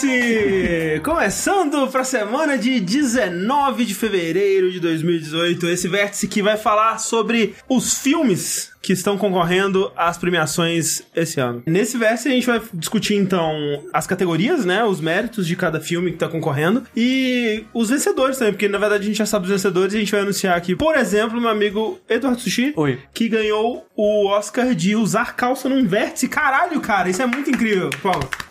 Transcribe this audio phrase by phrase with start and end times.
[0.00, 1.00] Vértice!
[1.04, 5.66] Começando para a semana de 19 de fevereiro de 2018.
[5.68, 11.62] Esse vértice que vai falar sobre os filmes que estão concorrendo às premiações esse ano.
[11.66, 13.52] Nesse vértice a gente vai discutir então
[13.92, 18.54] as categorias, né, os méritos de cada filme que tá concorrendo e os vencedores também,
[18.54, 20.74] porque na verdade a gente já sabe os vencedores e a gente vai anunciar aqui.
[20.74, 22.98] Por exemplo, meu amigo Eduardo Sushi, Oi.
[23.12, 26.26] que ganhou o Oscar de usar calça num vértice.
[26.26, 27.90] Caralho, cara, isso é muito incrível.
[28.02, 28.49] Palmas.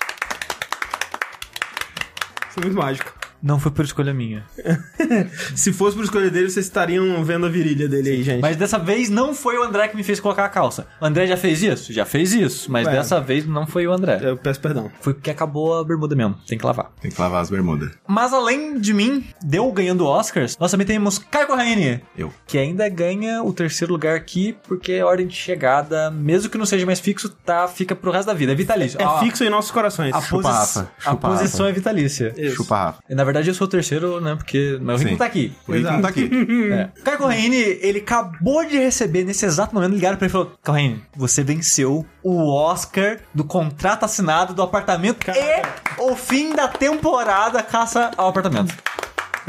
[2.60, 3.19] Muito mágico.
[3.42, 4.44] Não foi por escolha minha.
[5.56, 8.42] Se fosse por escolha dele, vocês estariam vendo a virilha dele aí, gente.
[8.42, 10.88] Mas dessa vez não foi o André que me fez colocar a calça.
[11.02, 11.92] O André já fez isso?
[11.94, 12.72] Já fez isso.
[12.72, 12.94] Mas Ué.
[12.94, 14.20] dessa vez não foi o André.
[14.22, 14.92] Eu peço perdão.
[15.02, 16.36] Foi porque acabou a bermuda mesmo.
[16.48, 16.92] Tem que lavar.
[17.02, 17.92] Tem que lavar as bermudas.
[18.08, 22.02] Mas além de mim, deu ganhando Oscars, nós também temos Caio Corraine.
[22.18, 22.34] Eu.
[22.48, 26.66] Que ainda ganha o terceiro lugar aqui, porque é ordem de chegada, mesmo que não
[26.66, 28.52] seja mais fixo, tá, fica pro resto da vida.
[28.52, 29.00] É vitalício.
[29.02, 30.14] É A- fixo em nossos corações.
[30.14, 30.80] A, Chupa, posi- Rafa.
[31.06, 31.70] a Chupa, posição Rafa.
[31.70, 32.34] é vitalícia.
[32.38, 32.56] Isso.
[32.58, 33.04] Chupa, Rafa.
[33.10, 34.36] E, na verdade, eu sou o terceiro, né?
[34.36, 35.18] Porque meu ritmo Sim.
[35.18, 35.54] tá aqui.
[35.68, 36.30] O Rick não tá aqui.
[36.70, 36.90] É.
[37.04, 41.02] Caio Corraine, ele acabou de receber, nesse exato momento, ligaram pra ele e falou: Corraine,
[41.16, 48.12] você venceu o Oscar do contrato assinado do apartamento e o fim da temporada Caça
[48.18, 48.76] ao Apartamento.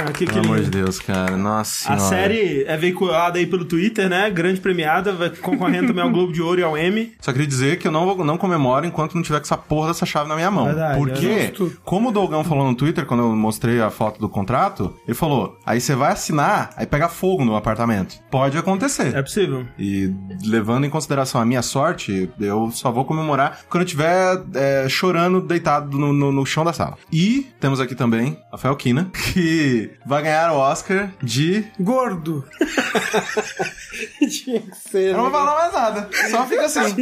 [0.09, 0.79] Ah, que, que Pelo amor de lindo.
[0.79, 1.37] Deus, cara.
[1.37, 2.23] Nossa A senhora.
[2.23, 4.31] série é veiculada aí pelo Twitter, né?
[4.31, 7.12] Grande premiada, vai concorrendo também ao Globo de Ouro e ao Emmy.
[7.20, 9.89] Só queria dizer que eu não, vou, não comemoro enquanto não tiver com essa porra
[9.89, 10.65] dessa chave na minha mão.
[10.67, 11.53] Verdade, Porque, é
[11.84, 15.59] como o Dogão falou no Twitter, quando eu mostrei a foto do contrato, ele falou:
[15.67, 18.17] aí você vai assinar, aí pega fogo no apartamento.
[18.31, 19.15] Pode acontecer.
[19.15, 19.67] É possível.
[19.78, 20.12] E
[20.45, 25.41] levando em consideração a minha sorte, eu só vou comemorar quando eu estiver é, chorando
[25.41, 26.97] deitado no, no- no chão da sala.
[27.12, 31.65] E temos aqui também Rafael Kina, que vai ganhar o Oscar de.
[31.78, 32.45] Gordo.
[34.31, 35.11] Tinha que ser.
[35.11, 36.09] Eu não vou falar mais nada.
[36.31, 36.97] Só fica assim.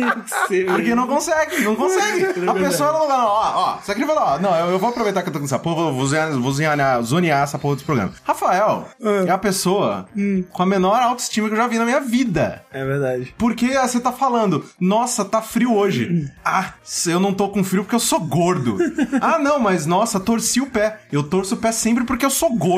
[0.66, 2.48] Porque não consegue, não consegue.
[2.48, 3.18] A pessoa não vai.
[3.18, 4.38] Ó, ó, só queria falar, ó.
[4.38, 7.02] Não, eu, eu vou aproveitar que eu tô com essa porra, vou zonear, vou zonear,
[7.02, 8.12] zonear essa porra desse programa.
[8.24, 8.88] Rafael
[9.26, 10.08] é a pessoa
[10.52, 12.64] com a menor autoestima que eu já vi na minha vida.
[12.72, 13.34] É verdade.
[13.36, 16.30] Porque você tá falando, nossa, tá frio hoje.
[16.44, 16.74] Ah,
[17.06, 18.78] eu não tô com frio porque eu sou gordo.
[19.20, 21.00] Ah, não, mas nossa, torci o pé.
[21.10, 22.77] Eu torço o pé sempre porque eu sou gordo.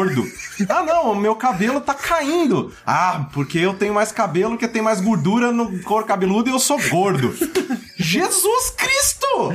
[0.69, 2.73] Ah, não, o meu cabelo tá caindo.
[2.87, 6.59] Ah, porque eu tenho mais cabelo que tem mais gordura no couro cabeludo e eu
[6.59, 7.35] sou gordo.
[7.97, 9.53] Jesus Cristo!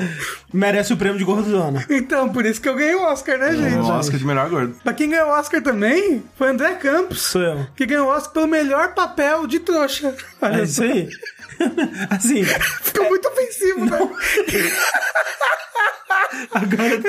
[0.53, 1.85] Merece o prêmio de gordona.
[1.89, 3.75] Então, por isso que eu ganhei o Oscar, né, gente?
[3.75, 4.75] O Oscar de melhor gordo.
[4.83, 7.21] Pra quem ganhou o Oscar também, foi André Campos.
[7.21, 7.67] Sou eu.
[7.75, 10.15] Que ganhou o Oscar pelo melhor papel de trouxa.
[10.41, 11.09] Olha É isso aí.
[12.09, 13.99] assim, Ficou muito ofensivo, né?
[16.51, 17.01] agora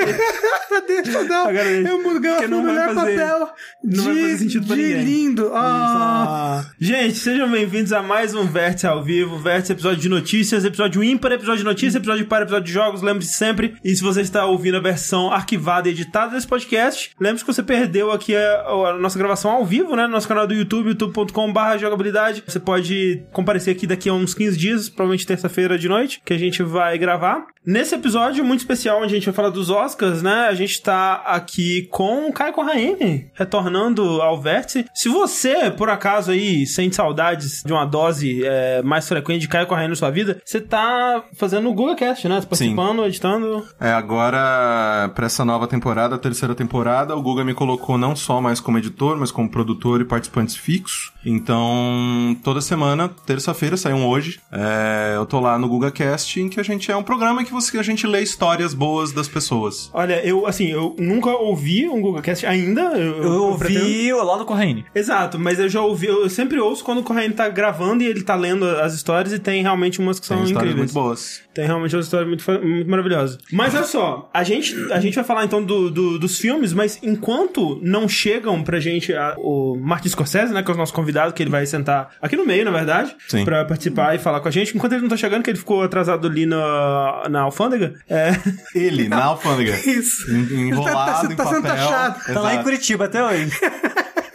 [0.87, 1.47] Deixa não.
[1.47, 1.89] Agora deixa.
[1.89, 3.49] eu mudo não o vai melhor fazer- papel
[3.83, 5.03] não vai de, fazer sentido pra de ninguém.
[5.03, 5.51] lindo.
[5.53, 6.65] Ah.
[6.79, 9.37] Gente, sejam bem-vindos a mais um Vértice ao vivo.
[9.39, 13.01] Vértice, episódio de notícias, episódio ímpar, episódio de notícias, episódio par, episódio de jogos.
[13.01, 13.75] Lembre-se sempre.
[13.83, 17.63] E se você está ouvindo a versão arquivada e editada desse podcast, lembre-se que você
[17.63, 20.03] perdeu aqui a, a nossa gravação ao vivo, né?
[20.03, 22.43] No nosso canal do YouTube, youtube.com.br jogabilidade.
[22.47, 26.37] Você pode comparecer aqui daqui a uns 15 dias, provavelmente terça-feira de noite, que a
[26.37, 27.47] gente vai gravar.
[27.65, 30.47] Nesse episódio muito especial, onde a gente vai falar dos Oscars, né?
[30.47, 34.85] A gente tá aqui com o Caio Corraine, retornando ao vértice.
[34.93, 39.67] Se você, por acaso, aí, sente saudades de uma dose é, mais frequente de Caio
[39.67, 42.39] Corraine na sua vida, você tá fazendo o Google Cast, né?
[42.39, 43.65] Tá participando, editando.
[43.81, 48.61] É, agora, pra essa nova temporada, terceira temporada, o Guga me colocou não só mais
[48.61, 51.11] como editor, mas como produtor e participantes fixos.
[51.25, 56.59] Então, toda semana, terça-feira, sai um hoje, é, eu tô lá no GugaCast, em que
[56.59, 59.89] a gente é um programa que você, a gente lê histórias boas das pessoas.
[59.93, 62.81] Olha, eu, assim, eu nunca ouvi um Google Cast ainda.
[62.97, 64.85] Eu, Eu ouvi lá do Corraine.
[64.95, 68.23] Exato, mas eu já ouvi, eu sempre ouço quando o Corraine tá gravando e ele
[68.23, 70.93] tá lendo as histórias e tem realmente umas que são Tem histórias incríveis.
[70.93, 71.41] muito boas.
[71.53, 73.37] Tem realmente uma história muito, muito maravilhosa.
[73.51, 76.99] Mas olha só, a gente, a gente vai falar então do, do- dos filmes, mas
[77.01, 81.33] enquanto não chegam pra gente a- o Martin Scorsese, né, que é o nosso convidado,
[81.33, 83.43] que ele vai sentar aqui no meio, na verdade, Sim.
[83.43, 85.81] pra participar e falar com a gente, enquanto ele não tá chegando, que ele ficou
[85.83, 88.31] atrasado ali na, na alfândega, é...
[88.75, 89.75] Ele, na alfândega.
[89.89, 90.29] isso.
[90.31, 91.87] En- Enrolado Ele tá- tá em sendo papel.
[91.87, 92.33] taxado.
[92.33, 92.63] Tá lá em.
[92.63, 93.51] Curitiba até hoje.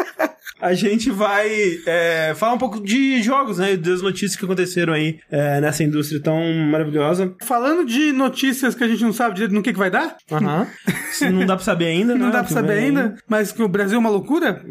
[0.63, 1.51] a gente vai
[1.87, 3.73] é, falar um pouco de jogos, né?
[3.73, 7.35] e Das notícias que aconteceram aí é, nessa indústria tão maravilhosa.
[7.43, 10.67] Falando de notícias que a gente não sabe direito no que, que vai dar, Aham.
[11.13, 12.33] Isso não dá pra saber ainda, não né?
[12.33, 14.65] dá pra saber ainda, mas que o Brasil é uma loucura,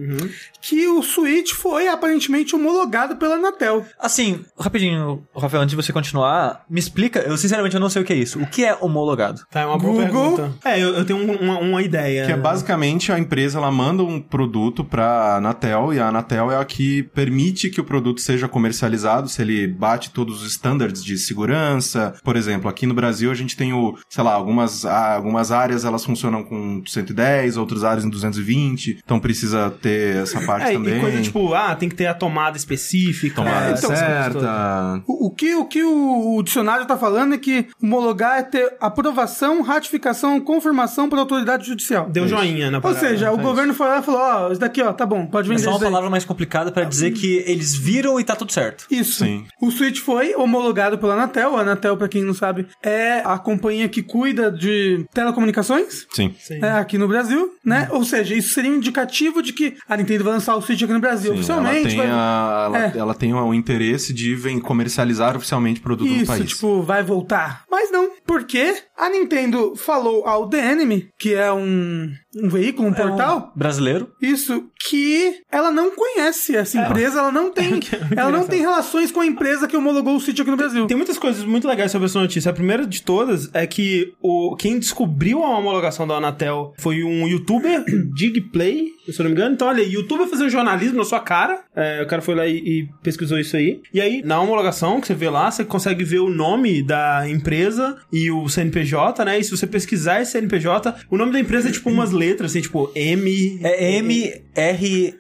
[0.62, 3.86] que o Switch foi aparentemente homologado pela Anatel.
[4.00, 8.06] Assim, rapidinho, Rafael, antes de você continuar, me explica, eu sinceramente eu não sei o
[8.06, 8.40] que é isso.
[8.42, 9.42] O que é homologado?
[9.52, 10.36] Tá, é uma boa Google.
[10.38, 10.52] pergunta.
[10.66, 12.26] É, eu, eu tenho um- uma, uma ideia.
[12.26, 16.52] Que é basicamente a empresa ela manda um produto pra Anatel Anatel, e a Anatel
[16.52, 21.04] é a que permite que o produto seja comercializado se ele bate todos os standards
[21.04, 22.14] de segurança.
[22.24, 26.04] Por exemplo, aqui no Brasil a gente tem o, sei lá, algumas, algumas áreas elas
[26.06, 30.98] funcionam com 110, outras áreas em 220, então precisa ter essa parte É, também.
[30.98, 33.36] e coisa tipo, ah, tem que ter a tomada específica.
[33.36, 35.04] Tomada é, então, certa.
[35.08, 38.74] O, o que, o que o, o dicionário tá falando é que homologar é ter
[38.80, 42.10] aprovação, ratificação, confirmação por autoridade judicial.
[42.10, 44.60] Deu joinha na Ou parada, seja, o é governo foi lá e falou, ó, isso
[44.60, 45.90] daqui, ó, tá bom, pode É vender só uma daí.
[45.90, 48.86] palavra mais complicada pra dizer que eles viram e tá tudo certo.
[48.90, 49.24] Isso.
[49.24, 49.46] Sim.
[49.62, 51.56] O Switch foi homologado pela Anatel.
[51.58, 56.06] A Anatel, pra quem não sabe, é a companhia que cuida de telecomunicações.
[56.12, 56.34] Sim.
[56.40, 56.60] Sim.
[56.62, 57.88] É, aqui no Brasil, né?
[57.92, 60.94] Ou seja, isso seria um indicativo de que a Nintendo vai lançar o Switch aqui
[60.94, 61.78] no Brasil Sim, oficialmente.
[61.80, 62.98] ela tem, vai- a, ela, É.
[62.98, 66.50] ela tem o interesse de vem comercializar oficialmente o produto no Isso, país.
[66.50, 67.64] tipo, vai voltar.
[67.70, 72.94] Mas não, porque a Nintendo falou ao The Enemy, que é um, um veículo, um
[72.94, 74.10] portal, Brasileiro.
[74.22, 77.80] isso, que ela não conhece essa empresa, ela não tem.
[78.16, 80.88] ela não tem relações com a empresa que homologou o Switch aqui no Brasil.
[80.88, 82.50] Tem muitas coisas muito legais sobre essa notícia.
[82.50, 87.28] A primeira de todas é que o, quem descobriu a homologação da Anatel foi um
[87.28, 87.84] youtuber,
[88.16, 89.56] Digplay, se eu não me engano.
[89.56, 91.64] Então, olha, youtuber fazendo jornalismo na sua cara.
[91.76, 93.82] É, o cara foi lá e, e pesquisou isso aí.
[93.94, 97.98] E aí, na homologação que você vê lá, você consegue ver o nome da empresa
[98.12, 99.40] e o CNPJ, né?
[99.40, 102.62] E se você pesquisar esse CNPJ, o nome da empresa é tipo umas letras, assim,
[102.62, 103.60] tipo M.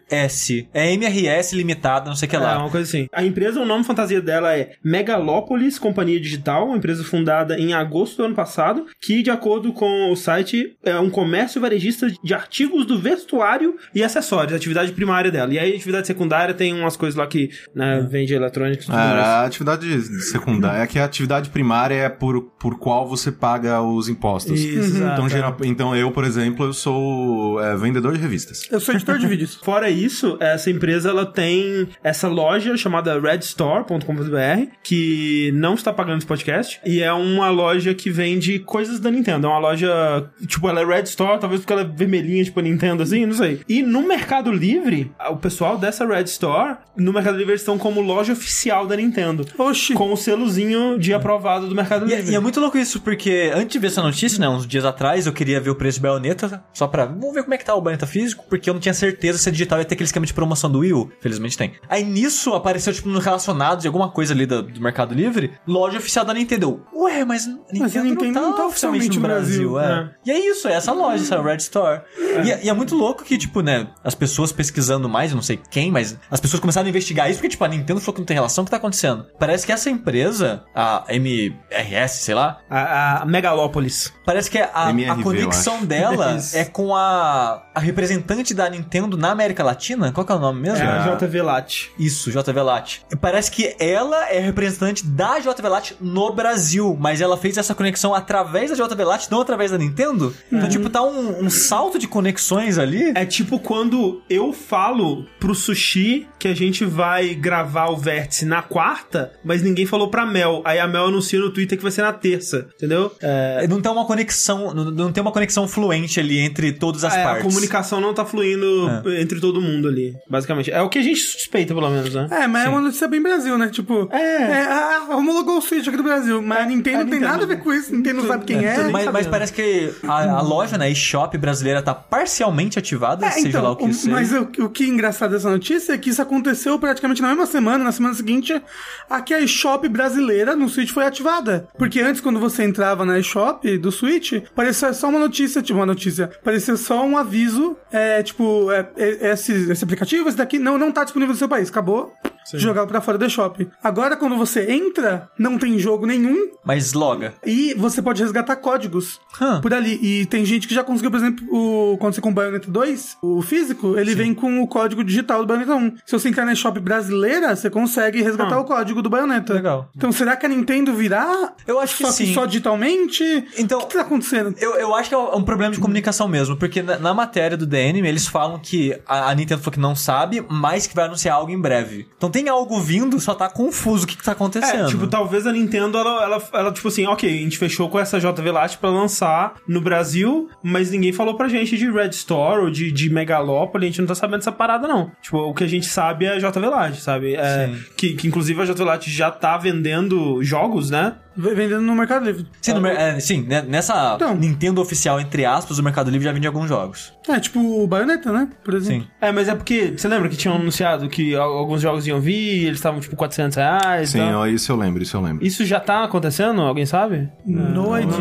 [0.10, 0.68] É MRS.
[0.73, 2.57] É MRS limitada, não sei o que É, lá.
[2.59, 3.07] uma coisa assim.
[3.13, 8.18] A empresa, o nome fantasia dela é Megalópolis Companhia Digital, uma empresa fundada em agosto
[8.18, 12.85] do ano passado, que, de acordo com o site, é um comércio varejista de artigos
[12.85, 15.53] do vestuário e acessórios, a atividade primária dela.
[15.53, 18.97] E aí, a atividade secundária tem umas coisas lá que né, vende eletrônicos e tudo
[18.97, 19.12] mais.
[19.18, 23.81] É, a atividade secundária é que a atividade primária é por, por qual você paga
[23.81, 24.59] os impostos.
[24.59, 25.29] Isso, exato, Então, é.
[25.29, 28.68] geral- então eu, por exemplo, eu sou é, vendedor de revistas.
[28.71, 29.56] Eu sou editor de vídeos.
[29.63, 36.25] Fora isso, essa empresa ela tem essa loja chamada redstore.com.br que não está pagando esse
[36.28, 39.48] podcast e é uma loja que vende coisas da Nintendo.
[39.48, 43.04] É uma loja, tipo, ela é Red Store, talvez porque ela é vermelhinha, tipo Nintendo
[43.04, 43.62] assim, não sei.
[43.68, 48.02] E no Mercado Livre, o pessoal dessa Red Store, no Mercado Livre eles estão como
[48.02, 49.46] loja oficial da Nintendo.
[49.57, 49.94] Oxi.
[49.94, 52.31] Com o selozinho de aprovado do Mercado E, é- Livre.
[52.31, 55.25] e é muito louco isso, porque antes de ver essa notícia, né, uns dias atrás,
[55.25, 57.06] eu queria ver o preço de baioneta, só pra.
[57.06, 59.50] Vamos ver como é que tá o baioneta físico, porque eu não tinha certeza se
[59.50, 61.12] a digital ia ter aquele esquema de promoção do Wii U.
[61.19, 61.74] Felizmente tem.
[61.88, 65.98] Aí nisso apareceu, tipo, no relacionado de alguma coisa ali do, do Mercado Livre, loja
[65.98, 66.81] oficial da Nintendo.
[66.94, 70.12] Ué, mas a Nintendo, a Nintendo não, tá oficialmente no Brasil, é.
[70.25, 72.01] E é isso, é essa loja, essa Red Store.
[72.44, 75.44] E, é- e é muito louco que, tipo, né, as pessoas pesquisando mais, eu não
[75.44, 78.21] sei quem, mas as pessoas começaram a investigar isso, porque, tipo, a Nintendo falou que
[78.21, 79.25] não tem relação, o que tá acontecendo?
[79.39, 84.13] Parece que essa empresa, a MRS, sei lá, A, a Megalópolis.
[84.25, 89.31] Parece que a, MRV, a conexão dela é com a, a representante da Nintendo na
[89.31, 89.81] América Latina.
[90.14, 90.78] Qual que é o nome mesmo?
[90.78, 91.90] É a JV Lat.
[91.98, 93.00] Isso, JV Lat.
[93.12, 97.74] E Parece que ela é representante da JV Lat no Brasil, mas ela fez essa
[97.76, 100.34] conexão através da JV Lat, não através da Nintendo.
[100.52, 103.12] Então, tipo, tá um, um salto de conexões ali.
[103.16, 108.62] É tipo quando eu falo pro Sushi que a gente vai gravar o vértice na
[108.62, 110.62] quarta, mas ninguém falou pra Mel.
[110.66, 113.12] Aí a Mel anuncia no Twitter que vai ser na terça, entendeu?
[113.21, 117.14] É, Não tem uma conexão, não, não tem uma conexão fluente ali entre todas as
[117.16, 117.44] é, a partes.
[117.44, 120.71] comunicação não tá fluindo entre todo mundo ali, basicamente.
[120.71, 122.28] É o que a gente suspeita, pelo menos, né?
[122.31, 123.69] É, mas é uma notícia bem Brasil, né?
[123.69, 124.64] Tipo, É.
[124.64, 127.47] ah, homologou o Switch aqui do Brasil, mas a Nintendo não tem Nintendo- nada a
[127.47, 128.78] ver com isso, Nintendo não sabe quem é.
[128.78, 129.30] Mas, mas sabendo.
[129.30, 133.71] parece que a, a loja, né, eShop brasileira tá parcialmente ativada, É, seja então, lá
[133.71, 134.11] o que o- isso seja.
[134.16, 137.45] mas o, o que é engraçado dessa notícia é que isso aconteceu praticamente na mesma
[137.45, 138.61] semana, na semana seguinte,
[139.09, 141.68] a que a eShop brasileira no Switch foi ativada.
[141.78, 145.85] Porque antes, quando você entrava na eShop do Switch, parecia só uma notícia, tipo, uma
[145.85, 150.78] notícia, parecia só um aviso, é, tipo, é, é, esse, esse aplicativo, esse daqui, não,
[150.78, 152.13] não tá disponível no seu país, acabou.
[152.54, 153.68] Jogado pra fora da eShop.
[153.83, 157.33] Agora, quando você entra, não tem jogo nenhum, Mas loga.
[157.45, 159.62] e você pode resgatar códigos Hã.
[159.62, 160.00] por ali.
[160.02, 163.18] E tem gente que já conseguiu, por exemplo, o, quando você compra o Bayonetta 2,
[163.21, 165.95] o físico, ele vem com o código digital do Bayonetta 1.
[166.06, 168.60] Se você entrar na shop brasileira, você consegue resgatar Ah.
[168.62, 169.54] o código do Bayonetta.
[169.54, 169.90] Legal.
[169.95, 171.54] Então será que a Nintendo virá?
[171.68, 172.33] Eu acho que só sim.
[172.33, 173.24] só digitalmente?
[173.57, 174.54] Então- O que tá acontecendo?
[174.60, 177.66] Eu, eu acho que é um problema de comunicação mesmo, porque na, na matéria do
[177.66, 181.36] DNM eles falam que a, a Nintendo falou que não sabe, mas que vai anunciar
[181.36, 182.07] algo em breve.
[182.18, 184.86] Então tem algo vindo, só tá confuso o que, que tá acontecendo.
[184.86, 188.00] É, tipo, talvez a Nintendo, ela, ela, ela, tipo assim, ok, a gente fechou com
[188.00, 192.62] essa JV Lite pra lançar no Brasil, mas ninguém falou pra gente de Red Store
[192.64, 195.12] ou de, de Megalópolis, a gente não tá sabendo dessa parada, não.
[195.21, 197.36] Tipo, o que a gente sabe é a JV Lite, sabe?
[197.36, 197.83] É, Sim.
[197.95, 201.16] que, que inclusive a JV Lite já tá vendendo jogos, né?
[201.35, 202.45] Vendendo no Mercado Livre.
[202.61, 204.35] Sim, no é, sim, né, nessa Então.
[204.35, 207.14] Nintendo oficial, entre aspas, o Mercado Livre já vende alguns jogos.
[207.30, 208.50] É, tipo o Bayonetta, né?
[208.64, 209.04] Por exemplo.
[209.04, 209.07] Sim.
[209.21, 212.33] É, mas é porque, você lembra que tinham anunciado que al- alguns jogos iam vir
[212.61, 215.45] e eles estavam tipo 400 reais Sim, ó, isso eu lembro, isso eu lembro.
[215.45, 216.61] Isso já tá acontecendo?
[216.61, 217.30] Alguém sabe?
[217.45, 218.11] No idea.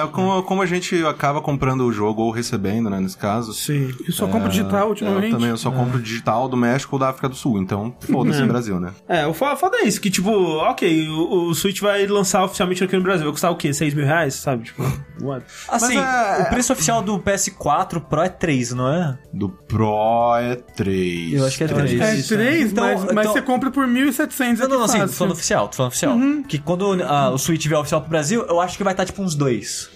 [0.00, 3.52] É, é, como, como a gente acaba comprando o jogo ou recebendo, né, nesse caso.
[3.54, 3.92] Sim.
[4.06, 5.30] Eu só compro digital Eu ultimamente.
[5.32, 8.48] também eu só compro digital do México ou da África do Sul, então foda-se no
[8.48, 8.90] Brasil, né?
[9.08, 12.82] É, o fo- foda é isso, que tipo, ok, o, o Switch vai lançar oficialmente
[12.84, 13.24] aqui no Brasil.
[13.24, 13.72] Vai custar o quê?
[13.72, 14.34] 6 mil reais?
[14.34, 14.64] Sabe?
[14.64, 14.82] Tipo,
[15.20, 15.44] what?
[15.68, 19.18] Assim, Mas é- o preço oficial do PS4 Pro é 3, não é?
[19.32, 21.34] Do Pro é 3.
[21.34, 22.00] Eu acho que é 3.
[22.00, 24.96] É Isso, três, Então- mas, mas então- você compra por 1.700 Não, não, não, aqui
[24.96, 26.16] assim, tô falando oficial, tô falando oficial.
[26.48, 29.22] Que quando ah, o Switch vier oficial pro Brasil, eu acho que vai estar tipo
[29.22, 29.88] uns dois.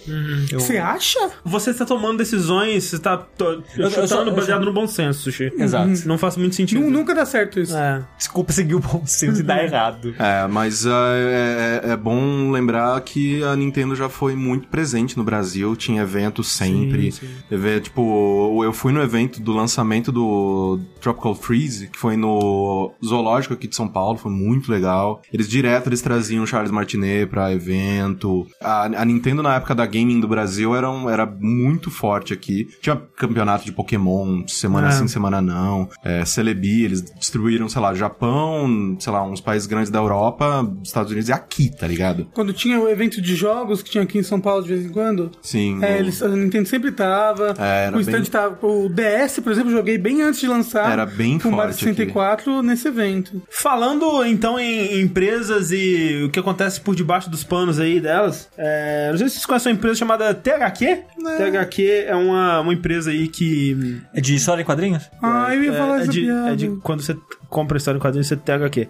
[0.52, 1.18] Eu- Você acha?
[1.44, 4.86] Você está tomando decisões, você está to- eu chutando só- eu baseado só- no bom
[4.86, 5.52] senso, Sushi.
[5.58, 5.90] Exato.
[6.06, 6.80] Não faz muito sentido.
[6.80, 7.76] Nu- Nunca dá certo isso.
[7.76, 8.02] É.
[8.16, 10.14] Desculpa seguir o bom senso e dar errado.
[10.18, 11.96] É, mas ah, é, é- é
[12.36, 17.12] bom lembrar que a Nintendo já foi muito presente no Brasil, tinha eventos sempre.
[17.12, 17.80] Sim, sim.
[17.80, 23.68] Tipo, eu fui no evento do lançamento do Tropical Freeze, que foi no Zoológico aqui
[23.68, 25.22] de São Paulo, foi muito legal.
[25.32, 28.46] Eles direto eles traziam o Charles Martinet pra evento.
[28.60, 32.66] A, a Nintendo na época da gaming do Brasil era, um- era muito forte aqui.
[32.80, 34.90] Tinha campeonato de Pokémon, semana É.
[34.92, 35.88] sim, semana não.
[36.04, 41.12] É, Celebi, eles distribuíram, sei lá, Japão, sei lá, uns países grandes da Europa, Estados
[41.12, 42.26] Unidos e aqui, tá ligado?
[42.34, 44.88] Quando tinha o evento de jogos que tinha aqui em São Paulo de vez em
[44.88, 45.78] quando, Sim.
[45.82, 47.54] é, eles, a Nintendo sempre tava.
[47.58, 48.66] É, o stand bem- tava.
[48.66, 50.95] O DS, por exemplo, joguei bem antes de lançar.
[50.96, 53.42] Era bem Mario forte 64 nesse evento.
[53.50, 59.10] Falando então em empresas e o que acontece por debaixo dos panos aí delas, é,
[59.10, 61.04] não sei se vocês conhecem uma empresa chamada THQ.
[61.36, 64.00] THQ é uma, uma empresa aí que.
[64.14, 65.10] É de história em quadrinhos?
[65.22, 67.14] Ah, eu ia falar é, é de, é de quando você
[67.50, 68.88] compra história em quadrinhos, você THQ.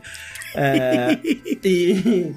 [0.55, 1.19] É,
[1.65, 2.33] e.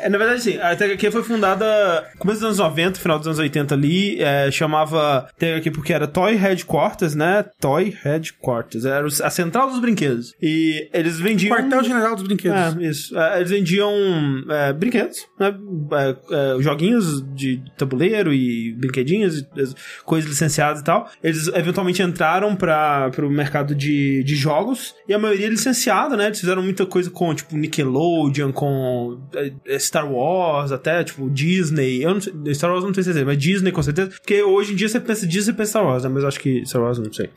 [0.00, 3.26] é, na verdade, sim, a THQ foi fundada no começo dos anos 90, final dos
[3.26, 4.20] anos 80 ali.
[4.20, 7.44] é, chamava THQ porque era Toy Headquarters, né?
[7.60, 8.84] Toy Headquarters.
[8.84, 10.34] Era a central dos brinquedos.
[10.40, 11.56] E eles vendiam.
[11.56, 12.76] Quartel-general dos brinquedos.
[12.76, 13.18] É, isso.
[13.18, 13.92] É, eles vendiam
[14.48, 15.54] é, brinquedos, né?
[15.92, 21.10] É, é, joguinhos de tabuleiro e brinquedinhos, e, as coisas licenciadas e tal.
[21.22, 26.26] Eles eventualmente entraram para o mercado de, de jogos e a maioria é licenciada, né?
[26.26, 29.52] Eles fizeram muita coisa com, tipo, Nickelodeon, com é,
[29.84, 32.02] Star Wars, até, tipo, Disney.
[32.02, 34.10] Eu não sei, Star Wars não tenho certeza, mas Disney com certeza.
[34.10, 36.10] Porque hoje em dia você pensa Disney e pensa Star Wars, né?
[36.10, 37.30] Mas eu acho que Star Wars não sei.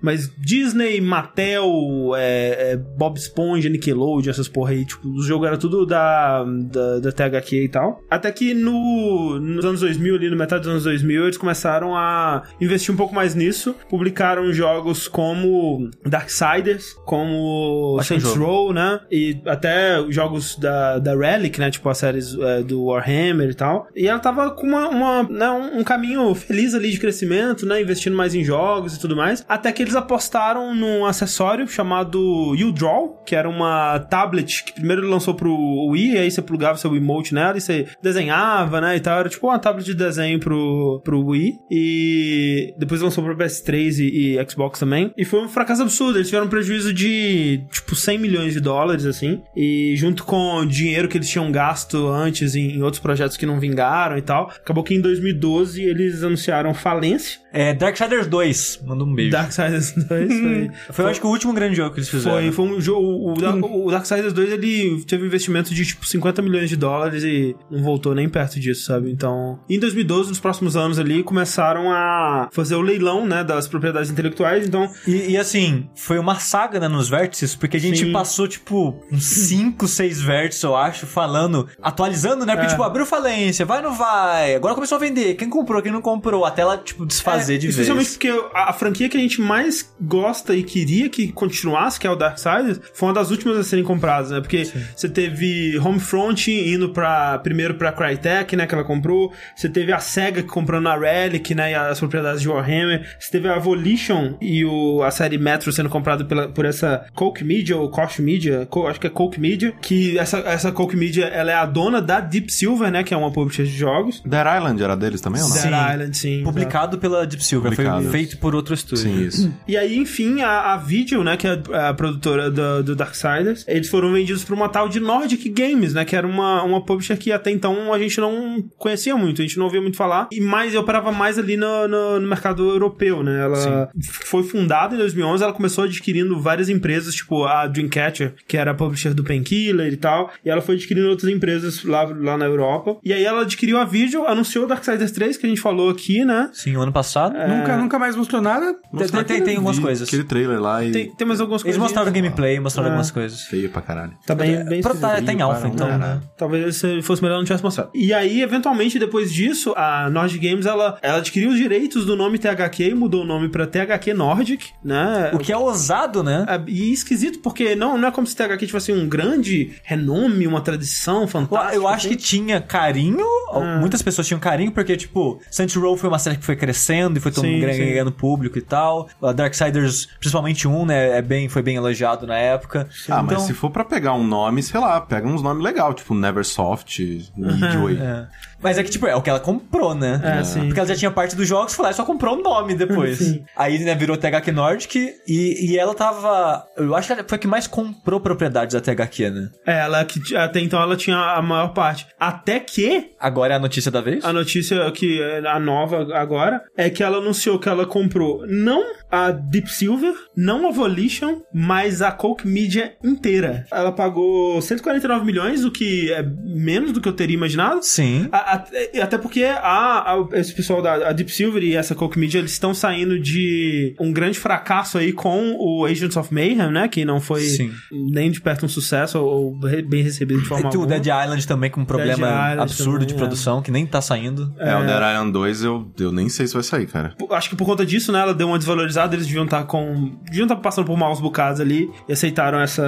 [0.00, 5.58] Mas Disney, Mattel, é, é, Bob Esponja, Nickelodeon, essas porra aí, tipo, os jogos eram
[5.58, 8.02] tudo da, da, da THQ e tal.
[8.10, 12.44] Até que no, nos anos 2000, ali no metade dos anos 2000, eles começaram a
[12.60, 13.74] investir um pouco mais nisso.
[13.88, 18.34] Publicaram jogos como Darksiders, como Saints.
[18.36, 19.00] Row, né?
[19.10, 21.70] E até jogos da, da Relic, né?
[21.70, 23.88] Tipo as séries é, do Warhammer e tal.
[23.94, 27.80] E ela tava com uma, uma, né, um, um caminho feliz ali de crescimento, né?
[27.80, 29.44] Investindo mais em jogos e tudo mais.
[29.48, 35.34] Até que eles apostaram num acessório chamado U-Draw, que era uma tablet que primeiro lançou
[35.34, 35.54] pro
[35.90, 38.96] Wii, aí você plugava seu emote nela e você desenhava, né?
[38.96, 39.20] E tal.
[39.20, 41.58] Era tipo uma tablet de desenho pro, pro Wii.
[41.70, 45.12] E depois lançou pro PS3 e, e Xbox também.
[45.16, 46.18] E foi um fracasso absurdo.
[46.18, 49.42] Eles tiveram um prejuízo de, tipo, 100 milhões de dólares, assim.
[49.56, 51.77] E junto com o dinheiro que eles tinham gasto
[52.08, 56.22] antes em, em outros projetos que não vingaram e tal, acabou que em 2012 eles
[56.22, 57.40] anunciaram falência.
[57.52, 59.30] É Darksiders 2, manda um beijo.
[59.32, 60.70] Darksiders 2 foi...
[60.90, 62.36] Foi, eu acho que o último grande jogo que eles fizeram.
[62.38, 63.00] Foi, foi um jogo.
[63.06, 66.76] O, o, Dark- o Darksiders 2 ele teve um investimento de tipo 50 milhões de
[66.76, 69.10] dólares e não voltou nem perto disso, sabe?
[69.10, 74.10] Então, em 2012, nos próximos anos ali, começaram a fazer o leilão, né, das propriedades
[74.10, 74.66] intelectuais.
[74.66, 78.12] Então, E, e, assim, foi uma saga né, nos vértices, porque a gente Sim.
[78.12, 82.52] passou, tipo, uns 5, 6 vértices, eu acho, falando, atualizando, né?
[82.54, 82.70] Porque, É.
[82.70, 84.54] tipo, abriu falência, vai ou não vai?
[84.54, 85.34] Agora começou a vender.
[85.34, 88.16] Quem comprou, quem não comprou, até ela, tipo, desfazer É, de Especialmente vez.
[88.16, 92.10] porque a, a franquia que a gente mais gosta e queria que continuasse, que é
[92.10, 94.40] o Darksiders, foi uma das últimas a serem compradas, né?
[94.40, 94.66] Porque
[94.96, 98.66] você teve Homefront indo pra, primeiro pra Crytek, né?
[98.66, 99.32] Que ela comprou.
[99.56, 101.72] Você teve a SEGA comprando a Relic, né?
[101.72, 103.06] E as propriedades de Warhammer.
[103.18, 107.44] Você teve a Volition e o, a série Metro sendo comprada pela, por essa Coke
[107.44, 111.26] Media ou Koch Media, Co- acho que é Coke Media, que essa, essa Coke Media,
[111.26, 113.02] ela é a dona da Deep Silver, né?
[113.02, 114.22] Que é uma publisher de jogos.
[114.24, 115.56] Dead Island era deles também ou não?
[115.56, 115.70] Sim.
[115.70, 116.42] Dead Island, sim.
[116.42, 119.04] Publicado pela Deep Silver, foi feito por outro estúdio.
[119.04, 119.54] Sim, isso.
[119.66, 123.64] E aí, enfim, a, a Video, né, que é a, a produtora do, do Darksiders,
[123.68, 127.16] eles foram vendidos pra uma tal de Nordic Games, né, que era uma, uma publisher
[127.16, 130.40] que até então a gente não conhecia muito, a gente não ouvia muito falar, e
[130.40, 135.42] mais operava mais ali no, no, no mercado europeu, né, ela foi fundada em 2011,
[135.42, 139.96] ela começou adquirindo várias empresas, tipo a Dreamcatcher, que era a publisher do Painkiller e
[139.96, 143.78] tal, e ela foi adquirindo outras empresas lá, lá na Europa, e aí ela adquiriu
[143.78, 146.92] a Video, anunciou o Darksiders 3, que a gente falou aqui, né, Sim, o ano
[146.92, 147.17] passado.
[147.28, 148.74] Nunca, nunca mais mostrou nada.
[148.96, 150.06] Tem, tem, tem, tem algumas coisas.
[150.06, 150.92] Aquele trailer lá e.
[150.92, 151.82] tem, tem mais algumas Eles coisas.
[151.82, 152.90] mostraram gameplay, mostraram É.
[152.92, 153.42] algumas coisas.
[153.42, 154.12] Feio pra caralho.
[154.26, 156.20] Tá bem, bem Pra- tá, tá em um então, né?
[156.36, 157.90] Talvez se fosse melhor não tivesse mostrado.
[157.94, 162.38] E aí, eventualmente, depois disso, a Nordic Games, ela, ela adquiriu os direitos do nome
[162.38, 165.30] THQ e mudou o nome pra THQ Nordic, né?
[165.32, 166.44] O que é ousado, né?
[166.48, 170.60] É, E esquisito, porque não, não é como se THQ tivesse um grande renome, uma
[170.60, 171.74] tradição fantástica.
[171.74, 172.22] Eu acho que assim.
[172.24, 173.78] tinha carinho, Ah.
[173.80, 177.20] muitas pessoas tinham carinho, porque, tipo, Saints Row foi uma série que foi crescendo e
[177.20, 179.08] foi todo mundo ganhando público e tal.
[179.22, 182.88] A Darksiders, principalmente um, né, é bem, foi bem elogiado na época.
[183.08, 185.94] Ah, mas Então, se for pra pegar um nome, sei lá, pega uns nomes legais,
[185.94, 187.96] tipo Neversoft, Midway.
[187.98, 188.26] é.
[188.60, 190.20] Mas é que, tipo, é o que ela comprou, né?
[190.24, 190.66] É, sim.
[190.66, 193.18] Porque ela já tinha parte dos jogos, foi lá e só comprou o nome depois.
[193.18, 193.44] Sim.
[193.56, 194.96] Aí, né, virou THQ Nordic
[195.26, 196.64] e, e ela tava...
[196.76, 199.48] Eu acho que ela foi a que mais comprou propriedades da THQ, né?
[199.66, 202.06] É, ela que até então ela tinha a maior parte.
[202.18, 204.24] Até que Agora é a notícia da vez?
[204.24, 208.82] A notícia que é a nova agora é que ela anunciou que ela comprou não
[209.10, 213.64] a Deep Silver, não a Volition, mas a Coke Media inteira.
[213.72, 217.82] Ela pagou 149 milhões, o que é menos do que eu teria imaginado.
[217.82, 218.28] Sim.
[218.30, 218.64] A- a-
[218.94, 222.38] e até porque a, a- esse pessoal da a Deep Silver e essa Coke Media,
[222.38, 226.88] eles estão saindo de um grande fracasso aí com o Agents of Mayhem, né?
[226.88, 227.70] Que não foi Sim.
[227.90, 230.86] nem de perto um sucesso ou re- bem recebido de forma E o alguma.
[230.98, 232.28] Dead Island também com um problema
[232.62, 233.18] absurdo de também, é.
[233.26, 234.52] produção, que nem tá saindo.
[234.58, 237.14] É, o Dead Island 2 eu, eu nem sei se vai sair, cara.
[237.30, 240.16] Acho que por conta disso, né, ela deu uma desvalorizada, eles deviam estar com.
[240.24, 242.82] deviam estar passando por maus bocados ali e aceitaram essa.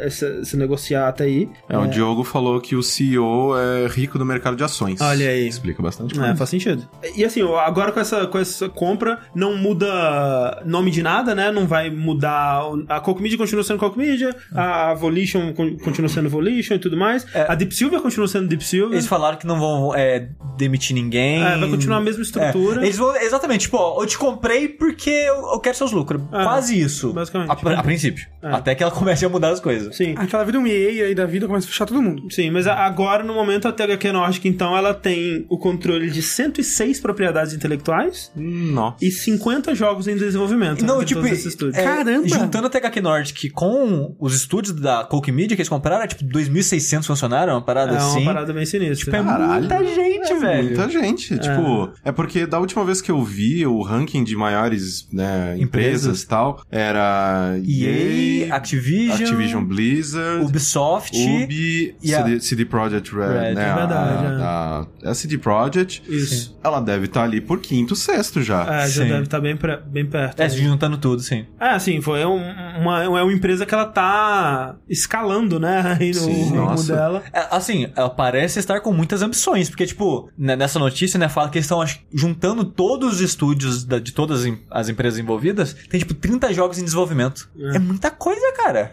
[0.00, 1.48] essa, esse negociata aí.
[1.68, 4.75] É, o Diogo falou que o CEO é rico do mercado de ações.
[5.00, 5.46] Olha aí.
[5.48, 6.36] Explica bastante É, coisa.
[6.36, 6.88] faz sentido.
[7.16, 11.50] E assim, agora com essa, com essa compra, não muda nome de nada, né?
[11.50, 12.60] Não vai mudar.
[12.88, 17.26] A Media continua sendo Coke Media, a Volition con- continua sendo Volition e tudo mais.
[17.48, 18.92] A Deep Silver continua sendo Deep Silver.
[18.92, 21.42] Eles falaram que não vão é, demitir ninguém.
[21.42, 22.80] É, vai continuar a mesma estrutura.
[22.82, 26.22] É, Eles vão, exatamente, tipo, ó, eu te comprei porque eu, eu quero seus lucros.
[26.32, 27.12] É, Quase isso.
[27.12, 27.50] basicamente.
[27.50, 28.26] A, a princípio.
[28.42, 28.50] É.
[28.52, 29.96] Até que ela comece a mudar as coisas.
[29.96, 30.14] Sim.
[30.16, 32.30] Aquela vida um EA aí da vida começa a fechar todo mundo.
[32.30, 36.98] Sim, mas agora, no momento, a THQ Nordic, então, ela tem o controle de 106
[37.00, 38.96] propriedades intelectuais Nossa.
[39.04, 40.82] e 50 jogos em desenvolvimento.
[40.84, 41.76] Não, né, tipo, todos esses estúdios.
[41.76, 42.26] é, Caramba!
[42.28, 46.24] juntando a THQ Nordic com os estúdios da Coke Media que eles compraram, é tipo
[46.24, 48.24] 2.600 funcionários, uma parada É uma assim.
[48.24, 48.96] parada bem sinistra.
[49.04, 49.60] Tipo, é Caralho.
[49.60, 50.64] muita gente, velho.
[50.68, 51.38] Muita gente.
[51.38, 56.22] Tipo, é porque da última vez que eu vi o ranking de maiores né, empresas
[56.22, 61.16] e tal, era EA, Activision, Activision Blizzard, Ubisoft.
[61.16, 63.70] Ubi, e a- CD, CD Projekt Red, Red, né?
[63.70, 64.55] é verdade, a, a,
[65.04, 66.02] a CD Projekt.
[66.08, 66.56] Isso.
[66.62, 68.62] Ela deve estar ali por quinto, sexto já.
[68.82, 69.08] É, já Sim.
[69.08, 70.40] deve estar bem, pre- bem perto.
[70.40, 71.46] É, juntando tudo, sim.
[71.60, 72.40] É, assim, foi um-
[72.80, 76.94] uma, é uma empresa que ela tá escalando, né, aí no Sim, rumo nossa.
[76.94, 77.22] dela.
[77.32, 81.48] É, assim, ela parece estar com muitas ambições, porque, tipo, né, nessa notícia, né, fala
[81.48, 85.74] que eles estão juntando todos os estúdios da- de todas as em- as empresas envolvidas,
[85.88, 87.48] tem, tipo, 30 jogos em desenvolvimento.
[87.74, 88.92] É, muita coisa, cara.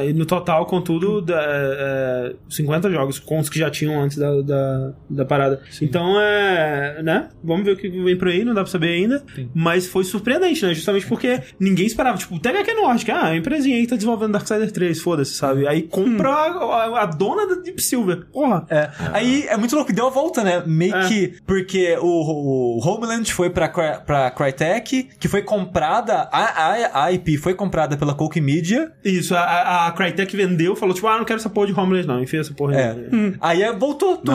[0.00, 4.16] É, e no total, contudo, da, é, 50 jogos, com os que já tinham antes
[4.16, 5.60] da, da, da parada.
[5.80, 7.02] Então, é.
[7.02, 7.28] né?
[7.42, 9.22] Vamos ver o que vem por aí, não dá pra saber ainda.
[9.54, 10.74] Mas foi surpreendente, né?
[10.74, 12.18] Justamente porque ninguém esperava.
[12.18, 15.66] Tipo, o THQ Nordic, ah, a empresinha aí tá desenvolvendo Darksiders 3, foda-se, sabe?
[15.66, 18.26] Aí compra a, a- a dona da Deep Silver.
[18.32, 18.64] Porra.
[18.70, 18.90] É.
[19.12, 20.62] Aí é muito louco, deu a volta, né?
[20.66, 21.08] Meio É.
[21.08, 21.34] que.
[21.46, 26.28] Porque o, o Homeland foi pra, pra Crytek, que foi comprada.
[26.32, 28.92] A, a, a IP foi comprada pela Coke Media.
[29.04, 32.22] Isso, a- a, Crytek vendeu, falou, tipo, ah, não quero essa porra de Homeland, não.
[32.22, 32.90] Enfia essa porra É.
[32.90, 33.34] aí.
[33.40, 34.26] Aí é, voltou tudo.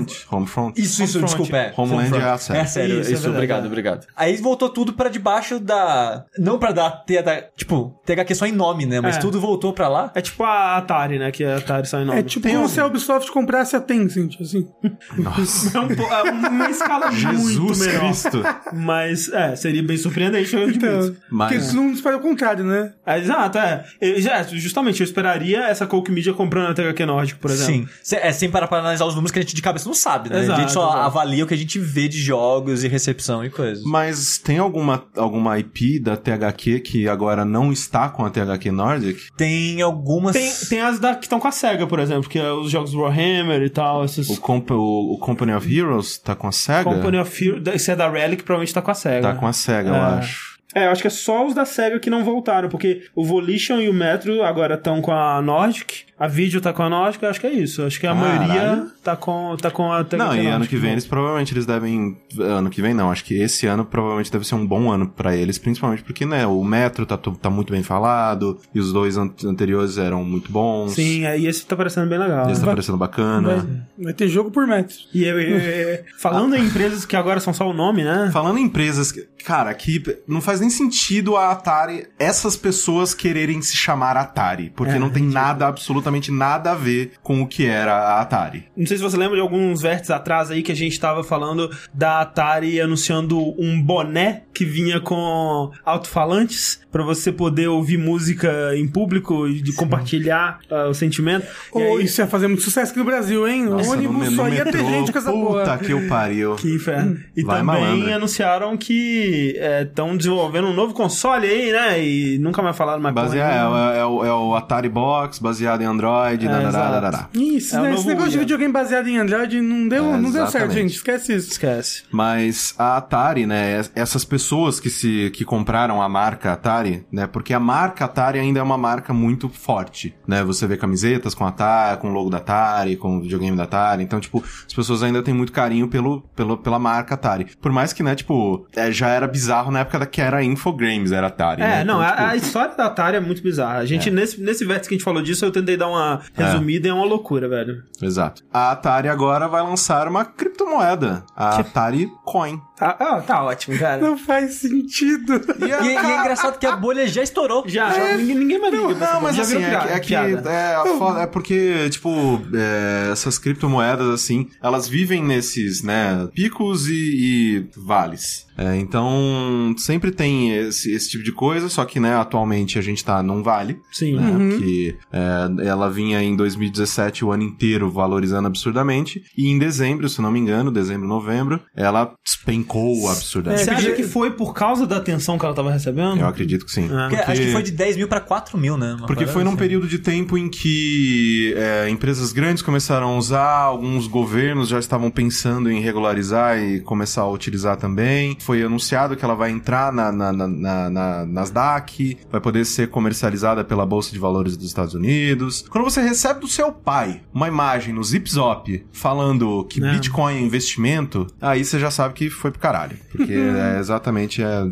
[0.00, 0.26] Homefront.
[0.30, 0.80] Homefront.
[0.80, 1.26] Isso, isso, Homefront.
[1.26, 1.56] desculpa.
[1.56, 1.72] É.
[1.76, 2.24] Homeland Homefront.
[2.24, 2.58] é a série.
[2.60, 3.66] É sério, Isso, isso, é obrigado, é.
[3.66, 4.06] obrigado.
[4.16, 6.24] Aí voltou tudo pra debaixo da.
[6.38, 9.00] Não pra dar TH, tipo, THQ só em nome, né?
[9.00, 9.20] Mas É.
[9.20, 10.10] tudo voltou pra lá.
[10.14, 11.30] É tipo a Atari, né?
[11.30, 12.18] Que a Atari sai nome.
[12.18, 14.68] É tipo Tem como um- se a Ubisoft comprasse a Tencent, assim.
[15.16, 15.78] Nossa.
[15.78, 18.00] É, um é uma escala muito Jesus menor.
[18.06, 18.42] Cristo.
[18.72, 20.84] Mas, é, seria bem surpreendente, eu admito.
[20.86, 22.92] Então, Mas- Porque isso não espera o contrário, né?
[23.06, 23.84] É, exato, é.
[24.00, 27.88] Eu- já, justamente, eu esperaria essa Coke Media comprando a THQ Nordic, por exemplo.
[28.02, 28.16] Sim.
[28.16, 30.36] É, sem parar pra analisar os números que a gente de cabeça não sabe, né?
[30.38, 30.98] a Exato, gente só exato.
[30.98, 33.84] avalia o que a gente vê de jogos e recepção e coisas.
[33.84, 39.20] Mas tem alguma, alguma IP da THQ que agora não está com a THQ Nordic?
[39.36, 40.32] Tem algumas.
[40.34, 42.94] Tem, tem as da, que estão com a SEGA, por exemplo, que é os jogos
[42.94, 44.28] Warhammer e tal, esses...
[44.28, 46.84] O, Comp o, o Company of Heroes tá com a SEGA?
[46.84, 49.22] Company of Heroes, esse é da Relic provavelmente tá com a SEGA.
[49.22, 49.98] Tá com a SEGA, eu É.
[50.00, 50.50] acho.
[50.72, 53.80] É, eu acho que é só os da SEGA que não voltaram, porque o Volition
[53.80, 57.28] e o Metro agora estão com a Nordic, a Video tá com a Nordic, eu
[57.30, 57.80] acho que é isso.
[57.82, 58.38] Eu acho que a Caralho.
[58.48, 62.16] maioria tá com, tá com a Não, e ano que vem eles provavelmente eles devem.
[62.38, 65.34] Ano que vem não, acho que esse ano provavelmente deve ser um bom ano pra
[65.34, 69.30] eles, principalmente porque, né, o Metro tá, tá muito bem falado, e os dois an-
[69.44, 70.92] anteriores eram muito bons.
[70.92, 72.50] Sim, aí esse tá parecendo bem legal.
[72.50, 73.56] Esse tá Vai- parecendo bacana.
[73.56, 74.94] Vai, vai ter jogo por metro.
[75.14, 78.30] E eu- eu- eu- falando em empresas que agora são só o nome, né?
[78.32, 83.60] Falando em empresas, que- cara, que não faz nem sentido a Atari, essas pessoas quererem
[83.62, 87.66] se chamar Atari, porque É, não tem nada, absolutamente nada a ver com o que
[87.66, 88.64] era a Atari.
[88.76, 91.70] Não sei se você lembra de alguns vértices atrás aí que a gente tava falando
[91.94, 98.86] da Atari anunciando um boné que vinha com alto-falantes pra você poder ouvir música em
[98.88, 101.46] público e de compartilhar ah, o sentimento.
[101.72, 103.66] Ou aí- isso ia fazer muito sucesso aqui no Brasil, hein?
[103.68, 105.78] O Nossa, ônibus no, só no ia ter gente com essa puta porra.
[105.78, 106.56] que o pariu.
[106.56, 107.18] Que inferno.
[107.36, 108.14] E Vai, também malandro.
[108.14, 112.04] anunciaram que estão desenvolvendo um novo console aí, né?
[112.04, 115.82] E nunca mais falaram mais Baseado, é, é- é o, é o Atari Box, baseado
[115.82, 117.28] em Android, É, dadadadadadá.
[117.34, 117.94] Isso, É né?
[117.94, 118.40] Esse negócio de é.
[118.40, 120.94] videogame baseado em Android não deu, É, não deu certo, gente.
[120.96, 121.50] Esquece isso.
[121.52, 122.02] Esquece.
[122.10, 126.79] Mas a Atari, né, es- essas pessoas que se que compraram a marca Atari,
[127.10, 130.42] né, porque a marca Atari ainda é uma marca muito forte, né?
[130.44, 134.02] Você vê camisetas com Atari, com o logo da Atari, com o videogame da Atari,
[134.02, 137.46] então tipo, as pessoas ainda têm muito carinho pelo, pelo pela marca Atari.
[137.60, 141.12] Por mais que, né, tipo, é, já era bizarro na época da que era Infogrames,
[141.12, 141.84] era Atari, É, né?
[141.84, 143.78] não, Então, a, tipo, a história da Atari é muito bizarra.
[143.78, 146.88] A gente, nesse, nesse vértice que a gente falou disso, eu tentei dar uma resumida
[146.88, 147.82] e é uma loucura, velho.
[148.02, 148.42] Exato.
[148.52, 152.60] A Atari agora vai lançar uma criptomoeda, a Atari Coin.
[152.80, 154.00] Tá, ah, tá ótimo, cara.
[154.00, 155.34] Não faz sentido.
[155.60, 157.62] E a- E, e é engraçado que a bolha já estourou.
[157.66, 158.94] Já, já ninguém, ninguém mais liga.
[158.94, 163.10] Não, mas Já assim, virou é, piada- que- é que é, é porque, tipo, é,
[163.12, 168.48] essas criptomoedas, assim, elas vivem nesses, né, picos e, e vales.
[168.56, 173.02] É, então, sempre tem esse, esse tipo de coisa, só que, né, atualmente a gente
[173.02, 174.16] tá num vale, Sim.
[174.16, 180.08] né, que é, ela vinha em 2017 o ano inteiro valorizando absurdamente, e em dezembro,
[180.10, 182.69] se não me engano, dezembro, novembro, ela despencou
[183.08, 183.64] absurdamente.
[183.64, 186.18] Você acha que foi por causa da atenção que ela tava recebendo?
[186.20, 186.84] Eu acredito que sim.
[186.84, 187.08] É.
[187.08, 188.94] Porque Acho que foi de 10 mil pra 4 mil, né?
[188.94, 189.58] Uma Porque foi num assim.
[189.58, 195.10] período de tempo em que é, empresas grandes começaram a usar, alguns governos já estavam
[195.10, 198.36] pensando em regularizar e começar a utilizar também.
[198.40, 202.88] Foi anunciado que ela vai entrar na, na, na, na, na Nasdaq, vai poder ser
[202.88, 205.64] comercializada pela Bolsa de Valores dos Estados Unidos.
[205.68, 209.92] Quando você recebe do seu pai uma imagem no Zip Zop falando que É.
[209.92, 212.96] Bitcoin é investimento, aí você já sabe que foi pro caralho.
[213.10, 214.64] Porque é exatamente, é,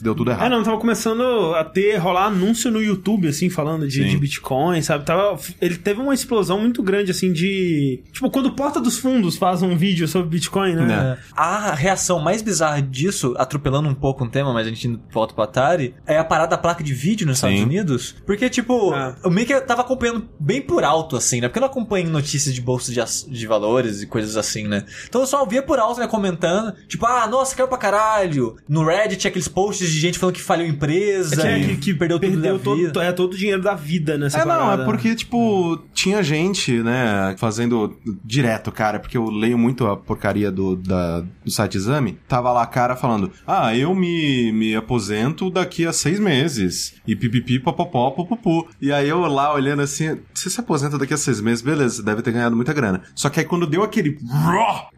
[0.00, 0.50] deu tudo É, errado.
[0.50, 5.04] não, tava começando a ter, rolar anúncio no YouTube, assim, falando de, de Bitcoin, sabe?
[5.04, 8.02] Tava, ele teve uma explosão muito grande, assim, de...
[8.12, 10.86] Tipo, quando o Porta dos Fundos faz um vídeo sobre Bitcoin, né?
[10.86, 11.18] Né.
[11.18, 11.32] É.
[11.36, 15.42] A reação mais bizarra disso, atropelando um pouco um tema, mas a gente volta pro
[15.42, 17.64] Atari, é a parada da placa de vídeo nos Estados Sim.
[17.64, 18.14] Unidos.
[18.24, 19.16] Porque, tipo, Ah.
[19.24, 21.48] eu meio que tava acompanhando bem por alto, assim, né?
[21.48, 23.00] Porque eu não acompanho notícias de bolsa de,
[23.32, 24.84] de valores e coisas assim, né?
[25.08, 28.56] Então eu só via por alto, né, comentando, tipo, ah, nossa, caiu pra caralho.
[28.68, 32.18] No Reddit, aqueles posts de gente falando que faliu empresa, É e que, que perdeu,
[32.18, 33.02] tudo da todo, vida.
[33.04, 34.82] é, todo o dinheiro da vida nessa É, não, parada.
[34.82, 40.50] é porque, tipo, tinha gente, né, fazendo direto, cara, porque eu leio muito a porcaria
[40.50, 42.18] do, da, do site exame.
[42.28, 46.94] Tava lá a cara falando, ah, eu me, me aposento daqui a seis meses.
[47.06, 48.66] E pipipi, popopó, popopu.
[48.80, 52.02] E aí eu lá olhando assim, você se aposenta daqui a seis meses, beleza, você
[52.02, 53.02] deve ter ganhado muita grana.
[53.14, 54.18] Só que aí quando deu aquele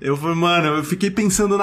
[0.01, 1.57] eu falei, mano, eu fiquei pensando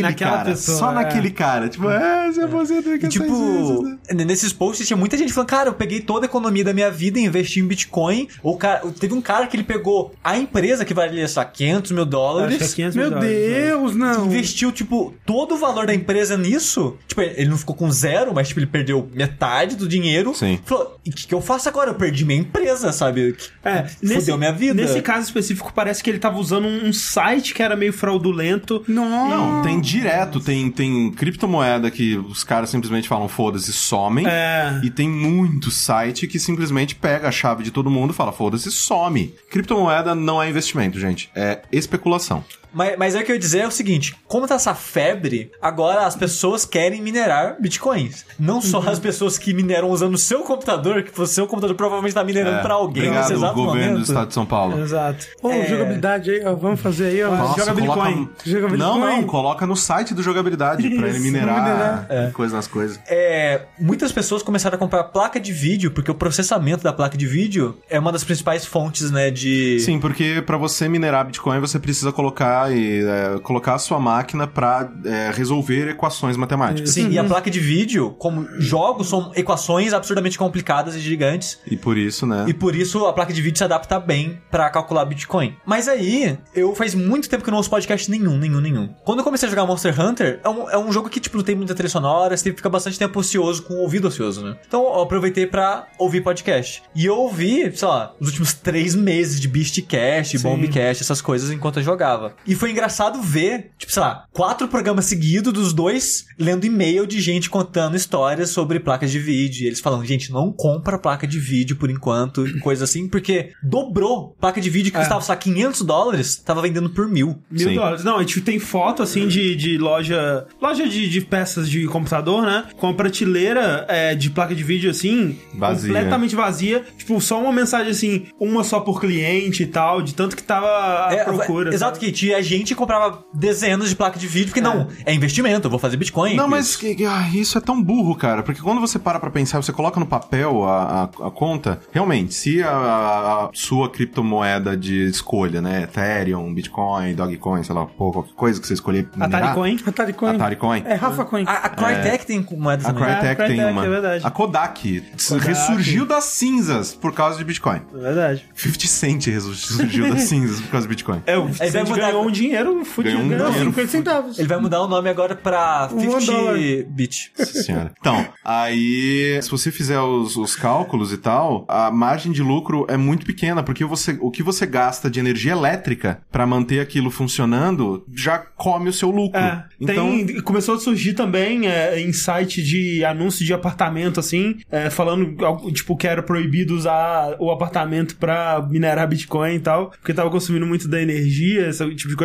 [0.00, 0.50] naquele Naquela cara.
[0.50, 0.94] pessoa, só é.
[0.94, 1.68] naquele cara.
[1.68, 3.82] Tipo, é, se aposenta daqui E, a seis meses, tipo,
[4.14, 4.24] né?
[4.24, 7.18] nesses posts tinha muita gente falando, cara, eu peguei toda a economia da minha vida
[7.18, 8.28] e investi em Bitcoin.
[8.42, 11.90] Ou cara, teve um cara que ele pegou a empresa que valia, sei lá, 500
[11.92, 12.74] mil que é dólares.
[12.74, 13.60] 500 Meu mil dólares, né?
[13.66, 14.26] Deus, não.
[14.26, 16.96] Investiu, tipo, todo o valor da empresa nisso.
[17.06, 20.34] Tipo, ele não ficou com zero, mas, tipo, ele perdeu metade do dinheiro.
[20.34, 20.58] Sim.
[20.64, 21.90] Falou, e o que, que eu faço agora?
[21.90, 23.36] Eu perdi minha empresa, sabe?
[23.64, 24.74] É, Fudeu minha vida.
[24.74, 28.84] Nesse caso específico, parece que ele tava usando um, site que era meio fraudulento.
[28.88, 29.36] Nossa.
[29.36, 34.26] Não, tem direto, tem, tem criptomoeda que os caras simplesmente falam foda-se, somem.
[34.26, 34.80] É.
[34.82, 38.70] E tem muito site que simplesmente pega a chave de todo mundo e fala foda-se,
[38.70, 39.34] some.
[39.50, 41.30] Criptomoeda não é investimento, gente.
[41.34, 42.44] É especulação.
[42.72, 45.50] Mas, mas é o que eu ia dizer é o seguinte: como tá essa febre,
[45.60, 48.24] agora as pessoas querem minerar bitcoins.
[48.38, 48.88] Não só Uhum.
[48.88, 52.58] as pessoas que mineram usando o seu computador, que o seu computador provavelmente tá minerando
[52.58, 53.96] É, pra alguém nesse Obrigado, exato governo momento.
[53.98, 54.80] do estado de São Paulo.
[54.80, 55.26] Exato.
[55.42, 55.66] Ô, É.
[55.66, 56.54] jogabilidade aí, ó.
[56.54, 57.30] Vamos fazer aí, ó.
[57.34, 58.28] Nossa, joga coloca- Bitcoin.
[58.44, 58.78] Joga Bitcoin.
[58.78, 62.32] Não, não, coloca no site do jogabilidade pra ele minerar minerar.
[62.32, 62.98] coisa nas coisas.
[63.06, 67.26] É, muitas pessoas começaram a comprar placa de vídeo, porque o processamento da placa de
[67.26, 69.80] vídeo é uma das principais fontes, né, de...
[69.80, 73.98] Sim, porque pra você minerar Bitcoin você precisa colocar colocar e é, colocar a sua
[73.98, 76.90] máquina pra é, resolver equações matemáticas.
[76.90, 81.58] Sim, e a placa de vídeo, como jogos, são equações absurdamente complicadas e gigantes.
[81.66, 82.44] E por isso, né?
[82.46, 85.56] E por isso a placa de vídeo se adapta bem pra calcular Bitcoin.
[85.64, 88.88] Mas aí, eu faz muito tempo que eu não ouço podcast nenhum, nenhum, nenhum.
[89.04, 91.44] Quando eu comecei a jogar Monster Hunter, é um, é um jogo que, tipo, não
[91.44, 94.56] tem muita trilha sonora, você fica bastante tempo ocioso com o ouvido ocioso, né?
[94.66, 96.82] Então eu aproveitei pra ouvir podcast.
[96.94, 100.42] E eu ouvi, sei lá, os últimos três meses de Beastcast, Sim.
[100.42, 102.34] Bombcast, essas coisas enquanto eu jogava.
[102.46, 107.20] E foi engraçado ver, tipo, sei lá, quatro programas seguidos dos dois lendo e-mail de
[107.20, 109.64] gente contando histórias sobre placas de vídeo.
[109.64, 113.50] E eles falando, gente, não compra placa de vídeo por enquanto, e coisa assim, porque
[113.62, 114.36] dobrou.
[114.40, 115.00] Placa de vídeo que É.
[115.00, 117.38] custava só 500 dólares, tava vendendo por mil.
[117.50, 117.74] Mil Sim.
[117.74, 118.04] dólares.
[118.04, 120.46] Não, a gente tem foto, assim, de, de loja...
[120.60, 122.64] Loja de, de peças de computador, né?
[122.76, 125.38] Com a prateleira é, de placa de vídeo, assim...
[125.54, 125.92] Vazia.
[125.92, 126.84] Completamente vazia.
[126.98, 130.66] Tipo, só uma mensagem, assim, uma só por cliente e tal, de tanto que tava
[131.08, 131.72] a É, procura.
[131.74, 132.06] exato, sabe?
[132.06, 135.78] que tinha gente comprava dezenas de placas de vídeo, porque não, é investimento, eu vou
[135.78, 136.34] fazer Bitcoin.
[136.36, 138.42] Não, mas que- que- ah, isso é tão burro, cara.
[138.42, 142.34] Porque quando você para pra pensar, você coloca no papel a, a, a conta, realmente,
[142.34, 145.82] se a, a- sua criptomoeda de escolha, né?
[145.84, 149.08] Ethereum, Bitcoin, Dogecoin, sei lá, pô, qualquer coisa que você escolher.
[149.14, 149.78] minerar- Atari Coin.
[149.86, 150.34] Atari Coin.
[150.36, 150.82] Atari Coin.
[150.86, 151.44] É, Rafa Coin.
[151.46, 152.92] A, a Crytek tem moeda A.
[152.92, 153.84] Crytek É, a tem Crytek, uma.
[153.84, 154.26] é verdade.
[154.26, 155.46] A Kodak, Kodak.
[155.46, 157.80] ressurgiu das cinzas por causa de Bitcoin.
[157.94, 158.44] É verdade.
[158.54, 161.22] 50 Cent ressurgiu das cinzas por causa de Bitcoin.
[161.26, 163.16] É, o vai Vicente mudar- ganhou um dinheiro fudido.
[163.16, 163.70] Ganhou um ganhou dinheiro.
[163.70, 164.38] 50 centavos.
[164.38, 166.58] Ele vai mudar o nome agora pra Um 50 dólar.
[166.88, 167.32] bit.
[167.38, 167.92] Nossa senhora.
[167.98, 172.96] Então, aí, se você fizer os, os cálculos e tal, a margem de lucro é
[172.96, 178.04] muito pequena, porque você, o que você gasta de energia elétrica pra manter aquilo funcionando
[178.14, 179.38] já come o seu lucro.
[179.38, 184.56] É, então, tem, começou a surgir também é, em site de anúncio de apartamento, assim,
[184.70, 185.36] é, falando,
[185.72, 190.66] tipo, que era proibido usar o apartamento pra minerar Bitcoin e tal, porque tava consumindo
[190.66, 192.21] muito da energia, esse tipo de coisa.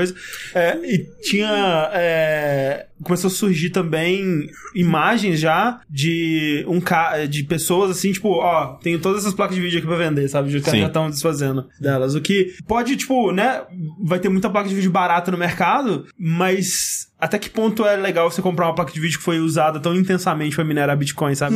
[0.54, 1.90] É, e tinha.
[1.94, 8.76] é, começou a surgir também imagens já de um ca de pessoas assim, tipo, ó,
[8.82, 10.50] tenho todas essas placas de vídeo aqui pra vender, sabe?
[10.50, 12.16] Já estão desfazendo delas.
[12.16, 13.62] O que pode, tipo, né?
[14.04, 18.30] Vai ter muita placa de vídeo barata no mercado, mas até que ponto é legal
[18.30, 21.56] você comprar uma placa de vídeo que foi usada tão intensamente pra minerar Bitcoin, sabe?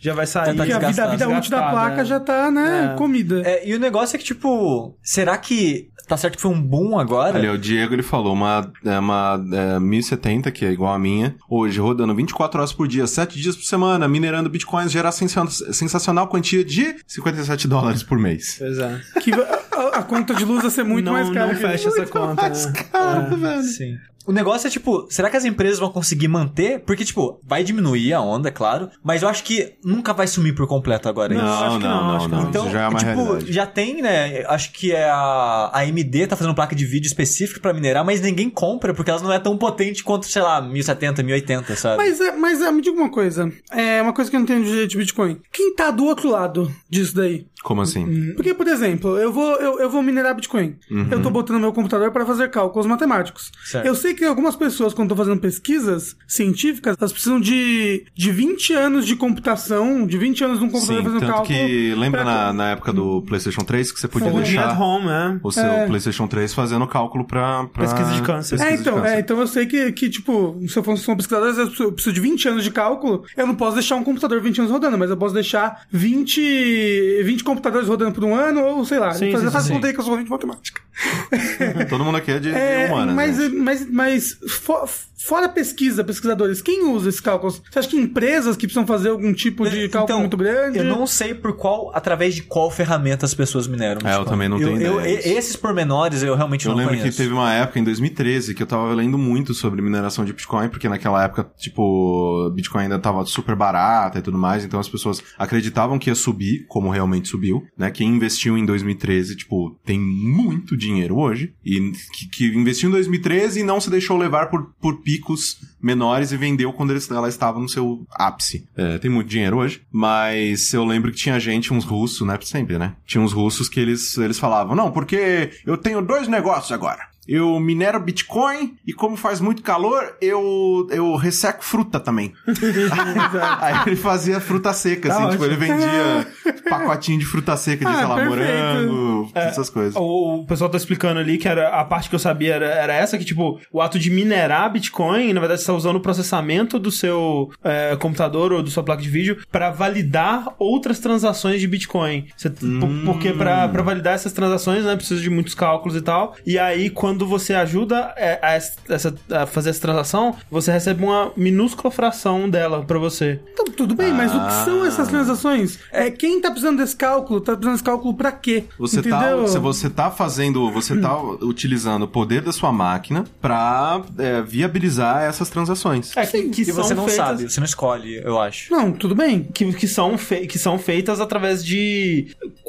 [0.00, 0.54] Já vai sair.
[0.54, 2.04] Tá Porque a vida, a vida útil da placa é.
[2.04, 2.96] já tá, né, É.
[2.96, 3.42] comida.
[3.44, 6.98] É, e o negócio é que, tipo, será que tá certo que foi um boom
[6.98, 7.38] agora?
[7.38, 11.36] Ali, o Diego ele falou uma, é, uma é, 1070, que é igual a minha,
[11.48, 16.26] hoje rodando 24 horas por dia, 7 dias por semana, minerando bitcoins, gera sensa- sensacional
[16.28, 18.56] quantia de 57 dólares por mês.
[18.58, 19.00] Pois é.
[19.20, 21.46] Que a, a conta de luz vai ser muito não, mais cara.
[21.48, 22.48] não que- fecha essa conta.
[22.48, 22.72] né?
[22.90, 23.62] Cara, velho.
[23.62, 23.98] Sim.
[24.28, 26.80] O negócio é, tipo, será que as empresas vão conseguir manter?
[26.80, 30.54] Porque, tipo, vai diminuir a onda, é claro, mas eu acho que nunca vai sumir
[30.54, 31.42] por completo agora isso.
[31.42, 32.42] Não, acho Não, que não, não, não, acho que não.
[32.42, 32.48] não.
[32.50, 33.52] Então, Isso já é uma tipo, realidade.
[33.54, 34.44] já tem, né?
[34.46, 38.50] Acho que é a, AMD tá fazendo placa de vídeo específica pra minerar, mas ninguém
[38.50, 41.96] compra porque elas não é tão potente quanto, sei lá, 1070, 1080, sabe?
[41.96, 43.50] Mas, é, mas é, me diga uma coisa.
[43.70, 45.40] É uma coisa que eu não entendo de Bitcoin.
[45.50, 47.46] Quem tá do outro lado disso daí?
[47.62, 48.32] Como assim?
[48.34, 50.76] Porque, por exemplo, eu vou, eu, eu vou minerar Bitcoin.
[51.10, 53.50] Eu tô botando meu computador para fazer cálculos matemáticos.
[53.64, 53.84] Certo.
[53.84, 58.72] Eu sei que algumas pessoas, quando estão fazendo pesquisas científicas, elas precisam de, de 20
[58.72, 61.58] anos de computação, de 20 anos num computador Sim, fazendo tanto cálculo.
[61.58, 65.08] que lembra pra- na, na época do PlayStation 3 que você podia at deixar home,
[65.08, 65.40] é.
[65.42, 65.86] o seu É.
[65.86, 68.56] PlayStation 3 fazendo cálculo pra, pra Pesquisa de câncer.
[68.56, 69.14] pesquisa É, de então, câncer.
[69.16, 71.48] é, então eu sei que, que, tipo, se eu fosse um pesquisador,
[71.80, 74.70] eu preciso de 20 anos de cálculo, eu não posso deixar um computador 20 anos
[74.70, 79.12] rodando, mas eu posso deixar 20, 20 computadores rodando por um ano, ou sei lá,
[79.12, 79.72] Sim, fazer, sim, faz sim.
[79.74, 80.80] conta aí que eu sou ruim de matemática.
[81.88, 83.14] Todo mundo aqui é de, É, humanas.
[83.14, 83.48] mas, né?
[83.54, 87.62] mas, mas fo- fora pesquisa, pesquisadores, quem usa esses cálculos?
[87.70, 90.78] Você acha que empresas que precisam fazer algum tipo de cálculo Então, muito grande?
[90.78, 94.00] Eu não sei por qual, através de qual ferramenta as pessoas mineram.
[94.04, 94.24] É, eu Bitcoin.
[94.24, 95.28] também não tenho eu, ideia e- disso.
[95.38, 97.10] Esses pormenores eu realmente Eu não lembro conheço.
[97.16, 100.68] que teve uma época, em 2013, que eu tava lendo muito sobre mineração de Bitcoin,
[100.68, 105.22] porque naquela época, tipo, Bitcoin ainda tava super barata e tudo mais, então as pessoas
[105.38, 107.37] acreditavam que ia subir, como realmente subiu,
[107.76, 107.90] né?
[107.90, 113.60] Quem investiu em 2013, tipo, tem muito dinheiro hoje, e que, que investiu em 2013
[113.60, 117.68] e não se deixou levar por, por picos menores e vendeu quando ela estava no
[117.68, 118.66] seu ápice.
[118.76, 122.38] É, tem muito dinheiro hoje, mas eu lembro que tinha gente, uns russos, né?
[122.42, 122.94] Sempre, né?
[123.06, 127.08] Tinha uns russos que eles, eles falavam, não, porque eu tenho dois negócios agora.
[127.28, 132.32] Eu minero Bitcoin e como faz muito calor, eu, eu resseco fruta também.
[133.60, 136.26] Aí ele fazia fruta seca, Tá assim, tipo, ele vendia
[136.68, 138.38] pacotinho de fruta seca de, Ah, sei lá, perfeito.
[138.38, 139.94] morango, essas coisas.
[139.96, 142.94] O, o pessoal tá explicando ali que era a parte que eu sabia era, era
[142.94, 146.78] essa, que tipo, o ato de minerar Bitcoin, na verdade, você tá usando o processamento
[146.78, 151.66] do seu é, computador ou da sua placa de vídeo para validar outras transações de
[151.68, 152.26] Bitcoin.
[152.36, 156.34] Você- por- Porque para validar essas transações, né, precisa de muitos cálculos e tal.
[156.46, 161.02] E aí, quando quando você ajuda é, a, essa, a fazer essa transação, você recebe
[161.02, 163.40] uma minúscula fração dela pra você.
[163.52, 165.80] Então, tudo bem, mas o que são essas transações?
[165.90, 167.40] É quem tá precisando desse cálculo?
[167.40, 168.64] Tá precisando desse cálculo pra quê?
[168.78, 174.00] Você tá, se você tá fazendo, você tá utilizando o poder da sua máquina pra
[174.16, 176.16] é, viabilizar essas transações.
[176.16, 178.72] É, que, que você não feitas, sabe, você não escolhe, eu acho.
[178.72, 179.42] Não, tudo bem.
[179.42, 182.28] Que, que, são fe, que são feitas através de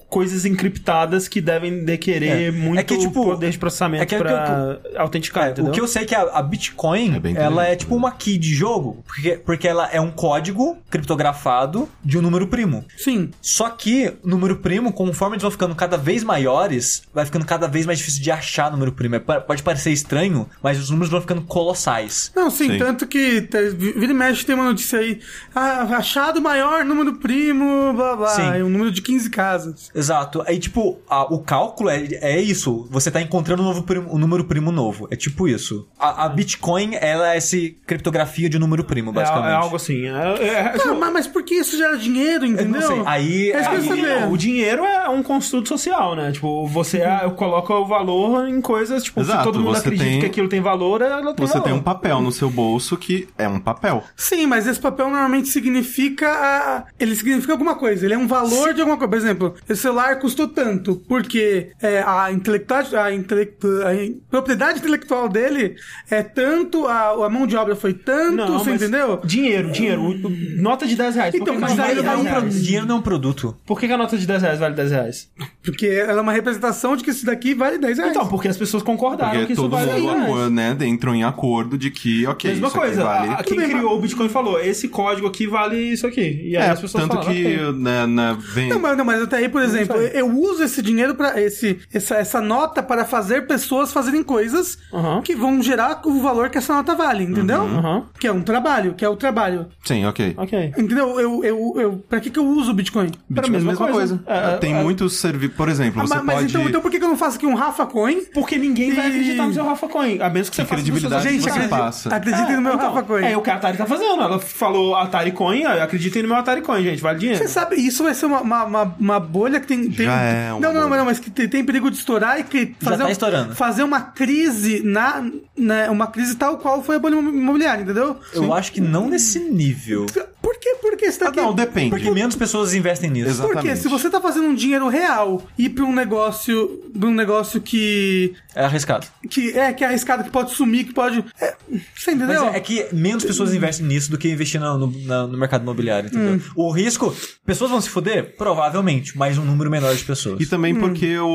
[0.09, 2.51] coisas encriptadas que devem requerer É.
[2.51, 5.71] muito É que, tipo, poder de processamento é que é pra autenticar, É, entendeu?
[5.71, 8.37] o que eu sei é que a, a Bitcoin, É ela é tipo uma key
[8.37, 12.85] de jogo, porque, porque ela é um código criptografado de um número primo.
[12.97, 13.31] Sim.
[13.41, 17.85] Só que número primo, conforme eles vão ficando cada vez maiores, vai ficando cada vez
[17.85, 19.15] mais difícil de achar número primo.
[19.15, 22.31] É, pode parecer estranho, mas os números vão ficando colossais.
[22.35, 22.77] Não, sim, Sim.
[22.77, 25.19] tanto que te- vira e mexe tem uma notícia aí.
[25.53, 28.29] Ah, achado maior número primo, blá blá.
[28.29, 28.41] Sim.
[28.55, 29.91] É um número de 15 casas.
[29.99, 30.43] Exato.
[30.47, 32.87] Aí, tipo, a- o cálculo é, é isso.
[32.89, 35.07] Você tá encontrando um, novo primo- um número primo novo.
[35.11, 35.87] É tipo isso.
[35.99, 39.51] A, a Bitcoin, ela é essa criptografia de um número primo, É, basicamente.
[39.51, 40.05] é algo assim.
[40.07, 42.79] É, é- Ah, mas, mas por que isso gera dinheiro, Eu entendeu?
[42.81, 43.01] não sei.
[43.05, 46.31] Aí, É aí- o dinheiro é um construto social, né?
[46.31, 50.19] Tipo, você ah, coloca o valor em coisas, tipo, se Exato, todo mundo acredita tem-
[50.21, 51.65] que aquilo tem valor, ela tem Você valor.
[51.65, 54.03] tem um papel no seu bolso que é um papel.
[54.15, 56.29] Sim, mas esse papel normalmente significa.
[56.29, 59.09] a- Ele significa alguma coisa, ele é um valor de alguma coisa.
[59.09, 63.67] Por exemplo, esse celular custou tanto, porque é, a, intelectualidade, a, intelectu...
[63.85, 65.75] a in- propriedade intelectual dele
[66.09, 69.19] é tanto, a, a mão de obra foi tanto, Não, você entendeu?
[69.23, 70.13] Dinheiro, dinheiro.
[70.57, 71.35] Nota de 10 reais.
[71.35, 73.55] Então, mas de dá 10 um dinheiro não é um produto.
[73.65, 75.29] Por que, que a nota de 10 reais vale 10 reais?
[75.71, 78.11] Porque ela é uma representação de que isso daqui vale 10 reais.
[78.11, 80.23] Então, porque as pessoas concordaram Porque que isso todo vale 10 mundo reais.
[80.23, 83.29] acordo, né, entrou em acordo de que, ok, Mesma isso aqui coisa, vale...
[83.33, 86.41] a, quem criou o Bitcoin falou, esse código aqui vale isso aqui.
[86.43, 87.73] E aí É, as pessoas tanto falaram, que ok.
[87.73, 88.69] né, né, vem...
[88.69, 92.15] Não, mas, não, mas até aí, por exemplo, eu uso esse dinheiro para esse essa,
[92.15, 95.21] essa nota para fazer pessoas fazerem coisas Aham.
[95.21, 97.61] que vão gerar o valor que essa nota vale, entendeu?
[97.61, 98.03] Aham.
[98.19, 99.67] Que é um trabalho, que é o trabalho.
[99.83, 100.33] Sim, ok.
[100.37, 100.73] Ok.
[100.77, 101.19] Entendeu?
[101.19, 103.09] Eu, eu, eu, pra que, que eu uso o Bitcoin?
[103.09, 104.17] Pra Bitcoin é a mesma mesma coisa.
[104.17, 104.53] coisa.
[104.53, 105.55] É, Tem é, muitos serviços...
[105.59, 106.47] Por exemplo, Ah, você mas, mas pode...
[106.51, 108.21] então, então por que, que eu não faço aqui um Rafa Coin?
[108.33, 110.17] Porque ninguém vai E- acreditar no seu Rafa Coin.
[110.21, 112.15] A menos que você faça credibilidade você acredita- passa.
[112.15, 113.25] acreditem no meu então, Rafa Coin.
[113.25, 114.21] É o que a Atari tá fazendo.
[114.21, 117.01] Ela falou Atari Coin, ah, acreditem no meu Atari Coin, gente.
[117.01, 117.41] Vale dinheiro.
[117.43, 119.91] Você sabe, isso vai ser uma, uma, uma, uma bolha que tem.
[119.91, 122.43] tem Já é não, não, não, não, mas que tem, tem perigo de estourar e
[122.45, 123.53] que Já fazer, tá um- estourando.
[123.55, 125.25] fazer uma crise na.
[125.57, 128.15] Né, uma crise tal qual foi a bolha imobiliária, entendeu?
[128.33, 130.05] Eu acho que não nesse nível.
[130.41, 130.75] Por que?
[130.75, 131.41] Porque você tá Ah, aqui.
[131.41, 131.89] não, depende.
[131.89, 133.27] Porque menos pessoas investem nisso.
[133.29, 133.49] Exato.
[133.49, 133.81] Porque Exatamente.
[133.81, 136.81] se você tá fazendo um dinheiro real e ir pra um negócio.
[136.97, 138.33] pra um negócio que.
[138.55, 139.07] É arriscado.
[139.29, 141.23] que é, que é arriscado, que pode sumir, que pode.
[141.41, 141.55] é,
[141.95, 142.45] você Mas entendeu?
[142.49, 146.07] é, é que menos pessoas investem nisso do que investir no, no, no mercado imobiliário,
[146.09, 146.35] entendeu?
[146.35, 146.41] Hum.
[146.55, 148.35] O risco, pessoas vão se fuder?
[148.37, 150.39] Provavelmente, mas um número menor de pessoas.
[150.41, 150.79] E também Hum.
[150.79, 151.25] porque o,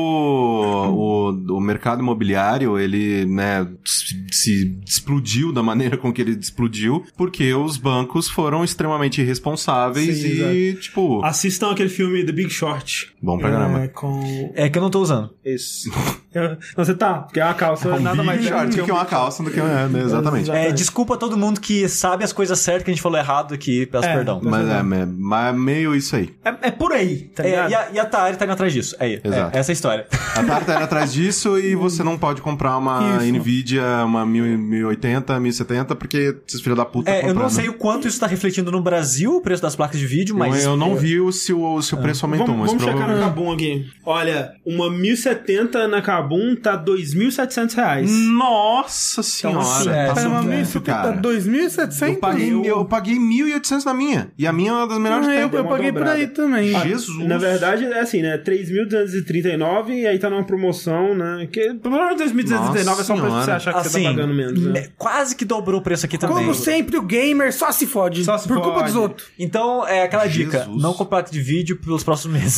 [1.39, 7.03] o, o mercado imobiliário, ele, né, se, se explodiu da maneira com que ele explodiu,
[7.17, 13.13] porque os bancos foram extremamente irresponsáveis Sim, e, tipo, Assistam aquele filme The Big Short.
[13.21, 13.79] Bom pra caramba.
[13.83, 14.51] É, com...
[14.55, 15.31] É que eu não tô usando.
[15.43, 15.89] Isso.
[16.33, 18.91] Eu- Não, você tá, porque é uma calça, um nada mais short é do que
[18.91, 19.87] uma calça, do que uma...
[19.87, 20.51] né, exatamente.
[20.51, 23.53] É, desculpa a todo mundo que sabe as coisas certas que a gente falou errado
[23.53, 24.41] aqui, peço É, perdão.
[24.43, 26.33] Mas é, é, mas é meio isso aí.
[26.43, 27.71] É, é por aí, tá É, ligado?
[27.71, 28.95] e, a, e a Atari tá indo atrás disso.
[28.99, 29.57] É, Exato.
[29.57, 30.07] essa é a história.
[30.35, 33.33] A Tarta era atrás disso e você não pode comprar uma Isso.
[33.33, 37.73] Nvidia, uma 1000 1080, 1070, porque esses filhos da puta É, eu não sei o
[37.73, 40.63] quanto isso tá refletindo no Brasil, o preço das placas de vídeo, mas.
[40.65, 43.07] Eu, eu não vi o, se, o, se o preço aumentou, Vamos, mas vamos checar
[43.07, 43.35] na provavelmente...
[43.35, 43.84] Kabum aqui.
[44.05, 48.11] Olha, uma 1070 na Kabum tá 2.700 reais.
[48.11, 51.17] Nossa senhora, assim, é, tá uma muito, 1070, cara.
[51.21, 52.07] 2.700?
[52.09, 54.31] Eu paguei, eu paguei 1.800 na minha.
[54.37, 56.75] E a minha é uma das melhores Ah, que eu, eu paguei por aí também.
[56.75, 57.25] Ah, Jesus.
[57.27, 58.37] Na verdade, é assim, né?
[58.37, 61.47] 3.239 e aí tá numa promoção, né?
[61.51, 64.81] Que provavelmente 2.239 é só pra você achar que você assim, tá pagando menos, né?
[64.81, 66.35] me- quase que dobrou o preço aqui também.
[66.37, 68.23] Como sempre, o gamer só se fode.
[68.23, 68.91] Só se por culpa fode.
[68.91, 69.27] dos outros.
[69.39, 70.81] Então, é aquela dica: Jesus.
[70.81, 72.57] não comprar de vídeo pelos próximos meses.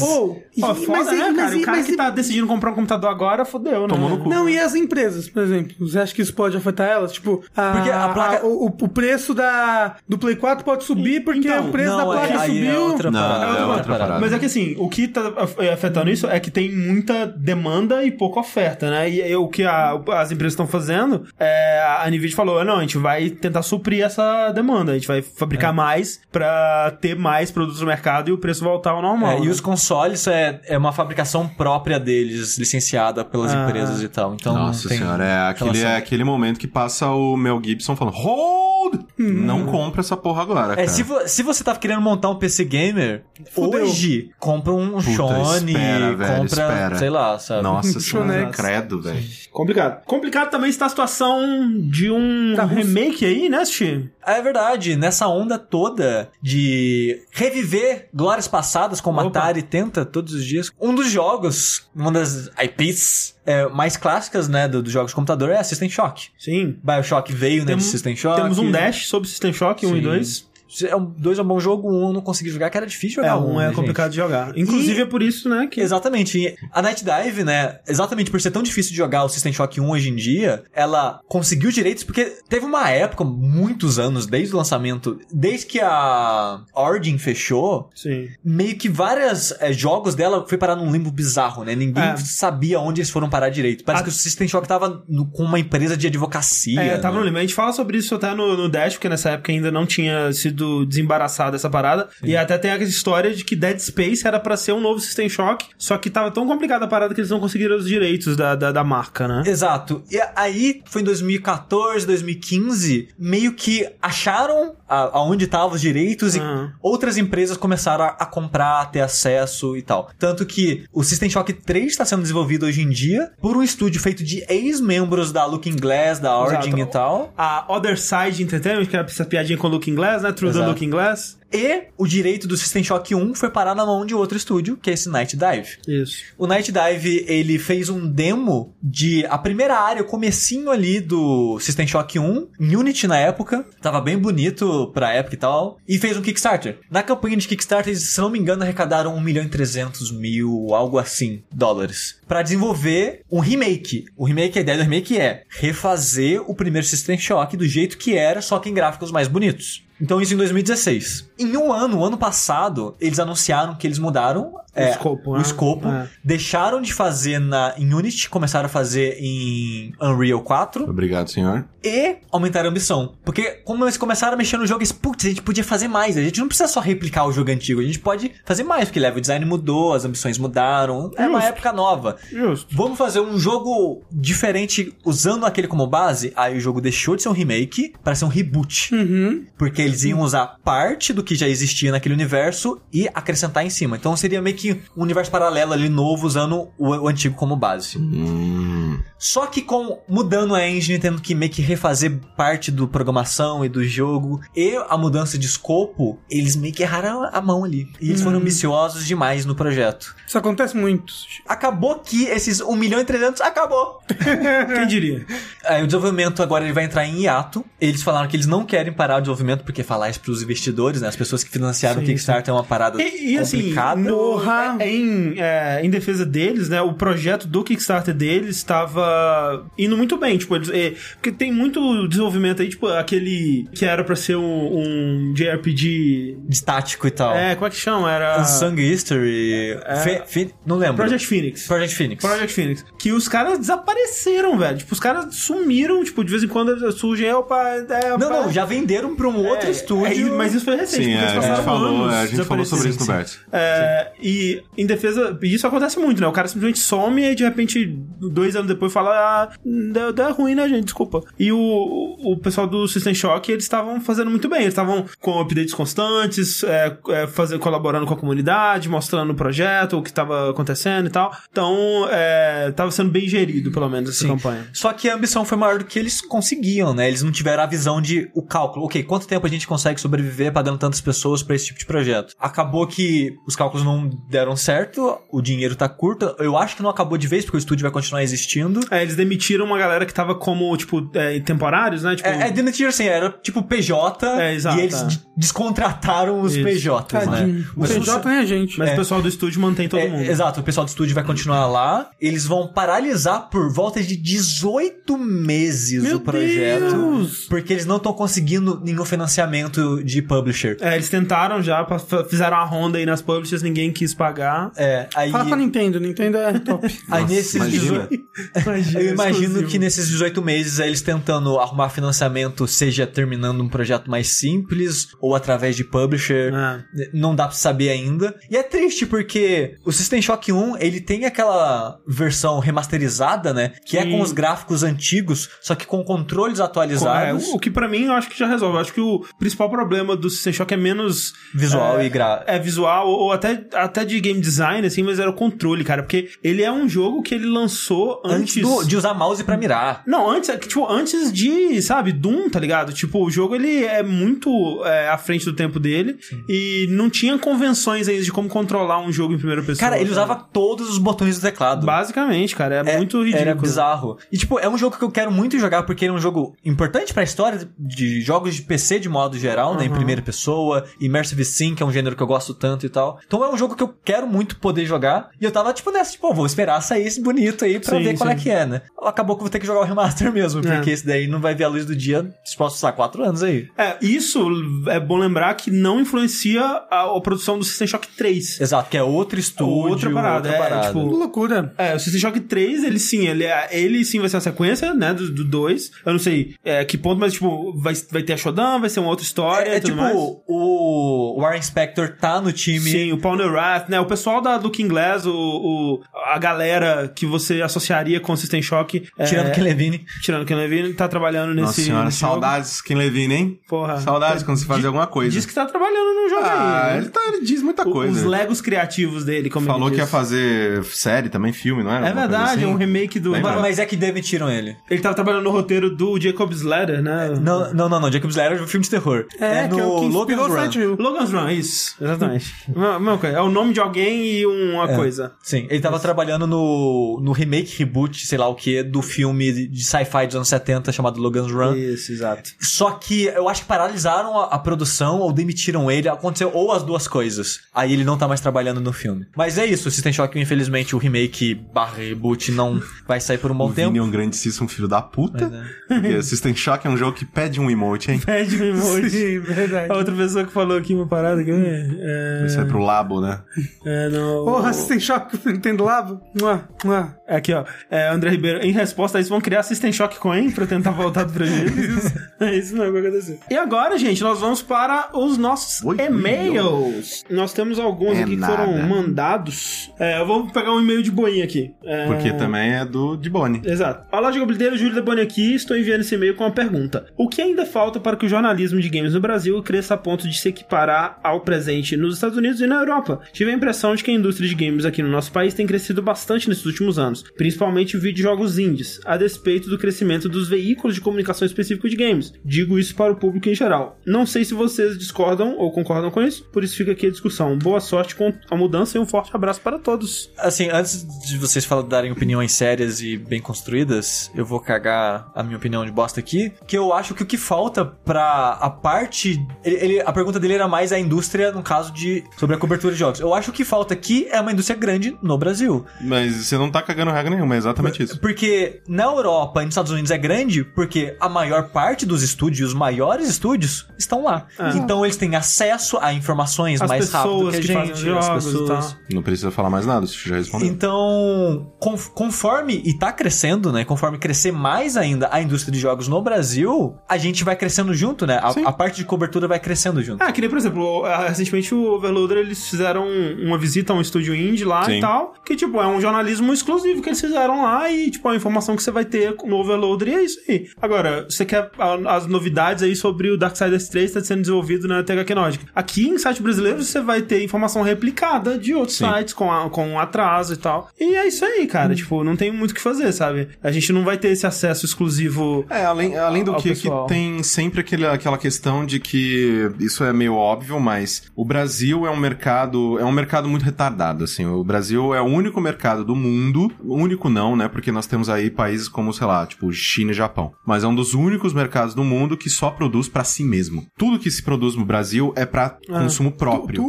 [0.56, 1.47] E- foda, mas, né, e- cara?
[1.47, 3.88] mas, o e- cara mas que e- tá decidindo comprar um computador agora, fodeu, né?
[3.88, 4.30] Tomou no cu.
[4.30, 5.75] Não, e as empresas, por exemplo?
[5.80, 7.12] Você acha que isso pode afetar elas?
[7.13, 11.23] Tipo, a, Porque a placa- o, o- o preço da, do Play 4 pode subir
[11.23, 12.71] porque Então, o preço da não, placa é, subiu.
[12.71, 13.58] é outra Não, parada.
[13.60, 14.19] é outra parada.
[14.19, 18.03] Mas é que assim, o que tá af- afetando isso é que tem muita demanda
[18.03, 19.10] e pouca oferta, né?
[19.10, 22.82] E aí o que a- as empresas estão fazendo, é, a Nvidia falou, não, a
[22.82, 27.82] gente vai tentar suprir essa demanda, a gente vai fabricar mais pra ter mais produtos
[27.82, 29.32] no mercado e o preço voltar ao normal.
[29.32, 29.49] É, e né?
[29.49, 33.64] os consoles é, é uma fabricação própria deles, licenciada pelas Ah.
[33.68, 34.34] empresas e tal.
[34.34, 35.89] Então, Nossa tem senhora, é aquele, relação.
[35.91, 39.05] é aquele momento que passa o Mel Gibson falando Hold Mode.
[39.18, 40.88] Não compra essa porra agora, É, cara.
[40.88, 43.84] se, vo- se você tá querendo montar um PC gamer, Fudeu.
[43.84, 46.95] hoje, compra um Sony, espera, velho, compra, espera.
[46.97, 47.64] sei lá, sabe?
[47.64, 49.22] Nossa senhora, credo, velho.
[49.51, 50.03] Complicado.
[50.05, 51.41] Complicado também está a situação
[51.89, 52.84] de um Da Rússia.
[52.86, 54.10] remake aí, né, Steve?
[54.26, 59.28] É verdade, nessa onda toda de reviver glórias passadas, como Opa.
[59.39, 60.70] Atari tenta todos os dias.
[60.80, 65.50] Um dos jogos, uma das IPs é, mais clássicas, né, do- dos jogos de computador
[65.52, 66.28] é a System Shock.
[66.38, 66.78] Sim.
[66.84, 68.41] Bioshock veio, né, de System Shock.
[68.41, 69.95] Temos um Dash sobre System Shock, 1 Sim.
[69.98, 70.47] e 2.
[70.84, 73.24] É um, dois é um bom jogo, um eu não consegui jogar, que era difícil
[73.24, 73.45] É, jogar.
[73.45, 74.57] um é né, complicado de jogar.
[74.57, 75.80] Inclusive E- é por isso, né, que...
[75.82, 76.38] Exatamente.
[76.38, 79.80] E A Night Dive, né, exatamente por ser tão difícil de jogar o System Shock
[79.80, 84.57] 1 hoje em dia, ela conseguiu direitos porque teve uma época, muitos anos, desde o
[84.57, 88.28] lançamento, desde que a Origin fechou, Sim.
[88.43, 91.76] meio que vários jogos dela foi parar num limbo bizarro, né?
[91.76, 92.18] Ninguém É.
[92.18, 93.84] sabia onde eles foram parar direito.
[93.84, 96.82] Parece A- que o System Shock tava no- com uma empresa de advocacia.
[96.82, 97.20] É, tava né?
[97.22, 97.38] no limite.
[97.39, 100.32] A gente fala sobre isso até no, no Dash, porque nessa época ainda não tinha
[100.34, 102.10] sido desembaraçada essa parada.
[102.24, 105.30] E até tem aquela história de que Dead Space era pra ser um novo System
[105.30, 108.55] Shock, só que tava tão complicada a parada que eles não conseguiram os direitos da,
[108.55, 109.43] da, da marca, né?
[109.45, 110.03] Exato.
[110.12, 116.40] E aí, foi em 2014, 2015, meio que acharam a- aonde estavam os direitos e
[116.40, 116.72] Aham.
[116.82, 120.10] outras empresas começaram a, a comprar, a ter acesso e tal.
[120.18, 124.00] Tanto que o System Shock 3 está sendo desenvolvido hoje em dia por um estúdio
[124.02, 126.80] feito de ex-membros da Looking Glass, da Origin Exato.
[126.82, 127.34] e tal.
[127.38, 130.32] A Other Side Entertainment, que era essa piadinha com o Looking Glass, né?
[130.32, 130.66] Through the.
[130.66, 131.38] Looking Glass.
[131.52, 134.89] E o direito do System Shock 1 foi parar na mão de outro estúdio, que
[134.89, 135.78] é esse Night Dive.
[135.88, 136.24] Isso.
[136.38, 141.60] O Night Dive, ele fez um demo de a primeira área, o comecinho ali do
[141.60, 145.98] System Shock 1, em Unity na época, tava bem bonito pra época e tal, e
[145.98, 146.80] fez um Kickstarter.
[146.91, 150.74] Na campanha de Kickstarter, eles, se não me engano, arrecadaram 1 milhão e 300 mil,
[150.74, 154.06] algo assim, dólares, Pra desenvolver um remake.
[154.16, 158.16] O remake, a ideia do remake é refazer o primeiro System Shock do jeito que
[158.16, 159.87] era, só que em gráficos mais bonitos.
[160.00, 161.30] Então isso em 2016.
[161.39, 165.41] Em um ano, o ano passado, eles anunciaram que eles mudaram é, escopo, o né?
[165.41, 166.07] escopo, É.
[166.23, 171.65] deixaram de fazer na, em Unity, começaram a fazer em Unreal 4 Obrigado, senhor.
[171.84, 173.13] e aumentaram a ambição.
[173.23, 176.17] Porque como eles começaram a mexer no jogo, eles, putz, a gente podia fazer mais.
[176.17, 178.99] A gente não precisa só replicar o jogo antigo, a gente pode fazer mais, porque
[178.99, 181.53] level design mudou, as ambições mudaram, é uma Justo.
[181.53, 182.17] época nova.
[182.32, 182.75] Justo.
[182.75, 186.32] Vamos fazer um jogo diferente usando aquele como base?
[186.36, 188.93] Aí o jogo deixou de ser um remake para ser um reboot.
[188.93, 189.45] Uhum.
[189.57, 193.95] Porque eles iam usar parte do que já existia naquele universo e acrescentar em cima.
[193.97, 197.97] Então seria meio que um universo paralelo ali novo usando o, o antigo como base.
[197.97, 198.99] Hum.
[199.18, 203.70] Só que com mudando a engine, tendo que meio que refazer parte do programação e
[203.70, 207.88] do jogo e a mudança de escopo, eles meio que erraram a mão ali.
[207.99, 210.15] E eles foram ambiciosos demais no projeto.
[210.28, 211.13] Isso acontece muito.
[211.47, 213.99] Acabou que esses 1 milhão e 300 acabou.
[214.76, 215.26] Quem diria?
[215.65, 217.65] Aí, o desenvolvimento agora ele vai entrar em hiato.
[217.82, 221.07] Eles falaram que eles não querem parar o desenvolvimento porque falar isso pros investidores, né?
[221.07, 224.01] As pessoas que financiaram o Sim, Kickstarter é uma parada E, e, assim, complicada.
[224.01, 224.84] no- Porra.
[224.84, 230.18] é, em, é, em defesa deles, né, o projeto do Kickstarter deles estava indo muito
[230.18, 234.36] bem, tipo, eles, é, porque tem muito desenvolvimento aí, tipo, aquele que era pra ser
[234.36, 234.43] um,
[234.78, 236.38] um JRPG...
[236.49, 237.36] Estático e tal.
[237.36, 238.12] É, como é que chama?
[238.12, 238.41] Era...
[238.41, 239.78] Unsung History.
[240.03, 240.95] Fe- Fe- não lembro.
[240.97, 241.68] Project Phoenix.
[241.68, 242.22] Project Phoenix.
[242.24, 242.86] Project Phoenix.
[242.97, 244.78] Que os caras desapareceram, velho.
[244.78, 248.51] Tipo, os caras sumiram, tipo, de vez em quando surgem, opa, é, Não, opa, não,
[248.51, 250.28] já venderam pra um outro é, estúdio.
[250.28, 252.18] é, mas isso foi recente, Sim, porque é, eles a gente passaram falou, anos é,
[252.20, 253.05] a gente falou sobre isso no.
[253.05, 253.34] Bert.
[253.51, 254.47] É, e
[254.78, 256.28] em defesa, isso acontece muito, né?
[256.28, 257.86] O cara simplesmente some e de repente,
[258.20, 260.86] dois anos depois, fala: ah, deu, deu ruim, né, gente?
[260.86, 261.22] Desculpa.
[261.39, 264.62] E o, o pessoal do System Shock, eles estavam fazendo muito bem.
[264.62, 269.98] Eles estavam com updates constantes, é, é, fazendo, colaborando com a comunidade, mostrando o projeto,
[269.98, 271.36] o que estava acontecendo e tal.
[271.52, 274.30] Então, é, tava sendo bem gerido, pelo menos, essa Sim.
[274.30, 274.68] campanha.
[274.74, 277.08] Só que a ambição foi maior do que eles conseguiam, né?
[277.08, 278.86] Eles não tiveram a visão de o cálculo.
[278.86, 282.34] Ok, quanto tempo a gente consegue sobreviver pagando tantas pessoas pra esse tipo de projeto?
[282.39, 286.36] Acabou que os cálculos não deram certo, o dinheiro tá curto.
[286.39, 288.80] Eu acho que não acabou de vez, porque o estúdio vai continuar existindo.
[288.91, 292.15] É, eles demitiram uma galera que tava como, tipo, é, temporários, né?
[292.15, 295.07] Tipo, É, é demitir assim, era tipo PJ É, exato, e eles é.
[295.36, 296.63] descontrataram os Isso.
[296.63, 297.65] PJs, né?
[297.75, 298.78] O Mas PJ nem a gente.
[298.78, 298.93] mas é.
[298.93, 300.30] o pessoal do estúdio mantém todo É, mundo.
[300.30, 302.09] Exato, o pessoal do estúdio vai continuar lá.
[302.19, 306.91] Eles vão paralisar por volta de 18 meses Meu o projeto.
[306.91, 307.45] Deus!
[307.47, 310.78] Porque eles não estão conseguindo nenhum financiamento de publisher.
[310.82, 311.86] É, eles tentaram já,
[312.30, 314.72] fizeram a ronda aí nas publishers, ninguém quis pagar.
[314.76, 315.32] É, aí.
[315.32, 316.88] Fala com a Nintendo, Nintendo é top.
[317.09, 318.07] Aí Nossa, nesses imagina.
[318.09, 318.28] 18,
[318.65, 319.70] Imagina, eu imagino exclusivo.
[319.70, 325.36] que nesses 18 meses eles tentando arrumar financiamento, seja terminando um projeto mais simples ou
[325.36, 326.53] através de publisher.
[326.53, 327.09] É.
[327.13, 328.36] Não dá pra saber ainda.
[328.49, 333.74] E é triste porque o System Shock 1, ele tem aquela versão remasterizada, né?
[333.86, 334.11] Que é Sim.
[334.11, 338.05] com os gráficos antigos só que com controles É, atualizados, o, o que pra mim
[338.05, 338.76] eu acho que já resolve.
[338.78, 342.43] Eu acho que o principal problema do System Shock é menos visual é, e gra...
[342.47, 346.01] É visual, ou até, até de game design, assim, mas era o controle, cara.
[346.03, 348.58] Porque ele é um jogo que ele lançou antes.
[348.58, 350.03] antes do- de usar mouse pra mirar.
[350.08, 352.93] Não, antes, é tipo, antes de, sabe, Doom, tá ligado?
[352.93, 357.38] Tipo, o jogo ele é muito é, à frente do tempo dele e não tinha
[357.38, 359.78] convenções ainda de como controlar um jogo em primeira pessoa.
[359.78, 361.86] Cara, ele usava todos os botões do teclado.
[361.86, 363.41] Basicamente, cara, é, muito ridículo.
[363.41, 364.18] Era bizarro.
[364.32, 366.55] E, tipo, é um jogo que eu quero muito jogar porque ele é um jogo
[366.64, 369.86] importante pra história de jogos de PC de modo geral, né?
[369.86, 370.86] Em primeira pessoa.
[371.01, 373.20] Immersive Sim, que é um gênero que eu gosto tanto e tal.
[373.26, 375.30] Então é um jogo que eu quero muito poder jogar.
[375.39, 378.18] E eu tava, tipo, nessa, tipo, vou esperar sair esse bonito aí pra Sim, ver
[378.18, 378.82] qual é que é, né?
[379.04, 380.93] Acabou que eu vou ter que jogar o remaster mesmo, porque É.
[380.93, 383.68] esse daí não vai ver a luz do dia nos próximos, sei quatro anos aí.
[383.78, 384.48] É, isso
[384.88, 388.62] é bom lembrar que não influencia a, a produção do System Shock 3.
[388.62, 391.74] Exato, que é outro estúdio, Outra parada, é, tipo, loucura.
[391.78, 394.93] É, o System Shock 3, ele sim, ele, é- ele sim vai ser a sequência,
[394.93, 395.91] né, do, do 2.
[396.06, 399.00] Eu não sei é, que ponto, mas, tipo, vai, vai ter a Shodan, vai ser
[399.00, 400.16] uma outra história É, é tudo tipo, mais.
[400.48, 402.80] o Warren Spector tá no time.
[402.89, 404.00] Sim, o Paul Rath, né?
[404.00, 408.62] O pessoal da Looking Glass, o, o- a galera que você associaria com o System
[408.62, 409.08] Shock.
[409.18, 410.06] é, Tirando Ken Levine.
[410.22, 411.62] Tirando Ken Levine, tá trabalhando nesse.
[411.68, 412.32] Nossa senhora, nesse jogo.
[412.34, 413.60] saudades Ken Levine, hein?
[413.68, 413.98] Porra.
[414.02, 415.32] Saudades quando se fazia alguma coisa.
[415.32, 416.98] Diz que tá trabalhando no jogo Ah, aí.
[416.98, 418.14] ele, tá- ele diz muita O- coisa.
[418.14, 422.08] Os legos criativos dele, como Falou ele que ia fazer série também, filme, não era?
[422.08, 422.66] É verdade, é assim?
[422.66, 423.32] um remake do.
[423.32, 423.60] Lembra?
[423.60, 424.76] Mas, é que demitiram ele.
[424.90, 427.30] Ele tava trabalhando no roteiro do Jacob's Ladder, né?
[427.42, 428.12] Não, não, não, não.
[428.12, 429.26] Jacob's Ladder é um filme de terror.
[429.40, 430.96] É, que é o que inspirou Logan's Run.
[431.00, 432.54] Logan's Run, isso, exatamente.
[432.68, 433.38] Mesma- mesma coisa.
[433.38, 435.34] É o nome de alguém e uma coisa.
[435.41, 439.84] Sim, ele tava trabalhando no, no remake, reboot, sei lá o que, do filme de
[439.84, 441.75] sci-fi dos anos 70 chamado Logan's Run.
[441.75, 442.49] Isso, exato.
[442.59, 446.09] Só que eu acho que paralisaram a, a produção ou demitiram ele.
[446.09, 447.59] Aconteceu ou as duas coisas.
[447.73, 449.28] Aí ele não tá mais trabalhando no filme.
[449.36, 453.51] Mas é isso, o System Shock, infelizmente, o remake barra reboot não vai sair por
[453.51, 454.05] um bom O Vini é tempo.
[454.05, 455.49] um grandíssimo filho da puta.
[455.49, 458.19] Mas, Porque System Shock é um jogo que pede um emote, hein?
[458.25, 459.09] Pede um emoji.
[459.09, 459.91] Sim, verdade.
[459.91, 462.45] A outra pessoa que falou aqui uma parada que é.
[462.45, 463.41] Isso é pro Labo, né?
[463.86, 464.45] É, não.
[464.45, 466.22] Porra, System Shock Nintendo Labo?
[466.39, 467.15] Mua, mua.
[467.28, 467.65] Aqui, ó.
[467.91, 471.24] É, André Ribeiro, em resposta a isso, vão criar System Shock Coin pra tentar voltar
[471.26, 472.13] do prejuízo.
[472.39, 473.39] é isso mesmo que vai acontecer.
[473.49, 477.24] E agora, gente, nós vamos para os nossos Oi, e-mails.
[477.30, 478.55] Nós temos alguns É aqui que nada.
[478.65, 479.91] foram mandados.
[479.99, 481.74] É, eu vou pegar um e-mail de boinha aqui.
[481.84, 483.61] É, Porque também é do de Boni.
[483.65, 484.05] Exato.
[484.11, 485.55] Olá, Jogabildeiro, Júlio da Boni aqui.
[485.55, 487.05] Estou enviando esse e-mail com uma pergunta.
[487.18, 490.28] O que ainda falta para que o jornalismo de games no Brasil cresça a ponto
[490.28, 493.20] de se equiparar ao presente nos Estados Unidos e na Europa?
[493.34, 496.01] Tive a impressão de que a indústria de games aqui no nosso país tem crescido
[496.01, 501.45] bastante nesses últimos anos, principalmente videojogos indies, a despeito do crescimento dos veículos de comunicação
[501.45, 502.32] específico de games.
[502.45, 503.99] Digo isso para o público em geral.
[504.05, 507.58] Não sei se vocês discordam ou concordam com isso, por isso fica aqui a discussão.
[507.58, 510.32] Boa sorte com a mudança e um forte abraço para todos.
[510.38, 515.58] Assim, antes de vocês darem opiniões sérias e bem construídas, eu vou cagar a minha
[515.58, 519.39] opinião de bosta aqui, que eu acho que o que falta pra a parte...
[519.64, 522.24] ele- ele- a pergunta dele era mais a indústria, no caso de...
[522.38, 523.20] sobre a cobertura de jogos.
[523.20, 525.86] Eu acho que o que falta aqui é uma indústria grande no Brasil.
[526.02, 528.20] Mas você não tá cagando regra nenhuma, é exatamente isso.
[528.20, 532.70] Porque na Europa e nos Estados Unidos é grande porque a maior parte dos estúdios,
[532.70, 534.45] os maiores estúdios, estão lá.
[534.76, 537.91] Então eles têm acesso a informações As mais rápido que a que gente.
[537.91, 538.91] as jogos e pessoas.
[538.93, 539.00] tal.
[539.14, 540.68] Não precisa falar mais nada, você já respondeu.
[540.68, 543.84] Então, conf- conforme e tá crescendo, né?
[543.86, 548.26] Conforme crescer mais ainda a indústria de jogos no Brasil, a gente vai crescendo junto,
[548.26, 548.39] né?
[548.41, 550.22] A, a parte de cobertura vai crescendo junto.
[550.24, 553.06] Ah, que nem, por exemplo, recentemente o Overloader, eles fizeram
[553.45, 554.97] uma visita a um estúdio indie lá Sim.
[554.97, 558.36] e tal, que, tipo, é um jornalismo exclusivo que eles fizeram lá e, tipo, a
[558.36, 560.67] informação que você vai ter no Overloader e é isso aí.
[560.82, 561.69] Agora, você quer
[562.07, 565.65] as novidades aí sobre o Darksiders 3 que tá sendo desenvolvido na THQ Nordic.
[565.75, 569.05] Aqui, em site brasileiro, você vai ter informação replicada de outros Sim.
[569.09, 570.89] sites com, a- com atraso e tal.
[570.99, 571.93] E é isso aí, cara.
[571.95, 573.49] Tipo, não tem muito o que fazer, sabe?
[573.63, 576.89] A gente não vai ter esse acesso exclusivo É, além, além do ao que, que
[577.07, 582.11] tem sempre aquele, aquela questão de que isso é meio óbvio, mas o Brasil é
[582.11, 584.45] um mercado, é um mercado muito retardado, assim.
[584.45, 587.68] O Brasil é o único mercado do mundo, único não, né?
[587.68, 590.53] Porque nós temos aí países como, sei lá, tipo China e Japão.
[590.65, 593.86] Mas é um dos únicos mercados do mundo que só produz pra si mesmo.
[593.97, 596.84] Tudo que se produz no Brasil é pra consumo próprio.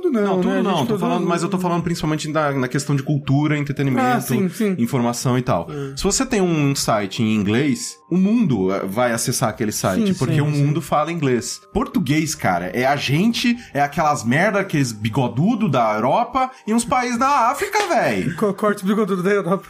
[0.00, 0.52] Tudo não, Não, tudo né?
[0.54, 3.58] A gente não, tô falando, mas eu tô falando principalmente na, na questão de cultura,
[3.58, 4.74] entretenimento, Ah, sim, sim.
[4.78, 5.68] informação e tal.
[5.96, 10.14] Se você tem um site em inglês, o mundo eh, vai acessar aquele site, Sim,
[10.14, 11.60] porque sim, o mundo fala inglês.
[11.72, 17.18] Português, cara, é a gente, é aquelas merda, aqueles bigodudo da Europa e uns países
[17.18, 18.34] da África, velho.
[18.38, 19.64] Co- Corte bigodudo da Europa.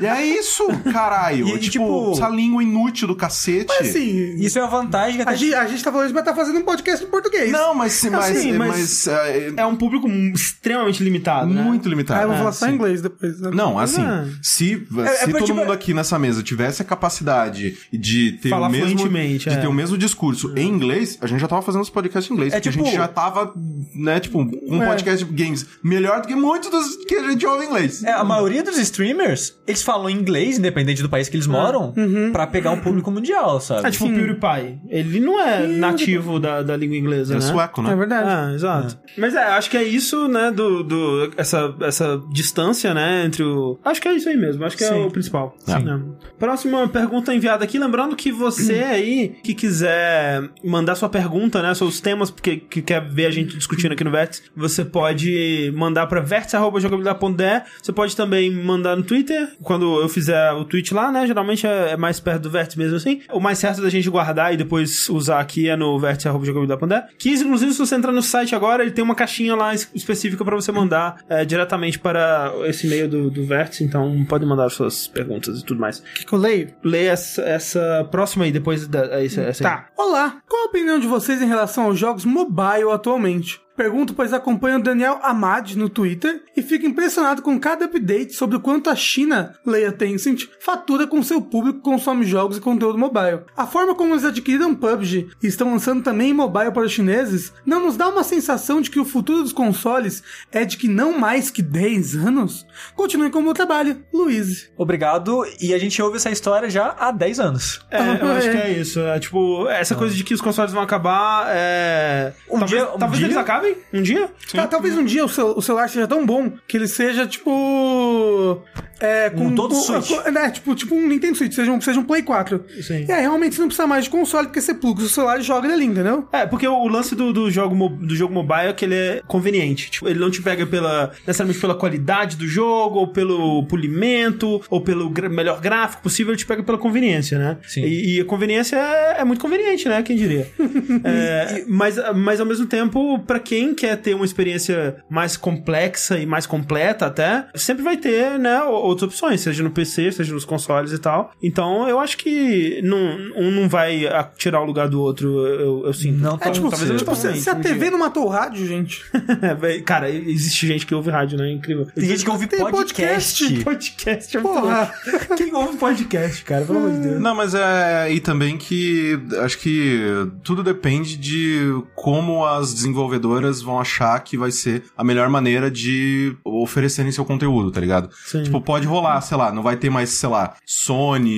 [0.00, 1.48] E é isso, caralho.
[1.50, 3.66] E, tipo, tipo, essa língua inútil do cacete.
[3.68, 6.34] Mas assim, Isso é uma vantagem a gente, a gente tá falando isso, mas tá
[6.34, 7.50] fazendo um podcast em português.
[7.50, 11.62] Não, mas, mas, Assim, mas- mas, eh, É um público extremamente limitado, né?
[11.62, 12.20] muito Aí limitado.
[12.22, 12.72] eu vou É, falar só sim.
[12.72, 13.40] em inglês depois.
[13.40, 13.50] né?
[13.52, 14.26] Não, assim, Ah.
[14.42, 14.84] se, é se
[15.24, 19.08] porque, todo tipo, mundo aqui nessa mesa tivesse a capacidade de ter Falar o mesmo
[19.08, 19.56] de é.
[19.56, 22.52] ter o mesmo discurso em inglês, a gente já tava fazendo os podcasts em inglês,
[22.52, 23.52] É porque tipo- a gente já tava,
[23.94, 24.86] né, tipo, um É.
[24.86, 28.02] podcast de games melhor do que muitos dos que a gente ouve em inglês.
[28.04, 31.92] É, a maioria dos streamers, eles falam inglês, independente do país que eles moram,
[32.32, 33.86] pra pegar um público mundial, sabe?
[33.86, 34.80] É tipo o PewDiePie.
[34.88, 37.40] Ele não é nativo da, da língua inglesa, É né?
[37.40, 37.92] sueco, né?
[37.92, 38.28] É verdade.
[38.28, 38.98] Ah, exato.
[39.18, 43.78] Mas é, acho que é isso, né, do, do essa, essa distância, né, entre o...
[43.84, 45.04] Acho que é isso aí mesmo, acho que é Sim.
[45.04, 45.54] o principal.
[45.58, 45.72] Sim.
[45.72, 46.00] É.
[46.38, 52.00] Próxima pergunta enviada aqui, lembrando que você aí, que quiser mandar sua pergunta, né, seus
[52.00, 56.20] temas, porque que quer ver a gente discutindo aqui no Vértice, você pode mandar pra
[56.20, 61.66] vértice.jogabilidade.de, você pode também mandar no Twitter, quando eu fizer o tweet lá, né, geralmente
[61.66, 63.20] é é mais perto do Vértice mesmo assim.
[63.32, 67.72] O mais certo da gente guardar e depois usar aqui é no vértice.jogabilidade.de, que inclusive
[67.72, 70.70] se você entrar no site agora, ele tem uma caixinha lá es- específica pra você
[70.72, 75.64] mandar é, diretamente para esse e-mail do, do Vértice, então pode mandar suas perguntas e
[75.64, 75.98] tudo mais.
[76.00, 76.74] O que, que eu leio?
[76.82, 79.70] Lê essa, essa próxima aí, depois da, essa, essa aí.
[79.76, 79.86] Tá.
[79.96, 83.60] Olá, qual a opinião de vocês em relação aos jogos mobile atualmente?
[83.80, 88.58] Pergunto, pois acompanho o Daniel Amad no Twitter e fico impressionado com cada update sobre
[88.58, 92.98] o quanto a China, leia Tencent, fatura com seu público que consome jogos e conteúdo
[92.98, 93.40] mobile.
[93.56, 97.54] A forma como eles adquiriram PUBG e estão lançando também em mobile para os chineses
[97.64, 100.22] não nos dá uma sensação de que o futuro dos consoles
[100.52, 102.66] é de que não mais que 10 anos?
[102.94, 104.70] Continue com o meu trabalho, Luiz.
[104.76, 107.80] Obrigado, e a gente ouve essa história já há 10 anos.
[107.90, 109.00] É, eu acho que é isso.
[109.00, 111.46] É, tipo, essa coisa de que os consoles vão acabar.
[111.48, 112.34] É...
[112.46, 113.69] Um talvez dia- um talvez dia- eles acabem?
[113.92, 114.30] Um dia?
[114.52, 118.62] Tá, talvez um dia o, cel- o celular seja tão bom que ele seja tipo.
[119.00, 120.08] É, com Um todo com- Switch.
[120.08, 122.64] com- é, tipo, tipo um Nintendo Switch, seja um, seja um Play 4.
[122.82, 123.06] Sim.
[123.10, 125.66] Aí realmente você não precisa mais de console, porque você pluga o celular e joga
[125.66, 126.28] ele ali, entendeu?
[126.32, 129.22] É, porque o, o lance do, do, jogo, do jogo mobile é que ele é
[129.26, 129.90] conveniente.
[129.90, 134.80] Tipo, ele não te pega pela, necessariamente pela qualidade do jogo, ou pelo polimento, ou
[134.80, 137.58] pelo gra- melhor gráfico possível, ele te pega pela conveniência, né?
[137.66, 137.82] Sim.
[137.84, 140.02] E, e a conveniência é, é muito conveniente, né?
[140.02, 140.46] Quem diria?
[141.04, 146.26] É, mas, mas ao mesmo tempo, pra quem quer ter uma experiência mais complexa e
[146.26, 150.44] mais completa até, sempre vai ter, né, o- outras opções, seja no PC, seja nos
[150.44, 151.32] consoles e tal.
[151.42, 152.98] Então, eu acho que não,
[153.36, 154.04] um não vai
[154.36, 156.18] tirar o lugar do outro, eu, eu sinto.
[156.18, 156.96] Não É tão tipo, cedo.
[156.96, 159.04] tipo se, se a TV não matou o rádio, gente.
[159.84, 161.50] Cara, existe gente que ouve rádio, né?
[161.50, 161.86] Incrível.
[161.94, 163.64] Tem gente que ouve Tem podcast.
[163.64, 164.36] podcast.
[164.36, 164.92] é Porra.
[165.36, 166.64] Quem ouve podcast, cara?
[166.64, 167.20] Pelo amor de Deus.
[167.20, 168.12] Não, mas é.
[168.12, 169.18] E também que.
[169.42, 170.00] Acho que
[170.42, 176.36] tudo depende de como as desenvolvedoras vão achar que vai ser a melhor maneira de
[176.44, 178.10] oferecerem seu conteúdo, tá ligado?
[178.26, 178.42] Sim.
[178.42, 181.30] Tipo, pode rolar, sei lá, não vai ter mais, sei lá, Sony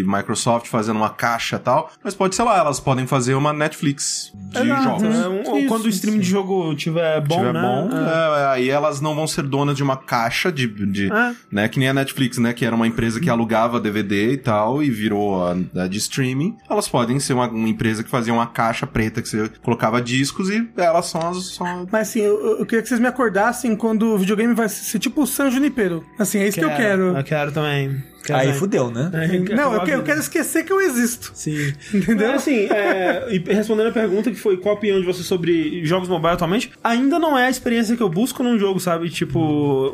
[0.00, 3.52] e Microsoft fazendo uma caixa e tal, mas pode, sei lá, elas podem fazer uma
[3.52, 5.04] Netflix de Exato, jogos.
[5.16, 7.60] é, um- ou Isso, quando o stream de jogo tiver bom, tiver né?
[7.60, 8.42] bom, É.
[8.42, 11.32] é, aí elas não vão ser donas de uma caixa de, de É.
[11.50, 14.82] né, que nem a Netflix, né, que era uma empresa que alugava DVD e tal
[14.82, 16.56] e virou a, a de streaming.
[16.68, 20.50] Elas podem ser uma, uma empresa que fazia uma caixa preta que você colocava discos
[20.50, 24.14] e elas são as são Mas assim, eu, eu queria que vocês me acordassem quando
[24.14, 26.04] o videogame vai ser tipo o San Junipero.
[26.18, 27.16] Assim, é isso que eu quero.
[27.16, 28.02] Eu quero também.
[28.28, 29.10] Quero Aí fudeu, né?
[29.12, 31.30] É, Não, eu, a que- eu quero esquecer que eu existo.
[31.34, 31.72] Sim.
[31.92, 32.28] Entendeu?
[32.28, 35.84] Mas, assim, é, e respondendo a pergunta que foi qual a opinião de você sobre
[35.84, 39.08] jogos mobile atualmente, ainda não é a experiência que eu busco num jogo, sabe?
[39.10, 39.38] Tipo,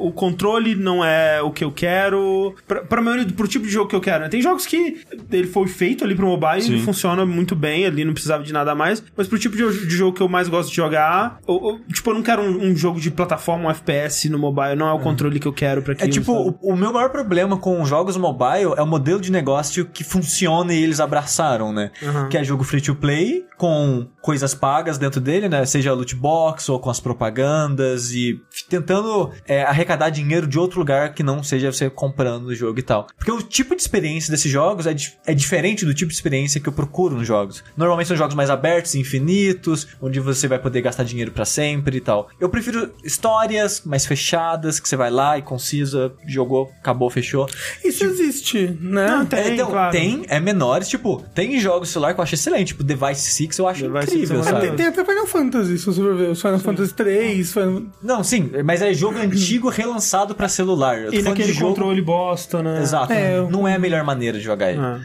[0.01, 2.55] o controle não é o que eu quero.
[2.67, 4.29] Pra, pra maioria, pro tipo de jogo que eu quero, né?
[4.29, 4.99] Tem jogos que
[5.31, 6.79] ele foi feito ali pro mobile e Sim.
[6.81, 9.03] funciona muito bem ali, não precisava de nada mais.
[9.17, 12.11] Mas pro tipo de, de jogo que eu mais gosto de jogar, ou- ou, tipo,
[12.11, 14.99] eu não quero um, um jogo de plataforma, um FPS no mobile, não é o
[14.99, 16.11] controle que eu quero pra É aquilo.
[16.13, 20.03] tipo, o, o meu maior problema com jogos mobile é o modelo de negócio que
[20.03, 21.91] funciona e eles abraçaram, né?
[22.03, 22.29] Aham.
[22.29, 25.67] Que é jogo free to play, com coisas pagas dentro dele, né?
[25.67, 31.13] Seja loot box ou com as propagandas e tentando é, arrecadar dinheiro de outro lugar
[31.13, 33.07] que não seja você comprando o jogo e tal.
[33.19, 36.59] Porque o tipo de experiência desses jogos é, di- é diferente do tipo de experiência
[36.59, 37.63] que eu procuro nos jogos.
[37.77, 42.01] Normalmente são jogos mais abertos, infinitos, onde você vai poder gastar dinheiro pra sempre e
[42.01, 42.29] tal.
[42.41, 47.47] Eu prefiro histórias mais fechadas, que você vai lá e concisa, jogou, acabou, fechou.
[47.85, 49.07] E vocês existe, né?
[49.07, 49.93] Não, tem, É, então, claro.
[49.93, 53.69] tem, é menores, tipo, tem jogos celular que eu acho excelente, tipo Device 6 eu
[53.69, 54.67] acho Device incrível, 6 é sabe?
[54.69, 56.29] Tem, tem até Final Fantasy, se você for ver.
[56.31, 57.83] Os Final Fantasy 3, Final...
[58.03, 60.99] Não, sim, mas é jogo antigo relançado pra celular.
[60.99, 61.75] Eu E naquele de jogo...
[61.75, 62.81] controle bosta, né?
[62.83, 64.81] Exato, É, eu- não é a melhor maneira de jogar ele.
[64.81, 65.01] Ah.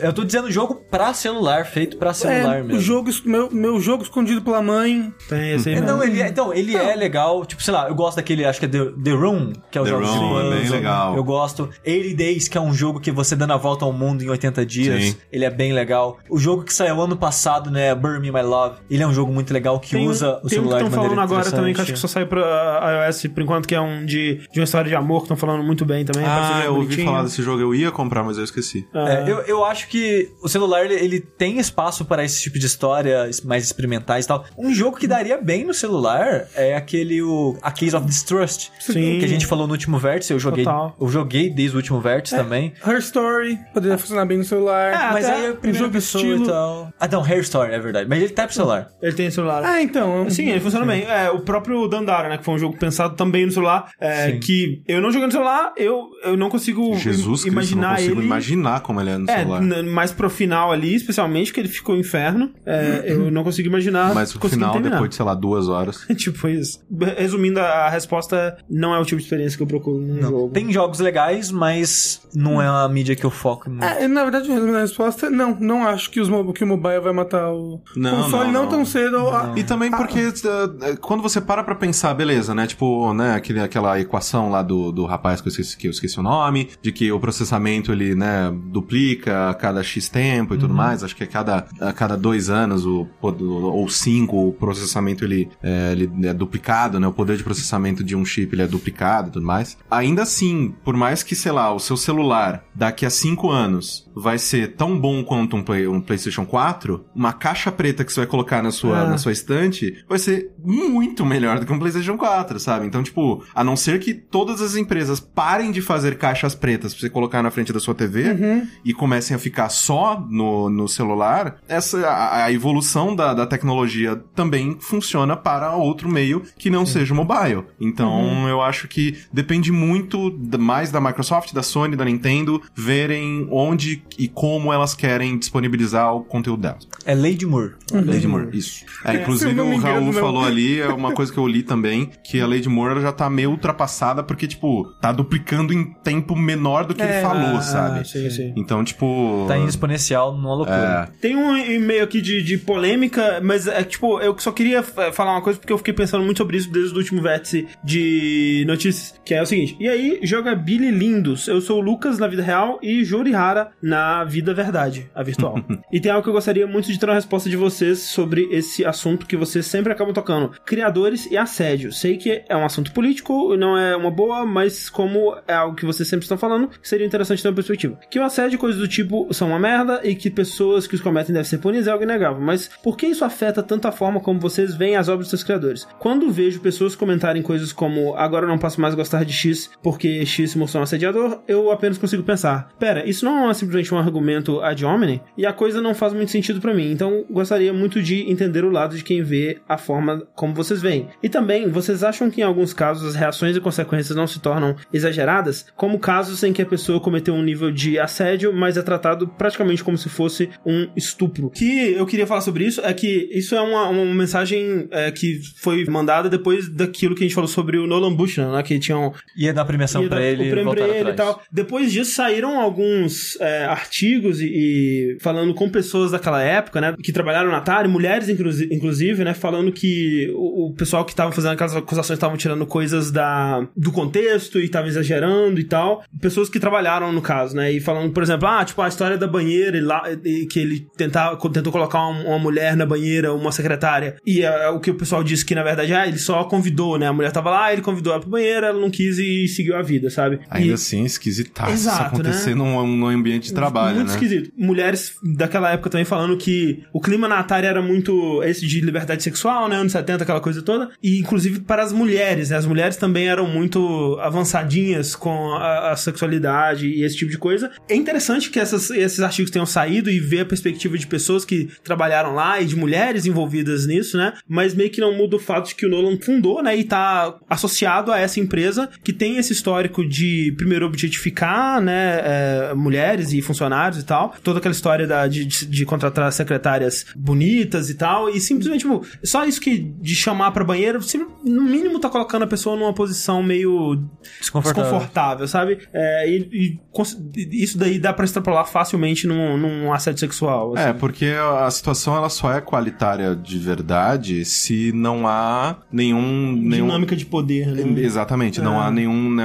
[0.00, 0.06] É.
[0.08, 2.78] Eu tô dizendo jogo pra celular, feito pra celular é, mesmo.
[2.78, 5.12] o jogo, meu, meu jogo escondido pela mãe.
[5.28, 7.44] Tem esse aí É, não, ele é, então, ele é legal.
[7.44, 9.84] Tipo, sei lá, eu gosto daquele, acho que é The, The Room, que é o
[9.84, 11.16] The jogo de Room, é bem legal.
[11.16, 11.68] Eu gosto.
[11.86, 14.64] 80 Days, que é um jogo que você dando a volta ao mundo em 80
[14.66, 15.04] dias.
[15.04, 15.16] Sim.
[15.32, 16.18] Ele é bem legal.
[16.28, 19.32] O jogo que saiu ano passado, né, Burn Me My Love, ele é um jogo
[19.32, 21.50] muito legal que Tem, usa o tem um que celular estão de maneira falando agora
[21.50, 24.60] também, que acho que só saiu pra iOS por enquanto, que é um de, de
[24.60, 26.26] uma história de amor, que estão falando muito bem também.
[26.26, 27.06] Ah, jogo eu ouvi bonitinho.
[27.06, 28.86] falar desse jogo, eu ia comprar, mas eu esqueci.
[28.94, 32.66] É, eu, eu acho que o celular ele, ele tem espaço para esse tipo de
[32.66, 34.44] história mais experimentais e tal.
[34.58, 39.18] Um jogo que daria bem no celular é aquele o A Case of Distrust, Sim.
[39.18, 40.32] que a gente falou no último vértice.
[40.32, 40.96] Eu joguei, Total.
[41.00, 42.72] eu joguei desde o último vértice também.
[42.86, 44.92] Her Story, poderia funcionar bem no celular.
[44.92, 46.92] É, Mas aí é um primeira jogo pessoa estilo- e tal.
[46.98, 48.08] Ah, não, Hair Story, é verdade.
[48.08, 48.88] Mas ele tá pro celular.
[49.02, 49.62] Ele tem celular.
[49.64, 50.28] Ah, então.
[50.30, 51.02] Sim, ele funciona bem.
[51.04, 52.38] É, o próprio Dandara, né?
[52.38, 53.90] Que foi um jogo pensado também no celular.
[54.00, 57.82] É, que eu não joguei no celular, eu, eu não consigo Jesus im- Cristo, não
[57.82, 58.26] imaginar consigo ele.
[58.26, 59.62] imaginar como ele é no É, celular.
[59.84, 62.52] mais pro final ali, especialmente, que ele ficou inferno.
[62.64, 64.14] É, eu não consigo imaginar.
[64.14, 64.94] Mas o final, terminar.
[64.96, 66.04] depois de, sei lá, duas horas.
[66.16, 66.80] tipo isso.
[67.16, 70.50] Resumindo, a resposta não é o tipo de experiência que eu procuro num jogo.
[70.52, 73.84] Tem jogos legais, mas não é uma mídia que eu foco muito.
[73.84, 75.56] É, na verdade, resumindo a resposta, não.
[75.58, 78.84] Não acho que, os, que o mobile vai matar o Não, console, não, não, tão
[78.84, 79.28] cedo.
[79.28, 82.66] Ah, E também porque uh, quando você para pra pensar, beleza, né?
[82.66, 86.18] Tipo, né, aquele, aquela equação lá do, do rapaz que eu, esqueci, que eu esqueci
[86.18, 90.74] o nome, de que o processamento ele, né, duplica a cada X tempo e tudo
[90.74, 91.02] mais.
[91.02, 95.92] Acho que a cada, a cada dois anos, o, ou cinco, o processamento ele, é,
[95.92, 97.06] ele é duplicado, né?
[97.06, 99.76] O poder de processamento de um chip ele é duplicado e tudo mais.
[99.90, 104.38] Ainda assim, por mais que, sei lá, o seu celular daqui a cinco anos vai
[104.38, 108.26] ser tão bom quanto um, Play- um PlayStation 4, uma caixa preta que você vai
[108.26, 109.10] colocar na sua, Ah.
[109.10, 112.86] na sua estante vai ser muito melhor do que um PlayStation 4, sabe?
[112.86, 117.00] Então, tipo, a não ser que todas as empresas parem de fazer caixas pretas pra
[117.00, 118.36] você colocar na frente da sua TV
[118.84, 124.16] e comecem a ficar só no, no celular, essa a, a evolução da, da tecnologia
[124.34, 127.64] também funciona para outro meio que não seja o mobile.
[127.80, 134.02] Então, eu acho que depende muito mais da Microsoft, da Sony, da Nintendo verem onde
[134.18, 136.88] e como elas querem disponibilizar o conteúdo delas.
[137.04, 137.74] É Lady Moore.
[137.92, 138.84] Lady Moore, isso.
[139.04, 142.46] É, inclusive o Raul falou ali, é uma coisa que eu li também, que a
[142.46, 147.02] Lady Moore já tá meio ultrapassada porque, tipo, tá duplicando em tempo menor do que
[147.02, 148.08] É, ele falou, Ah, sabe?
[148.08, 148.52] sim, sim.
[148.56, 149.44] Então, tipo.
[149.46, 151.08] Tá em exponencial numa loucura.
[151.12, 151.20] É.
[151.20, 155.42] Tem um e-mail aqui de, de polêmica, mas é tipo, eu só queria falar uma
[155.42, 159.32] coisa porque eu fiquei pensando muito sobre isso desde o último vértice de notícias, que
[159.32, 159.76] é o seguinte.
[159.78, 161.46] E aí, joga Billy Lindos.
[161.46, 165.60] Eu sou o Lucas na vida real e Jorihara na vida verdade, a virtual.
[165.92, 168.84] e tem algo que eu gostaria muito de ter uma resposta de vocês sobre esse
[168.84, 170.52] assunto que vocês sempre acabam tocando.
[170.64, 171.92] Criadores e assédio.
[171.92, 175.84] Sei que é um assunto político, não é uma boa, mas como é algo que
[175.84, 177.98] vocês sempre estão falando, seria interessante ter uma perspectiva.
[178.10, 181.00] Que o assédio e coisas do tipo são uma merda e que pessoas que os
[181.00, 182.40] cometem devem ser punidas é algo inegável.
[182.40, 185.44] Mas por que isso afeta tanto a forma como vocês veem as obras dos seus
[185.44, 185.86] criadores?
[185.98, 190.24] Quando vejo pessoas comentarem coisas como agora eu não posso mais gostar de X porque
[190.24, 193.98] X se mostrou um assediador, eu apenas consigo pensar: pera, isso não é simplesmente um
[193.98, 195.20] argumento ad hominem?
[195.36, 196.90] E a coisa não faz muito sentido pra mim.
[196.90, 201.08] Então gostaria muito de entender o lado de quem vê a forma como vocês veem.
[201.22, 204.76] E também, vocês acham que em alguns casos as reações e consequências não se tornam
[204.92, 205.66] exageradas?
[205.76, 209.82] Como casos em que a pessoa cometeu um nível de assédio, mas é tratado praticamente
[209.82, 211.50] como se fosse um estupro.
[211.50, 215.40] Que eu queria falar sobre isso é que isso é uma, uma mensagem é, que
[215.56, 218.62] foi mandada depois daquilo que a gente falou sobre o Nolan Bushnell, né?
[218.62, 221.14] Que tinham Ia dar premiação ia pra dar ele o e prêmio pra ele e
[221.14, 221.42] tal.
[221.50, 227.12] Depois disso saíram alguns é, artigos e, e falando com pessoas daquela época, né, que
[227.12, 231.74] trabalharam Atari, mulheres inclusi- inclusive, né, falando que o, o pessoal que estava fazendo aquelas
[231.76, 236.02] acusações estavam tirando coisas da, do contexto e estavam exagerando e tal.
[236.20, 239.26] Pessoas que trabalharam no caso, né, e falando, por exemplo, ah, tipo a história da
[239.26, 243.52] banheira e lá, e que ele tentava, tentou colocar uma, uma mulher na banheira, uma
[243.52, 246.98] secretária, e é, o que o pessoal disse que na verdade, ah, ele só convidou,
[246.98, 249.76] né, a mulher tava lá, ele convidou ela pra banheira, ela não quis e seguiu
[249.76, 250.40] a vida, sabe?
[250.50, 252.56] Ainda E- assim, esquisitaço Exato, isso acontecer né?
[252.56, 254.14] num, num ambiente de trabalho, muito né?
[254.14, 254.50] esquisito.
[254.56, 259.22] Mulheres daquela época também falando que o clima na Atari era muito esse de liberdade
[259.22, 259.76] sexual, né?
[259.76, 260.90] Anos 70, aquela coisa toda.
[261.02, 262.56] E inclusive para as mulheres, né?
[262.56, 267.70] As mulheres também eram muito avançadinhas com a, a sexualidade e esse tipo de coisa.
[267.88, 271.68] É interessante que essas- esses artigos tenham saído e ver a perspectiva de pessoas que
[271.84, 274.32] trabalharam lá e de mulheres envolvidas nisso, né?
[274.48, 276.76] Mas meio que não muda o fato de que o Nolan fundou, né?
[276.76, 282.74] E tá associado a essa empresa que tem esse histórico de primeiro objetificar né, é,
[282.74, 284.34] mulheres e funcionários e tal.
[284.42, 288.28] Toda aquela história da, de, de, de contratar secretárias bonitas e tal.
[288.28, 292.42] E simplesmente, tipo, só isso que de chamar pra banheiro, você, no mínimo tá colocando
[292.42, 294.02] a pessoa numa posição meio
[294.40, 294.82] Desconfortável.
[294.90, 295.78] desconfortável, sabe?
[295.92, 300.74] É, e, e isso daí dá pra extrapolar facilmente num, num assédio sexual.
[300.76, 300.88] assim.
[300.88, 306.52] É, porque a situação ela só é qualitária de verdade se não há nenhum.
[306.52, 306.86] nenhum...
[306.86, 308.00] Dinâmica de poder, né?
[308.02, 308.86] Exatamente, não É.
[308.86, 309.44] há nenhum, né,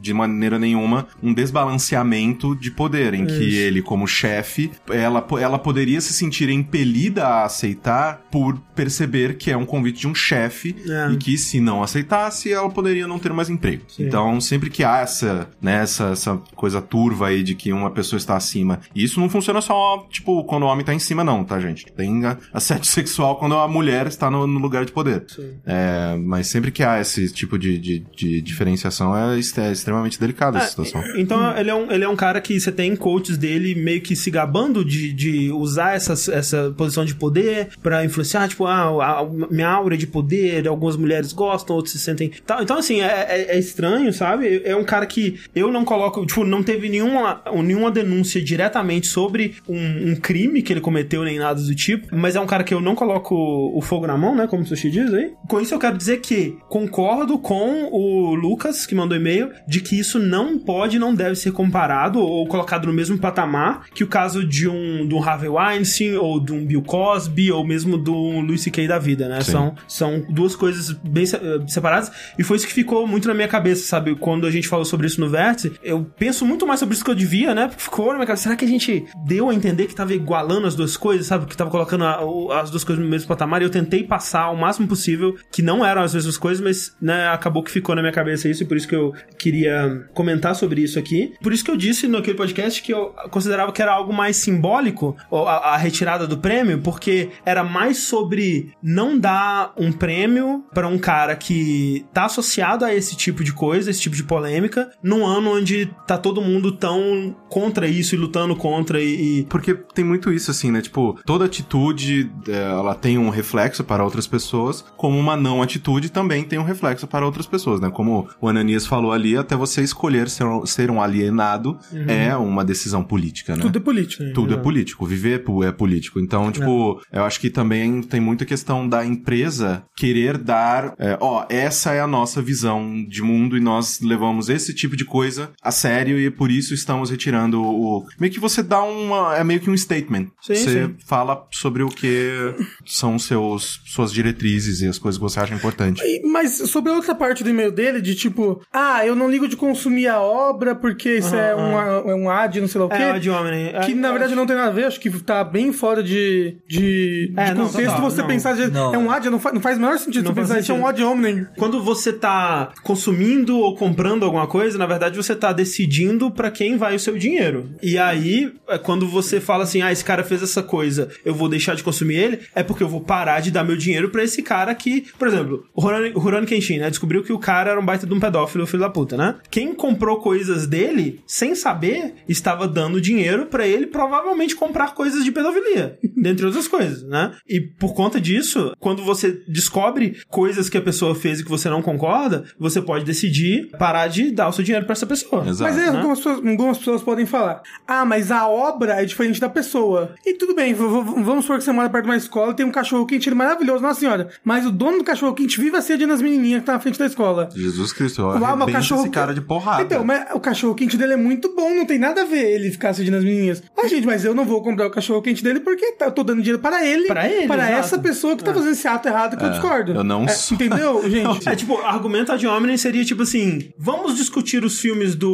[0.00, 3.58] de maneira nenhuma, um desbalanceamento de poder, em que Isso.
[3.58, 9.56] ele, como chefe, ela, ela poderia se sentir impelida a aceitar por perceber que é
[9.56, 11.12] um convite de um chefe É.
[11.12, 13.82] e que se não aceitasse, ela poderia não ter mais emprego.
[13.88, 14.06] Sim.
[14.06, 18.18] Então, sempre que há essa, né, essa, essa coisa turva aí de que uma pessoa
[18.18, 21.44] está acima, e isso não funciona só, tipo, quando o homem tá em cima, não,
[21.44, 21.86] tá, gente?
[21.92, 25.24] Tem a- assédio sexual quando a mulher está no, no lugar de poder.
[25.66, 30.58] É, mas sempre que há esse tipo de, de, de diferenciação, é, é extremamente delicada
[30.58, 31.02] essa situação.
[31.16, 34.16] Então ele é, um, ele é um cara que você tem coaches dele meio que
[34.16, 39.26] se gabando de, de usar essa, essa posição de poder pra influenciar, tipo, ah, a,
[39.50, 42.30] minha aura de poder, algumas mulheres gostam, outros se sentem.
[42.46, 42.62] tal.
[42.62, 44.62] Então, assim, é, é- é estranho, sabe?
[44.64, 49.56] É um cara que eu não coloco, tipo, não teve nenhuma, nenhuma denúncia diretamente sobre
[49.68, 52.74] um, um crime que ele cometeu, nem nada do tipo, mas é um cara que
[52.74, 54.46] eu não coloco o fogo na mão, né?
[54.46, 55.32] Como o Sushi diz aí.
[55.48, 59.98] Com isso eu quero dizer que concordo com o Lucas, que mandou e-mail, de que
[59.98, 64.44] isso não pode, não deve ser comparado ou colocado no mesmo patamar que o caso
[64.46, 68.60] de um, de um Harvey Weinstein ou de um Bill Cosby ou mesmo do Louis
[68.60, 68.86] C.K.
[68.86, 69.40] da vida, né?
[69.40, 69.52] Sim.
[69.52, 73.48] São, são duas coisas bem eh, separadas e foi isso que ficou muito na minha
[73.48, 74.14] cabeça, sabe?
[74.14, 77.10] Quando a gente falou sobre isso no Vértice, eu penso muito mais sobre isso que
[77.10, 77.68] eu devia, né?
[77.68, 80.66] Porque ficou na minha cabeça, será que a gente deu a entender que tava igualando
[80.66, 81.46] as duas coisas, sabe?
[81.46, 84.56] Que tava colocando a- as duas coisas no mesmo patamar e eu tentei passar o
[84.56, 88.12] máximo possível que não eram as mesmas coisas, mas, né, acabou que ficou na minha
[88.12, 91.32] cabeça isso e por isso que eu queria comentar sobre isso aqui.
[91.42, 95.16] Por isso que eu disse naquele podcast que eu considerava que era algo mais simbólico,
[95.30, 100.98] a, a retirada do prêmio, porque era mais sobre não dar um prêmio pra um
[100.98, 105.50] cara que tá associado a esse tipo de coisa, esse tipo de polêmica, num ano
[105.56, 109.40] onde tá todo mundo tão contra isso e lutando contra e.
[109.40, 110.80] e- Porque tem muito isso, assim, né?
[110.80, 116.10] Tipo, toda atitude, é, ela tem um reflexo para outras pessoas, como uma não atitude
[116.10, 117.90] também tem um reflexo para outras pessoas, né?
[117.90, 121.78] Como o Ananias falou ali, até você escolher ser, um- ser um alienado
[122.08, 123.62] é uma decisão política, né?
[123.62, 124.24] Tudo é política.
[124.34, 124.62] Tudo é Exato.
[124.62, 126.18] político, viver é é político.
[126.20, 126.66] Então, tipo,
[127.12, 132.00] eu acho que também tem muita questão da empresa querer dar, é, ó, essa é
[132.00, 136.30] a nossa visão de mundo e nós levamos esse tipo de coisa a sério e
[136.30, 138.04] por isso estamos retirando o.
[138.18, 139.36] Meio que você dá uma.
[139.36, 140.28] É meio que um statement.
[140.40, 140.96] Sim, você sim.
[141.06, 142.54] fala sobre o que
[142.84, 146.02] são seus, suas diretrizes e as coisas que você acha importante.
[146.24, 149.56] Mas sobre a outra parte do e-mail dele, de tipo, ah, eu não ligo de
[149.56, 152.96] consumir a obra porque isso é, um, é um ad, não sei lá o quê.
[152.96, 153.72] É, de homem.
[153.84, 157.32] Que na verdade não tem nada a ver, acho que tá bem fora de, de,
[157.36, 158.28] É, de não, contexto total, você não.
[158.28, 158.94] pensar, de, Não.
[158.94, 160.74] é um ad, não faz, não faz o menor sentido Não você pensar isso é
[160.74, 161.46] um ad hominem.
[161.56, 166.76] Quando você tá consumindo ou comprando alguma coisa, na verdade você tá decidindo pra quem
[166.76, 167.70] vai o seu dinheiro.
[167.82, 171.48] E aí, é quando você fala assim, ah, esse cara fez essa coisa, eu vou
[171.48, 174.42] deixar de consumir ele, é porque eu vou parar de dar meu dinheiro pra esse
[174.42, 177.84] cara que, por exemplo, o Rurouni, Rurouni Kenshin, né, descobriu que o cara era um
[177.84, 179.36] baita de um pedófilo, filho da puta, né?
[179.50, 185.32] Quem comprou coisas dele, sem saber, estava dando dinheiro pra ele provavelmente comprar coisas de
[185.32, 187.32] pedofilia, dentre outras coisas, né?
[187.48, 191.68] E por conta disso, quando você descobre coisas que a pessoa fez e que você
[191.68, 195.46] não concorda, você pode decidir parar de dar o seu dinheiro pra essa pessoa.
[195.48, 195.70] Exato.
[195.70, 195.96] Mas é, né?
[195.96, 200.14] algumas, pessoas, algumas pessoas podem falar, ah, mas a obra é diferente da pessoa.
[200.24, 202.72] E tudo bem, vamos supor que você mora perto de uma escola e tem um
[202.72, 204.28] cachorro quente ele é maravilhoso, nossa senhora.
[204.44, 207.06] Mas o dono do cachorro quente vive assediando as menininhas que tá na frente da
[207.06, 207.48] escola.
[207.54, 209.00] Jesus Cristo, mas o cachorro.
[209.02, 209.82] esse cara de porrada.
[209.82, 212.70] Então, mas o cachorro quente dele é muito bom, não tem nada a ver ele
[212.70, 213.62] ficar assediando as menininhas.
[213.76, 216.22] Ah, gente, mas eu não vou comprar o cachorro quente dele porque tá- eu tô
[216.22, 217.06] dando dinheiro para ele.
[217.06, 217.78] Para ele, Para exato.
[217.78, 219.92] essa pessoa que tá fazendo esse ato errado que eu discordo.
[219.92, 220.54] eu não É, sou.
[220.54, 221.48] Entendeu, gente?
[221.48, 225.30] É tipo, argumento ad hominem seria tipo assim: vamos discutir os filmes do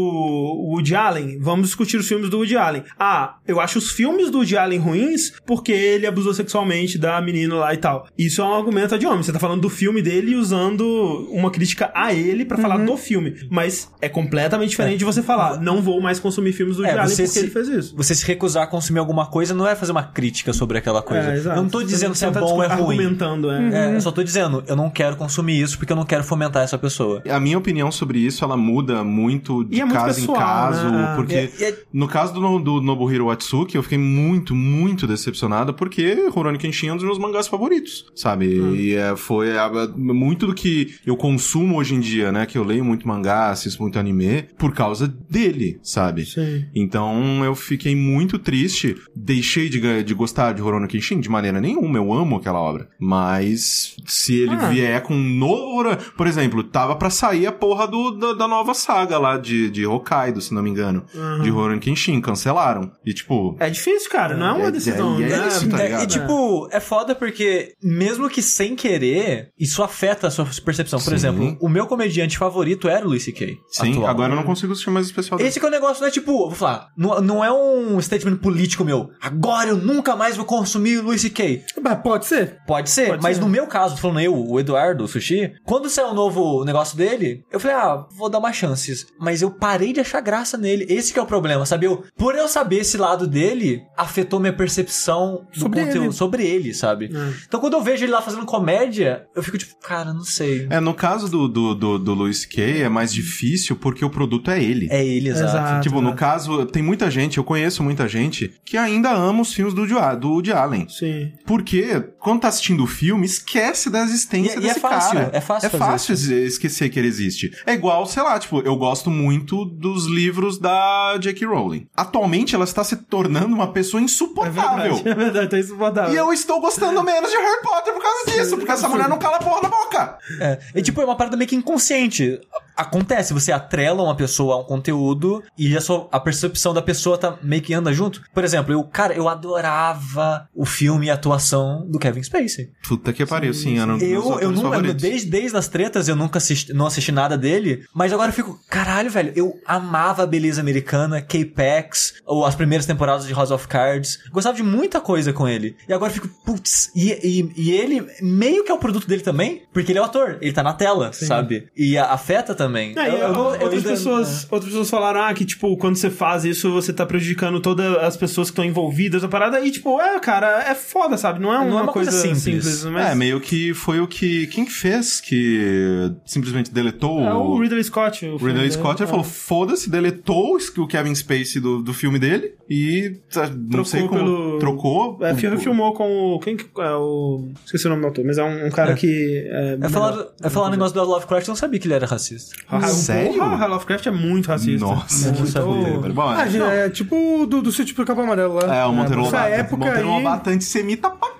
[0.70, 1.38] Woody Allen?
[1.40, 2.84] Vamos discutir os filmes do Woody Allen.
[2.98, 7.54] Ah, eu acho os filmes do Woody Allen ruins porque ele abusou sexualmente da menina
[7.56, 8.06] lá e tal.
[8.16, 9.22] Isso é um argumento ad hominem.
[9.22, 12.62] Você tá falando do filme dele usando uma crítica a ele pra Uhum.
[12.62, 13.34] falar do filme.
[13.50, 16.98] Mas é completamente diferente de você falar: não vou mais consumir filmes do Woody É,
[17.00, 17.96] Allen porque se- ele fez isso.
[17.96, 21.52] Você se recusar a consumir alguma coisa não é fazer uma crítica sobre aquela coisa.
[21.52, 22.96] É, não tô dizendo se é tá bom ou é ruim.
[22.96, 23.90] argumentando, é.
[23.90, 26.62] É, eu só tô dizendo, eu não quero consumir isso porque eu não quero fomentar
[26.62, 27.22] essa pessoa.
[27.28, 30.90] A minha opinião sobre isso, ela muda muito de é muito caso pessoal, em caso,
[30.90, 31.12] né?
[31.16, 36.28] porque É, é- no caso do, do Nobuhiro Watsuki, eu fiquei muito, muito decepcionado, porque
[36.30, 38.46] Rurouni Kenshin é um dos meus mangás favoritos, sabe?
[38.48, 42.46] E é, foi é, muito do que eu consumo hoje em dia, né?
[42.46, 46.24] Que eu leio muito mangá, assisto muito anime, por causa dele, sabe?
[46.26, 46.64] Sim.
[46.74, 48.96] Então eu fiquei muito triste.
[49.14, 51.98] Deixei de, de gostar de Rurouni Kenshin de maneira nenhuma.
[51.98, 52.88] Eu amo aquela obra.
[52.98, 54.68] Mas se ele Ah.
[54.68, 55.68] vier com um novo.
[56.16, 59.86] Por exemplo, tava pra sair a porra do, da, da nova saga lá de, de
[59.86, 61.04] Hokkaido, se não me engano.
[61.42, 62.20] De Rurouni Kenshin.
[62.20, 62.90] Cancelaram.
[63.04, 63.56] E tipo.
[63.60, 64.36] É difícil, cara.
[64.36, 65.18] Não é uma É- decisão.
[65.20, 65.48] é- é né?
[65.48, 66.02] isso, tá É, ligado?
[66.02, 70.98] e tipo, é foda porque, mesmo que sem querer, isso afeta a sua percepção.
[70.98, 71.14] Por Sim.
[71.14, 73.56] exemplo, o meu comediante favorito era o Louis C.K.
[73.68, 74.06] Sim, atual.
[74.08, 75.48] agora eu não consigo assistir mais o especial dele.
[75.48, 78.36] Esse que é o negócio, não é tipo, vou falar, não, não é um statement
[78.36, 79.10] político meu.
[79.20, 81.64] Agora eu nunca mais vou consumir Louis C.K.
[81.82, 82.58] Mas pode ser.
[82.66, 83.42] Pode ser, Pode mas ser.
[83.42, 87.44] no meu caso, falando eu, o Eduardo, o Sushi, quando saiu o novo negócio dele,
[87.50, 89.06] eu falei, ah, vou dar uma chance.
[89.18, 90.86] Mas eu parei de achar graça nele.
[90.88, 91.86] Esse que é o problema, sabe?
[91.86, 96.12] Eu, por eu saber esse lado dele, afetou minha percepção do Sobre conteúdo ele.
[96.12, 97.10] sobre ele, sabe?
[97.46, 100.66] Então quando eu vejo ele lá fazendo comédia, eu fico tipo, cara, não sei.
[100.70, 102.82] É, no caso do, do, do, do Louis C.K.
[102.82, 104.88] é mais difícil porque o produto é ele.
[104.90, 105.48] É ele, exato.
[105.48, 105.82] Exato.
[105.82, 109.74] Tipo, no caso, tem muita gente, eu conheço muita gente, que ainda ama os filmes
[109.74, 110.88] do, do Woody Allen.
[110.88, 111.32] Sim.
[111.46, 115.30] Porque, quando tá assistindo o filme, esquece da existência E- e é desse fácil, cara.
[115.32, 117.50] é fácil É fazer fácil es- esquecer que ele existe.
[117.66, 121.46] É igual, sei lá, tipo, eu gosto muito dos livros da J.K.
[121.46, 121.86] Rowling.
[121.96, 124.94] Atualmente, ela está se tornando uma pessoa É insuportável.
[124.96, 126.12] verdade, é verdade, tá insuportável.
[126.14, 129.18] E eu estou gostando menos de Harry Potter por causa disso, porque essa mulher não
[129.18, 130.18] cala a porra da boca.
[130.40, 130.58] É.
[130.74, 132.40] E tipo, é uma parada meio que inconsciente.
[132.78, 137.18] Acontece, você atrela uma pessoa a um conteúdo e a, sua, a percepção da pessoa
[137.18, 138.22] tá meio que anda junto.
[138.32, 142.70] Por exemplo, eu, cara, eu adorava o filme e a atuação do Kevin Spacey.
[142.86, 146.08] Puta que pariu, sim, era um dos meus Eu, eu não, desde, desde as tretas
[146.08, 150.22] eu nunca assisti, não assisti nada dele, mas agora eu fico, caralho, velho, eu amava
[150.22, 155.00] a beleza americana, K-Pax, ou as primeiras temporadas de House of Cards, gostava de muita
[155.00, 155.76] coisa com ele.
[155.88, 159.22] E agora eu fico, putz, e, e, e ele meio que é o produto dele
[159.22, 161.68] também, porque ele é o ator, ele tá na tela, sabe?
[161.76, 162.67] E a- afeta também.
[162.98, 165.96] É, e Eu- eu não- eu outras, pessoas, outras pessoas falaram ah, que, tipo, quando
[165.96, 169.60] você faz isso, você tá prejudicando todas as pessoas que estão envolvidas na parada.
[169.60, 171.40] E, tipo, é, cara, é foda, sabe?
[171.40, 172.64] Não é uma, é uma coisa coisa, simples.
[172.64, 172.84] simples.
[172.84, 174.46] mas É, meio que foi o que.
[174.48, 177.58] Quem que fez que simplesmente deletou é o.
[177.58, 178.24] Ridley Scott.
[178.26, 178.72] O Ridley dele.
[178.72, 179.10] Scott ele É.
[179.10, 184.18] falou: foda-se, deletou o Kevin Spacey do, do filme dele e tá, não sei como.
[184.18, 185.18] pelo- Trocou.
[185.22, 186.38] É, filme o- filmou com o.
[186.40, 187.48] Quem que é o.
[187.64, 189.44] Esqueci o nome do autor, mas é um, um cara que.
[189.50, 192.06] É, Eu falar, eu falar um negócio do Lovecraft, eu não sabia que ele era
[192.06, 192.54] racista.
[192.92, 193.38] Sério?
[193.38, 194.84] Porra, Lovecraft é muito racista.
[194.86, 195.52] Nossa, é que muito...
[195.52, 196.14] sabedoria, velho.
[196.14, 198.76] Bom, Ah, é, é tipo do, do sítio pro Capão Amarelo lá.
[198.76, 199.54] é, o Monteiro Essa Lobato.
[199.54, 200.14] época Monteiro aí...
[200.16, 201.32] Lobato antissemita pra É,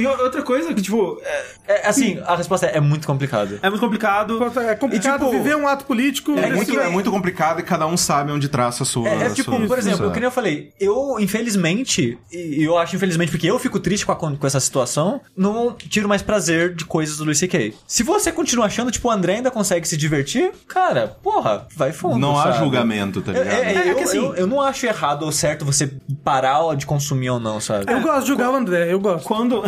[0.00, 1.44] e, outra coisa que, tipo, é,
[1.82, 3.58] É, assim, a resposta é, é muito complicado.
[3.62, 4.42] é muito complicado.
[4.60, 6.32] É complicado E, tipo, viver um ato político.
[6.38, 9.08] É muito, é muito complicado e cada um sabe onde traça a sua.
[9.08, 12.94] É, é tipo, sua- por exemplo, que nem eu falei, eu, infelizmente, e eu acho
[12.96, 16.84] infelizmente porque eu fico triste com, a- com essa situação, não tiro mais prazer de
[16.84, 17.74] coisas do Luis C.K.
[17.86, 22.18] Se você continua achando, tipo, o André ainda consegue se divertir, cara, porra, vai fundo,
[22.18, 22.58] Não há sabe?
[22.58, 23.54] julgamento, tá É, ligado?
[23.62, 25.90] é, É eu, que assim- eu, eu não acho errado ou certo você
[26.24, 27.90] parar de consumir ou não, sabe?
[27.92, 29.24] Eu gosto de julgar o André, eu gosto.
[29.26, 29.62] Quando,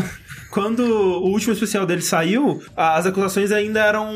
[0.50, 4.10] quando o último especial dele saiu, as acusações ainda eram.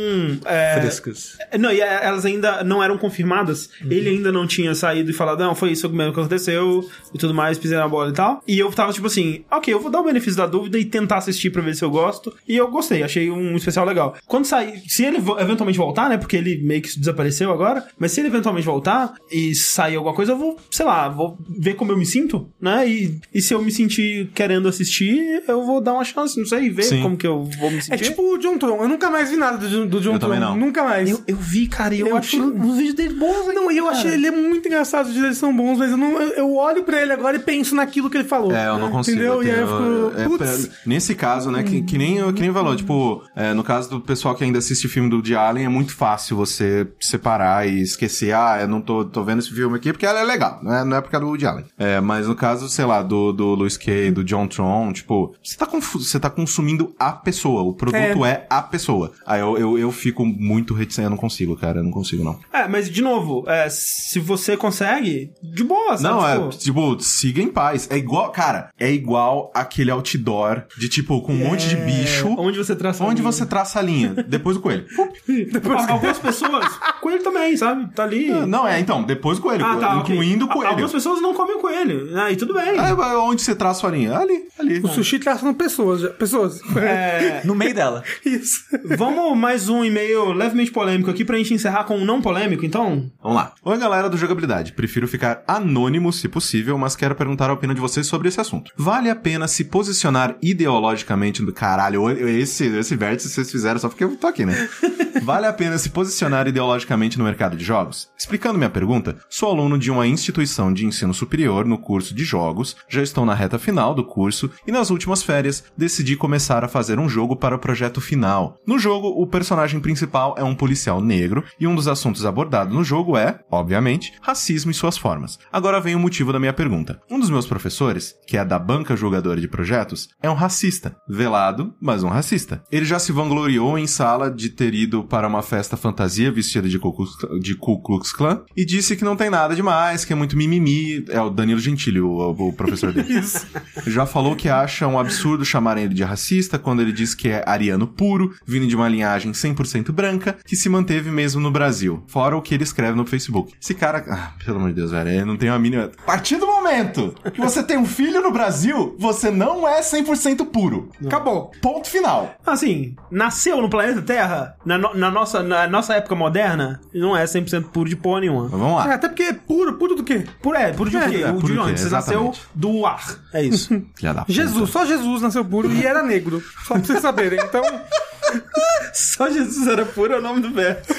[0.44, 1.36] É, Frescas.
[1.58, 3.70] Não, e é, elas ainda não eram confirmadas.
[3.80, 3.90] Uhum.
[3.90, 7.34] Ele ainda não tinha saído e falado, não, foi isso mesmo que aconteceu e tudo
[7.34, 8.42] mais, pisei na bola e tal.
[8.46, 11.18] E eu tava tipo assim, ok, eu vou dar o benefício da dúvida e tentar
[11.18, 12.34] assistir pra ver se eu gosto.
[12.46, 14.16] E eu gostei, achei um especial legal.
[14.26, 18.20] Quando sair, se ele eventualmente voltar, né, porque ele meio que desapareceu agora, mas se
[18.20, 21.96] ele eventualmente voltar e sair alguma coisa, eu vou, sei lá, vou ver como eu
[21.96, 22.88] me sinto, né?
[22.88, 26.70] E, e se eu me sentir querendo assistir, eu vou dar uma chance, não sei,
[26.70, 27.02] ver Sim.
[27.02, 27.94] como que eu vou me sentir.
[28.04, 28.82] É tipo o John Tron.
[28.82, 30.34] Eu nunca mais vi nada do, do John Eu Tron.
[30.40, 30.56] não.
[30.56, 31.10] Nunca mais.
[31.10, 33.76] Eu, eu vi, cara, e eu, Eu acho acho- os vídeos dele bons, Não, e
[33.78, 36.54] eu achei ele é muito engraçado, os vídeos dele são bons, mas eu, não, eu,
[36.54, 38.52] olho pra ele agora e penso naquilo que ele falou.
[38.52, 39.16] É, eu não consigo.
[39.16, 39.42] Entendeu?
[39.42, 40.20] E aí eu tenho- fico.
[40.20, 40.66] é, Putz.
[40.66, 44.00] pra- nesse caso, né, que, que nem, que nem falou, tipo, é, no caso do
[44.00, 48.34] pessoal que ainda assiste filme do Woody Allen, é muito fácil você separar e esquecer,
[48.34, 50.84] ah, eu não tô, tô vendo esse filme aqui porque ela é legal, né?
[50.84, 51.64] não é porque é do Woody Allen.
[51.78, 55.56] É, mas no caso, sei lá, do, do Louis Kay, do John Tron, tipo, você
[55.56, 59.12] tá, confu- você tá consumindo a pessoa, o produto é, a pessoa.
[59.26, 62.38] Aí eu, eu, eu fico muito reticente, eu não consigo, cara, eu não consigo não.
[62.52, 66.14] É, mas de novo, é, se você consegue, de boa, sabe?
[66.14, 67.88] Não, Tipo, é, tipo, siga em paz.
[67.90, 72.28] É igual, cara, é igual aquele outdoor de, tipo, com um monte de bicho.
[72.38, 73.32] Onde você traça a Onde linha.
[73.32, 74.14] você traça a linha?
[74.28, 74.86] Depois do coelho.
[74.98, 76.66] Al- Algumas pessoas,
[77.00, 77.92] coelho também, sabe?
[77.94, 78.28] Tá ali.
[78.46, 79.64] Não, é, então, depois do coelho.
[79.64, 80.70] Ah, tá, incluindo o Al- coelho.
[80.70, 82.32] Algumas pessoas não comem coelho, né?
[82.32, 82.78] E tudo bem.
[82.78, 84.16] Ah, onde você traça a linha?
[84.16, 84.78] Ali, ali.
[84.80, 86.02] O sushi traçando pessoas.
[86.10, 86.60] Pessoas.
[86.76, 88.02] É, No meio dela.
[88.24, 88.60] Isso.
[88.96, 93.10] vamos mais um e-mail levemente polêmico aqui pra gente encerrar com um não polêmico, então?
[93.22, 93.52] Vamos lá.
[93.62, 94.72] Oi, galera do Jogabilidade.
[94.72, 98.72] Prefiro ficar anônimo, se possível, mas quero perguntar a opinião de vocês sobre esse assunto.
[98.76, 101.52] Vale a pena se posicionar ideologicamente no...
[101.52, 104.68] Caralho, esse, esse vértice vocês fizeram só porque eu tô aqui, né?
[105.22, 108.10] Vale a pena se posicionar ideologicamente no mercado de jogos?
[108.18, 112.76] Explicando minha pergunta, sou aluno de uma instituição de ensino superior no curso de jogos,
[112.88, 116.98] já estou na reta final do curso e nas últimas férias decidi começar a fazer
[116.98, 118.56] um jogo para o projeto final.
[118.66, 122.82] No jogo, o personagem principal é um policial negro e um dos assuntos abordados no
[122.82, 125.38] jogo é, obviamente, racismo e suas formas.
[125.52, 127.00] Agora vem o motivo da minha pergunta.
[127.10, 130.96] Um dos meus professores, que é da banca julgadora de projetos, é um racista.
[131.08, 132.62] Velado, mas um racista.
[132.72, 136.78] Ele já se vangloriou em sala de ter ido para uma festa fantasia vestida de
[136.78, 140.16] Ku Klux, de Ku Klux Klan e disse que não tem nada demais, que é
[140.16, 141.04] muito mimimi.
[141.08, 143.22] É o Danilo Gentili, o, o professor dele.
[143.86, 147.42] Já falou que acha um absurdo chamarem ele de racista quando ele diz que é
[147.46, 152.02] ariano puro, vindo de uma linhagem 100% branca, que se manteve mesmo no Brasil.
[152.06, 153.52] Fora o que ele escreve no Facebook.
[153.60, 155.90] Esse cara, ah, pelo amor de Deus, velho, eu não tenho a mínima.
[155.98, 160.46] A partir do momento que você tem um filho no Brasil, você não é 100%
[160.46, 160.88] puro.
[161.04, 161.50] Acabou.
[161.60, 162.34] Ponto final.
[162.44, 167.24] Assim, nasceu no planeta Terra, na, no- na nossa, na nossa época moderna, não é
[167.24, 168.42] 100% puro de porra nenhuma.
[168.44, 168.94] Mas vamos É, lá.
[168.94, 170.24] até porque é puro, puro do quê?
[170.42, 171.16] Por, é, puro de É, quê?
[171.22, 171.72] é, o puro de de onde?
[171.72, 171.78] quê?
[171.78, 173.04] Você nasceu do ar.
[173.32, 173.82] É isso.
[174.28, 176.42] Jesus, só Jesus nasceu puro e era negro.
[176.66, 177.38] Só pra vocês saberem.
[177.40, 177.62] Então,
[178.94, 180.82] Só Jesus era puro é o nome do verso.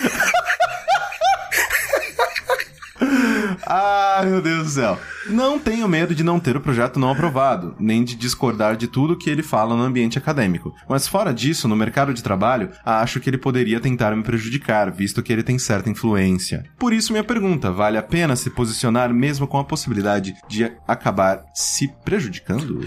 [3.67, 4.99] Ah, meu Deus do céu.
[5.29, 9.17] Não tenho medo de não ter o projeto não aprovado, nem de discordar de tudo
[9.17, 10.73] que ele fala no ambiente acadêmico.
[10.87, 15.21] Mas fora disso, no mercado de trabalho, acho que ele poderia tentar me prejudicar, visto
[15.23, 16.63] que ele tem certa influência.
[16.77, 21.43] Por isso, minha pergunta: vale a pena se posicionar mesmo com a possibilidade de acabar
[21.53, 22.79] se prejudicando?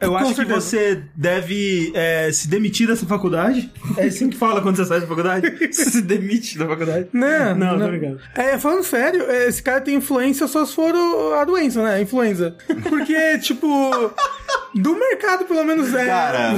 [0.00, 3.70] Eu Com acho que você deve é, se demitir dessa faculdade.
[3.96, 5.46] É assim que fala quando você sai da faculdade?
[5.76, 7.08] Você se demite da faculdade.
[7.12, 7.54] né?
[7.54, 8.20] Não, tô brincando.
[8.34, 10.94] É, falando sério, é, esse cara tem influência só se for
[11.38, 11.85] a doença, né?
[11.86, 12.54] A influenza.
[12.88, 14.12] Porque, tipo,
[14.74, 16.06] do mercado, pelo menos, é.
[16.06, 16.52] Cara,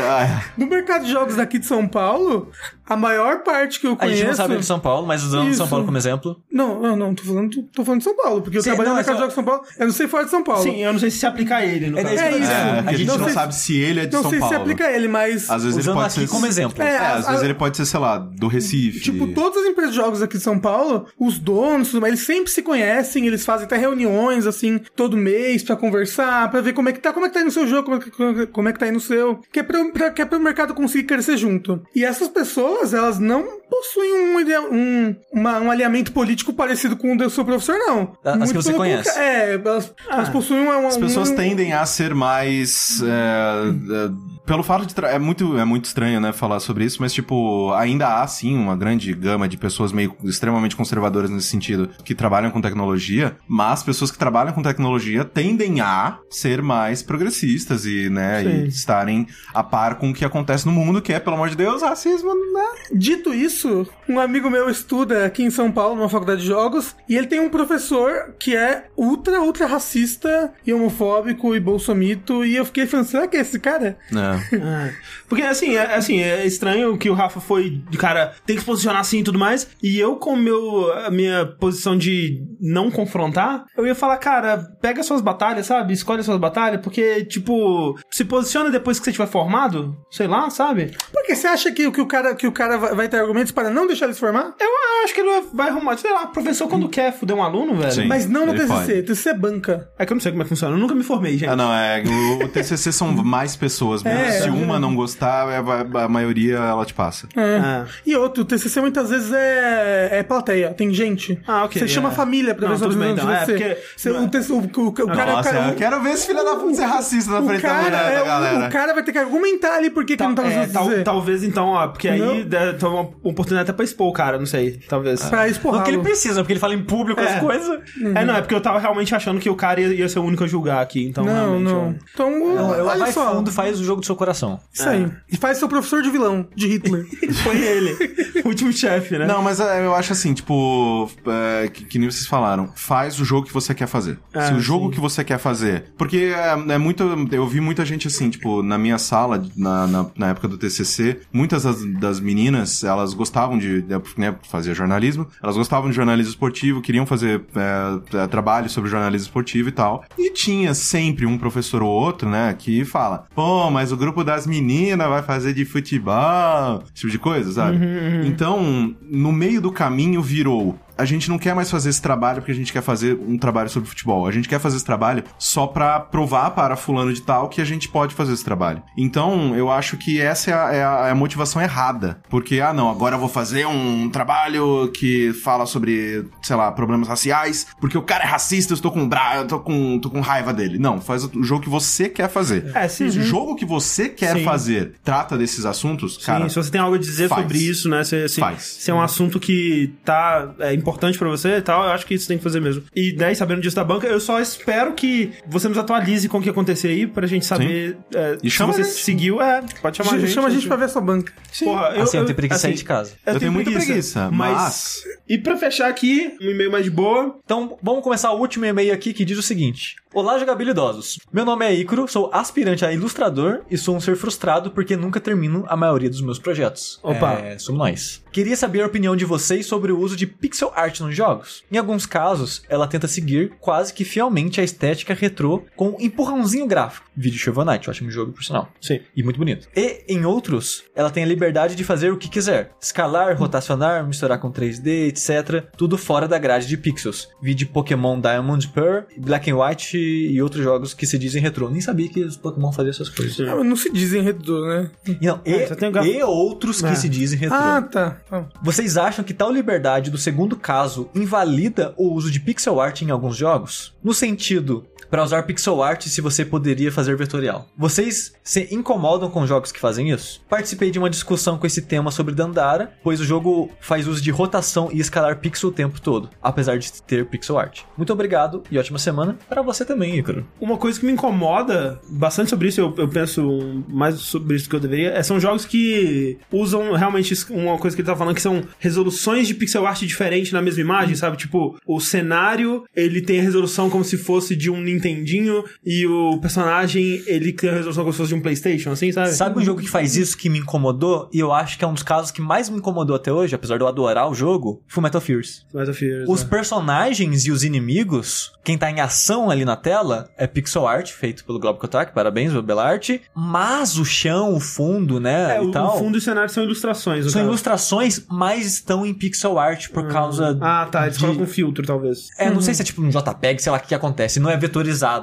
[0.00, 2.50] ah, Do mercado de jogos daqui de São Paulo,
[2.88, 4.16] a maior parte que eu A conheço.
[4.18, 5.58] gente não sabe de São Paulo, mas usando Isso.
[5.58, 6.40] São Paulo como exemplo.
[6.50, 9.00] Não, não, não, tô falando, tô falando de São Paulo, porque eu trabalho não, no
[9.00, 10.62] é mercado de jogos de São Paulo, eu não sei fora de São Paulo.
[10.62, 12.14] Sim, eu não sei se se aplica a ele, no É, caso.
[12.16, 12.50] é isso.
[12.50, 14.40] é, A a gente não, não sei- sabe se ele é de não São sei
[14.40, 14.54] Paulo.
[14.54, 15.48] se aplica a ele, mas.
[15.50, 16.28] Às vezes ele Usando pode aqui ser.
[16.28, 16.82] como exemplo.
[16.82, 19.00] É, É, às a- vezes a- ele pode ser, sei lá, do Recife.
[19.00, 22.62] Tipo, todas as empresas de jogos aqui de São Paulo, os donos, eles sempre se
[22.62, 26.98] conhecem, eles fazem até reuniões, assim, todo mês pra conversar, pra ver como é que
[27.00, 28.00] tá, como é que tá aí no seu jogo, como é
[28.34, 29.40] que, como é que tá aí no seu.
[29.52, 31.80] Que é, pra, pra, que é pro mercado conseguir crescer junto.
[31.94, 34.38] E essas pessoas, elas não possuem um,
[34.72, 38.16] um, uma- um alinhamento político parecido com o do seu professor, não.
[38.24, 39.08] As Muito que você conhece.
[39.08, 43.00] contra- É, elas, elas possuem uma, uma- As pessoas um- tendem a ser mais.
[43.02, 44.92] é, é, pelo fato de.
[45.04, 48.76] É muito, é muito estranho, né, falar sobre isso, mas, tipo, ainda há, sim, uma
[48.76, 54.10] grande gama de pessoas meio extremamente conservadoras nesse sentido, que trabalham com tecnologia, mas pessoas
[54.10, 58.48] que trabalham com tecnologia tendem a ser mais progressistas e, né, Sim.
[58.48, 61.56] e estarem a par com o que acontece no mundo, que é, pelo amor de
[61.56, 62.64] Deus, racismo, né?
[62.92, 67.16] Dito isso, um amigo meu estuda aqui em São Paulo, numa faculdade de jogos, e
[67.16, 72.64] ele tem um professor que é ultra, ultra racista e homofóbico e bolsomito, e eu
[72.64, 73.96] fiquei pensando, será que é esse cara?
[74.12, 74.31] É.
[74.62, 74.90] Ah,
[75.28, 78.66] Porque assim, é, assim, é estranho que o Rafa foi de cara, tem que se
[78.66, 79.68] posicionar assim e tudo mais.
[79.82, 85.02] E eu, com meu, a minha posição de não confrontar, eu ia falar, cara, pega
[85.02, 85.92] suas batalhas, sabe?
[85.92, 90.92] Escolhe suas batalhas, porque, tipo, se posiciona depois que você tiver formado, sei lá, sabe?
[91.12, 93.86] Porque você acha que, que o cara, que o cara vai, ter argumentos para não
[93.86, 94.54] deixar ele se formar?
[94.60, 94.68] Eu
[95.04, 97.92] acho que ele vai arrumar, sei lá, professor quando quer fuder um aluno, velho.
[97.92, 98.06] Sim.
[98.06, 99.02] Mas não no TCC, pode.
[99.02, 99.90] TCC é banca.
[99.98, 101.48] É que eu não sei como é que funciona, eu nunca me formei, gente.
[101.48, 102.02] Ah, não, é.
[102.02, 104.18] O, o TCC são mais pessoas mesmo.
[104.18, 104.21] É.
[104.30, 107.28] Se uma não gostar, é, a, a maioria ela te passa.
[107.36, 107.84] Ah.
[108.06, 111.40] E outro, o TCC muitas vezes é, é plateia, tem gente.
[111.46, 112.12] Ah, ok, Você chama é.
[112.12, 114.88] a família pra Não, ver tudo bem, de então, é, porque- Você- o, o, o,
[114.88, 117.40] o cara, Nossa, o cara, eu quero ver esse filho da puta ser racista na
[117.40, 118.68] o frente da, cara, mulher, é, da o- galera.
[118.68, 120.72] o cara vai ter que argumentar ali por que, que ele não tá É, fazendo
[120.72, 121.02] tal- TCC.
[121.04, 122.44] talvez então, ó, porque aí
[122.78, 125.22] ter uma oportunidade até pra expor o cara, não sei, talvez.
[125.24, 125.84] Pra Não esporrar.
[125.84, 127.34] que ele precisa, porque ele fala em público É.
[127.34, 127.80] as coisas.
[128.14, 130.24] É, não, é porque eu tava realmente achando que o cara ia, ia ser o
[130.24, 131.72] único a julgar aqui, então Não, realmente.
[131.72, 131.94] não.
[132.12, 132.56] Então,
[132.86, 133.34] olha vai só.
[133.34, 134.60] fundo, faz o jogo do seu coração.
[134.72, 135.10] Isso aí.
[135.30, 137.06] E faz seu professor de vilão, de Hitler.
[137.42, 138.42] Foi ele.
[138.44, 139.26] O último chefe, né?
[139.26, 143.24] Não, mas é, eu acho assim, tipo, é, que, que nem vocês falaram, faz o
[143.24, 144.18] jogo que você quer fazer.
[144.34, 144.92] Ah, Se o jogo sim.
[144.92, 145.84] que você quer fazer.
[145.96, 147.02] Porque é, é muito.
[147.32, 151.20] Eu vi muita gente assim, tipo, na minha sala, na, na, na época do TCC,
[151.32, 153.84] muitas das, das meninas, elas gostavam de.
[154.16, 159.26] né, fazer jornalismo, elas gostavam de jornalismo esportivo, queriam fazer é, é, trabalho sobre jornalismo
[159.26, 160.04] esportivo e tal.
[160.18, 164.48] E tinha sempre um professor ou outro, né, que fala: pô, mas o grupo das
[164.48, 167.78] meninas vai fazer de futebol, esse tipo de coisa, sabe?
[168.26, 170.76] Então, no meio do caminho virou.
[170.96, 173.68] A gente não quer mais fazer esse trabalho porque a gente quer fazer um trabalho
[173.68, 174.26] sobre futebol.
[174.26, 177.64] A gente quer fazer esse trabalho só pra provar para fulano de tal que a
[177.64, 178.82] gente pode fazer esse trabalho.
[178.96, 182.20] Então, eu acho que essa é a, é a- é a motivação errada.
[182.28, 187.08] Porque, ah, não, agora eu vou fazer um trabalho que fala sobre, sei lá, problemas
[187.08, 189.36] raciais, porque o cara é racista, eu estou com bra...
[189.36, 190.78] eu tô com, tô com raiva dele.
[190.78, 192.70] Não, faz o jogo que você quer fazer.
[192.74, 193.10] É, sim.
[193.10, 194.44] Se o jogo que você quer Sim.
[194.44, 197.42] fazer trata desses assuntos, cara, Sim, se você tem algo a dizer faz.
[197.42, 198.04] sobre isso, né?
[198.04, 198.62] Se, se, Faz.
[198.62, 202.14] se é um assunto que tá é, importante pra você e tal, eu acho que
[202.14, 202.82] isso tem que fazer mesmo.
[202.94, 206.38] E, né, e sabendo disso da banca, eu só espero que você nos atualize com
[206.38, 208.94] o que acontecer aí, pra gente saber é, E se chama você a gente.
[208.96, 209.40] seguiu.
[209.40, 210.32] É, pode chamar a gente.
[210.32, 211.32] Chama a gente pra ver a sua banca.
[211.60, 213.12] Porra, eu, assim, eu, eu- tenho preguiça de sair assim, de casa.
[213.24, 217.38] Eu tenho muita preguiça, mas- E pra fechar aqui, um e-mail mais de boa.
[217.44, 221.18] Então, vamos começar o último e-mail aqui que diz o seguinte: Olá, jogabilidosos.
[221.32, 225.20] Meu nome é Icaro, sou aspirante a ilustrador e sou um ser frustrado porque nunca
[225.20, 226.98] termino a maioria dos meus projetos.
[227.02, 227.32] Opa.
[227.34, 228.21] É, somos nós.
[228.32, 231.62] Queria saber a opinião de vocês sobre o uso de pixel art nos jogos.
[231.70, 236.66] Em alguns casos, ela tenta seguir quase que fielmente a estética retrô com um empurrãozinho
[236.66, 237.06] gráfico.
[237.14, 238.70] Vídeo Shovel Knight, ótimo jogo, por sinal.
[238.80, 239.00] Sim.
[239.14, 239.68] E muito bonito.
[239.76, 242.72] E em outros, ela tem a liberdade de fazer o que quiser.
[242.80, 245.66] Escalar, rotacionar, misturar com 3D, etc.
[245.76, 247.28] Tudo fora da grade de pixels.
[247.42, 251.68] Vídeo Pokémon Diamond Pearl, Black and White e outros jogos que se dizem retrô.
[251.68, 253.38] Nem sabia que os Pokémon faziam essas coisas.
[253.46, 254.90] Ah, Não se dizem retrô, né?
[255.06, 256.16] E, não, e, tem o gráfico.
[256.16, 256.94] e outros que É.
[256.94, 257.56] se dizem retrô.
[257.58, 258.21] Ah, tá.
[258.28, 258.46] Tá.
[258.62, 263.10] Vocês acham que tal liberdade do segundo caso invalida o uso de pixel art em
[263.10, 263.94] alguns jogos?
[264.02, 267.68] No sentido, para usar pixel art se você poderia fazer vetorial.
[267.76, 270.40] Vocês se incomodam com jogos que fazem isso?
[270.48, 274.30] Participei de uma discussão com esse tema sobre Dandara, pois o jogo faz uso de
[274.30, 277.82] rotação e escalar pixel o tempo todo, apesar de ter pixel art.
[277.94, 280.46] Muito obrigado e ótima semana para você também, Ícaro.
[280.58, 284.70] Uma coisa que me incomoda bastante sobre isso, eu, eu penso mais sobre isso do
[284.70, 288.34] que eu deveria, é, são jogos que usam realmente uma coisa que ele tá falando,
[288.34, 291.36] que são resoluções de pixel art diferentes na mesma imagem, sabe?
[291.36, 296.38] Tipo, o cenário, ele tem a resolução como se fosse de um Nintendinho e o
[296.40, 299.30] personagem, ele tem a resolução como se fosse de um Playstation, assim, sabe?
[299.32, 301.28] Sabe um jogo que faz isso que me incomodou?
[301.32, 303.76] E eu acho que é um dos casos que mais me incomodou até hoje, apesar
[303.76, 305.66] de eu adorar o jogo, foi Metal Fears.
[305.72, 306.48] Metal Fears, Os né?
[306.50, 311.44] personagens e os inimigos, quem tá em ação ali na tela, é pixel art, feito
[311.44, 313.10] pelo Globo Kotak, parabéns, Belart.
[313.34, 316.62] Mas o chão, o fundo, né, É, o, tal, o fundo e o cenário são
[316.64, 317.24] ilustrações.
[317.24, 317.44] são caso.
[317.46, 321.84] ilustrações, mas estão em pixel art por causa Ah, tá, eles de- colocam um filtro,
[321.86, 322.28] talvez.
[322.38, 324.40] É, não sei se é tipo um JPEG, sei lá o que, acontece.
[324.40, 324.56] Não é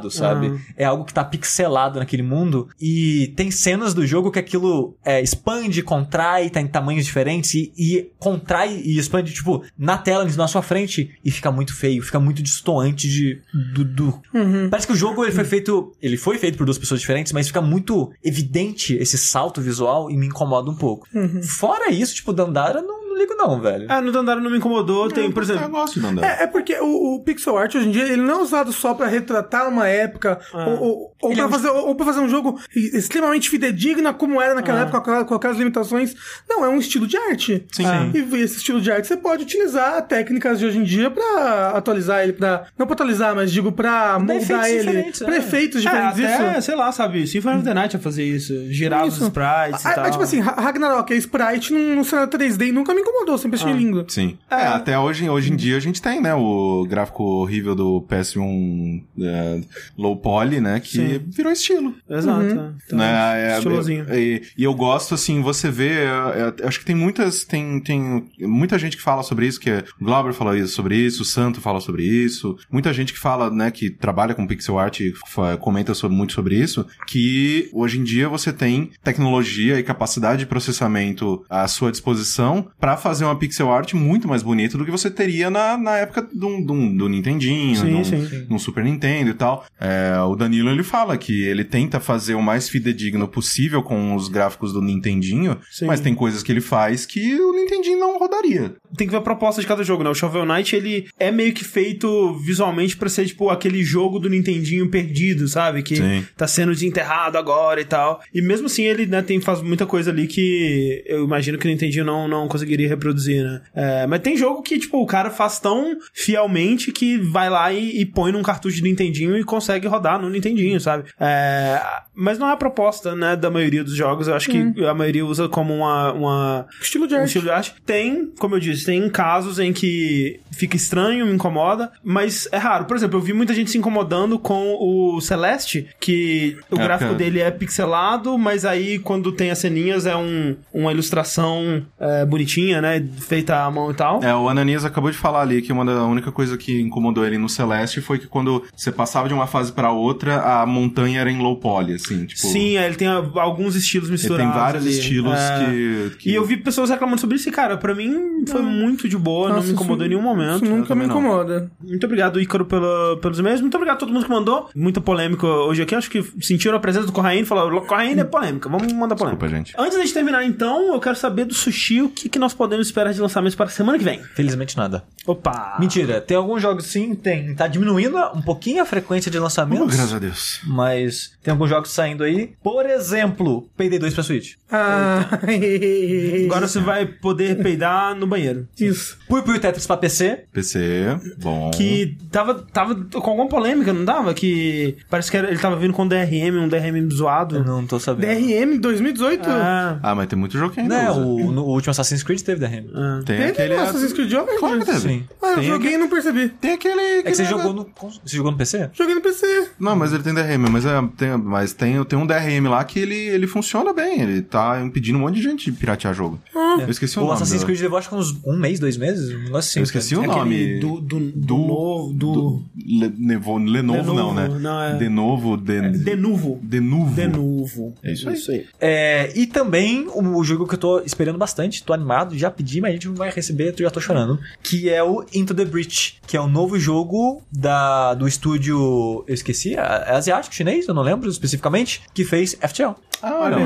[0.09, 0.47] sabe?
[0.47, 0.73] Ah.
[0.77, 2.67] É algo que tá pixelado naquele mundo.
[2.79, 7.53] E tem cenas do jogo que aquilo é, expande, contrai, tá em tamanhos diferentes.
[7.53, 11.11] E, e contrai e expande, tipo, na tela, na sua frente.
[11.23, 13.41] E fica muito feio, fica muito distoante de,
[13.75, 13.83] do.
[13.85, 14.21] do-
[14.69, 15.91] Parece que o jogo ele foi feito.
[16.01, 20.17] Ele foi feito por duas pessoas diferentes, mas fica muito evidente esse salto visual e
[20.17, 21.07] me incomoda um pouco.
[21.43, 23.85] Fora isso, tipo, Dandara, não, não ligo, não, velho.
[23.89, 25.69] Ah, no Dandara não me incomodou, tem, por Eu exemplo...
[25.69, 26.23] gosto de andar.
[26.23, 28.93] É, é porque o, o pixel art hoje em dia ele não é usado só
[28.93, 32.19] pra retratar uma época ou, ou, ou, Ele pra é um- fazer, ou pra fazer
[32.19, 36.15] um jogo extremamente fidedigno como era naquela época com, com aquelas limitações.
[36.49, 37.65] Não, é um estilo de arte.
[37.71, 37.85] Sim.
[37.85, 38.09] Ah.
[38.13, 42.23] E esse estilo de arte você pode utilizar técnicas de hoje em dia pra atualizar
[42.23, 44.79] ele, pra, não pra atualizar, mas digo pra moldar ele.
[44.79, 45.37] diferentes, Pra é.
[45.39, 46.23] efeitos É, diferentes.
[46.33, 46.61] até, isso.
[46.63, 49.23] sei lá, sabe, Symphony of the Night a fazer isso, girar os Isso.
[49.25, 50.03] sprites e Ah, tal.
[50.03, 53.37] mas, tipo assim, Ra- Ragnarok é sprite num, num cenário 3D e nunca me incomodou,
[53.37, 53.63] sempre Ah.
[53.63, 54.05] achei lindo.
[54.07, 54.37] Sim.
[54.49, 59.03] É, até hoje, hoje em dia a gente tem, né, o gráfico horrível do PS1
[59.21, 59.61] é,
[59.97, 61.21] low poly, né, que Sim.
[61.27, 61.93] virou estilo.
[62.09, 62.39] Exato.
[62.41, 62.75] Uhum.
[62.85, 64.05] Então, né, é, estilosinho.
[64.09, 67.79] é, E, e eu gosto, assim, você vê, é, é, acho que tem muitas, tem,
[67.81, 71.21] tem muita gente que fala sobre isso, que é, o Glauber fala isso, sobre isso,
[71.21, 74.99] o Santo fala sobre isso, muita gente que fala, né, que trabalha com pixel art
[74.99, 75.13] e
[75.59, 80.45] comenta sobre- muito sobre isso, que hoje em dia você tem tecnologia e capacidade de
[80.45, 85.09] processamento à sua disposição para fazer uma pixel art muito mais bonita do que você
[85.09, 88.59] teria na, na época do, do, do Nintendinho, Sim, no, sim.
[88.59, 89.65] Super Nintendo e tal.
[89.79, 94.27] É, o Danilo ele fala que ele tenta fazer o mais fidedigno possível com os
[94.27, 95.85] gráficos do Nintendinho, Sim.
[95.85, 98.75] mas tem coisas que ele faz que o Nintendinho não rodaria.
[98.97, 100.09] Tem que ver a proposta de cada jogo, né?
[100.09, 104.29] O Shovel Knight, ele é meio que feito visualmente pra ser, tipo, aquele jogo do
[104.29, 105.81] Nintendinho perdido, sabe?
[105.81, 106.25] Que Sim.
[106.35, 108.21] tá sendo desenterrado agora e tal.
[108.33, 111.69] E mesmo assim, ele, né, tem, faz muita coisa ali que eu imagino que o
[111.69, 113.61] Nintendinho não, não conseguiria reproduzir, né?
[113.73, 118.01] É, mas tem jogo que, tipo, o cara faz tão fielmente que vai lá e,
[118.01, 121.05] e põe num cartucho de Nintendinho e consegue rodar no Nintendinho, sabe?
[121.19, 121.81] É,
[122.13, 124.27] mas não é a proposta, né, da maioria dos jogos.
[124.27, 126.13] Eu acho que a maioria usa como uma...
[126.13, 127.27] uma Estilo de um arte.
[127.27, 127.73] estilo de arte.
[127.85, 132.85] Tem, como eu disse, tem casos em que fica estranho, me incomoda, mas é raro.
[132.85, 137.13] Por exemplo, eu vi muita gente se incomodando com o Celeste, que o É, gráfico
[137.13, 142.68] dele é pixelado, mas aí quando tem as ceninhas é um, uma ilustração é, bonitinha,
[142.81, 143.05] né?
[143.19, 144.23] Feita à mão e tal.
[144.23, 147.25] É, o Ananias acabou de falar ali que uma da a única coisa que incomodou
[147.25, 151.19] ele no Celeste foi que quando você passava de uma fase pra outra, a montanha
[151.21, 152.39] era em low poly, assim, tipo...
[152.39, 154.51] Sim, é, ele tem a- alguns estilos Ele misturados.
[154.53, 154.93] tem vários ali.
[154.93, 155.65] estilos É.
[155.65, 159.07] que, que- E eu vi pessoas reclamando sobre isso e, cara, pra mim foi muito
[159.09, 160.63] de boa, não Nossa, me incomodou em nenhum momento.
[160.63, 161.19] Isso nunca me também não.
[161.19, 161.71] incomoda.
[161.81, 163.61] Muito obrigado, Ícaro, pela, pelos e-mails.
[163.61, 164.69] Muito obrigado a todo mundo que mandou.
[164.75, 165.95] Muita polêmica hoje aqui.
[165.95, 168.69] Acho que sentiram a presença do Corraine e falaram: Corraine é polêmica.
[168.69, 169.45] Vamos mandar polêmica.
[169.45, 169.73] Desculpa, gente.
[169.77, 172.85] Antes da gente terminar, então, eu quero saber do sushi o que, que nós podemos
[172.87, 174.21] esperar de lançamentos para a semana que vem.
[174.35, 175.03] Felizmente nada.
[175.25, 175.77] Opa!
[175.79, 177.55] Mentira, tem alguns jogos sim, tem.
[177.55, 179.95] Tá diminuindo um pouquinho a frequência de Oh, lançamentos.
[179.95, 180.59] graças a Deus.
[180.65, 182.51] Mas tem alguns jogos saindo aí.
[182.61, 184.55] Por exemplo, Payday 2 pra Switch.
[184.69, 185.39] Ah,
[186.45, 188.67] Agora você vai poder peidar no banheiro.
[188.79, 189.17] Isso.
[189.27, 190.45] Pui Pui Tetris pra PC.
[190.51, 191.71] PC, bom.
[191.71, 194.33] Que tava, tava com alguma polêmica, não tava?
[194.33, 197.55] Que parece que era- ele tava vindo com DRM, um DRM zoado.
[197.57, 198.27] Eu não tô sabendo.
[198.27, 199.49] DRM 2018?
[199.49, 201.19] Ah, Ah, mas tem muito jogo que ainda Né, usa.
[201.21, 202.89] o, no último Assassin's Creed teve DRM.
[202.95, 203.21] ah.
[203.25, 203.73] Tem Teve aquele...
[203.75, 204.59] Assassin's Creed Origins?
[204.59, 204.99] Claro que teve.
[204.99, 205.23] Sim.
[205.41, 206.49] Ah, eu Tem joguei e não percebi.
[206.49, 207.01] Tem aquele...
[207.01, 207.89] É que você aquele- jogou no.
[208.23, 208.89] Você jogou no PC?
[208.93, 209.69] Joguei no PC.
[209.79, 212.99] Não, mas ele tem DRM, mas, é, tem, mas tem, tem um DRM lá que
[212.99, 214.21] ele, ele funciona bem.
[214.21, 216.39] Ele tá impedindo um monte de gente de piratear jogo.
[216.79, 217.35] Eu esqueci o, O nome.
[217.35, 219.79] Assassin's do- Creed levou acho que uns um mês, dois meses, um negócio assim.
[219.79, 220.79] Eu esqueci o Aquele nome.
[220.79, 222.13] do, do, do, do- novo.
[222.13, 222.63] Do.
[222.85, 224.47] Le, Nevo, Lenovo, Lenovo, não, né?
[224.59, 226.59] não, é- De novo, de, De novo.
[226.63, 227.13] de novo.
[227.15, 227.93] De novo.
[228.03, 228.65] É isso aí.
[228.79, 232.81] É, e também o, o jogo que eu tô esperando bastante, tô animado, já pedi,
[232.81, 234.39] mas a gente não vai receber, eu já tô chorando.
[234.63, 239.23] Que é o Into the Breach, que é o novo jogo da, do estúdio.
[239.27, 242.95] Eu esqueci, é é asiático, chinês, eu não lembro especificamente, que fez FTL.
[243.21, 243.57] Ah, olha,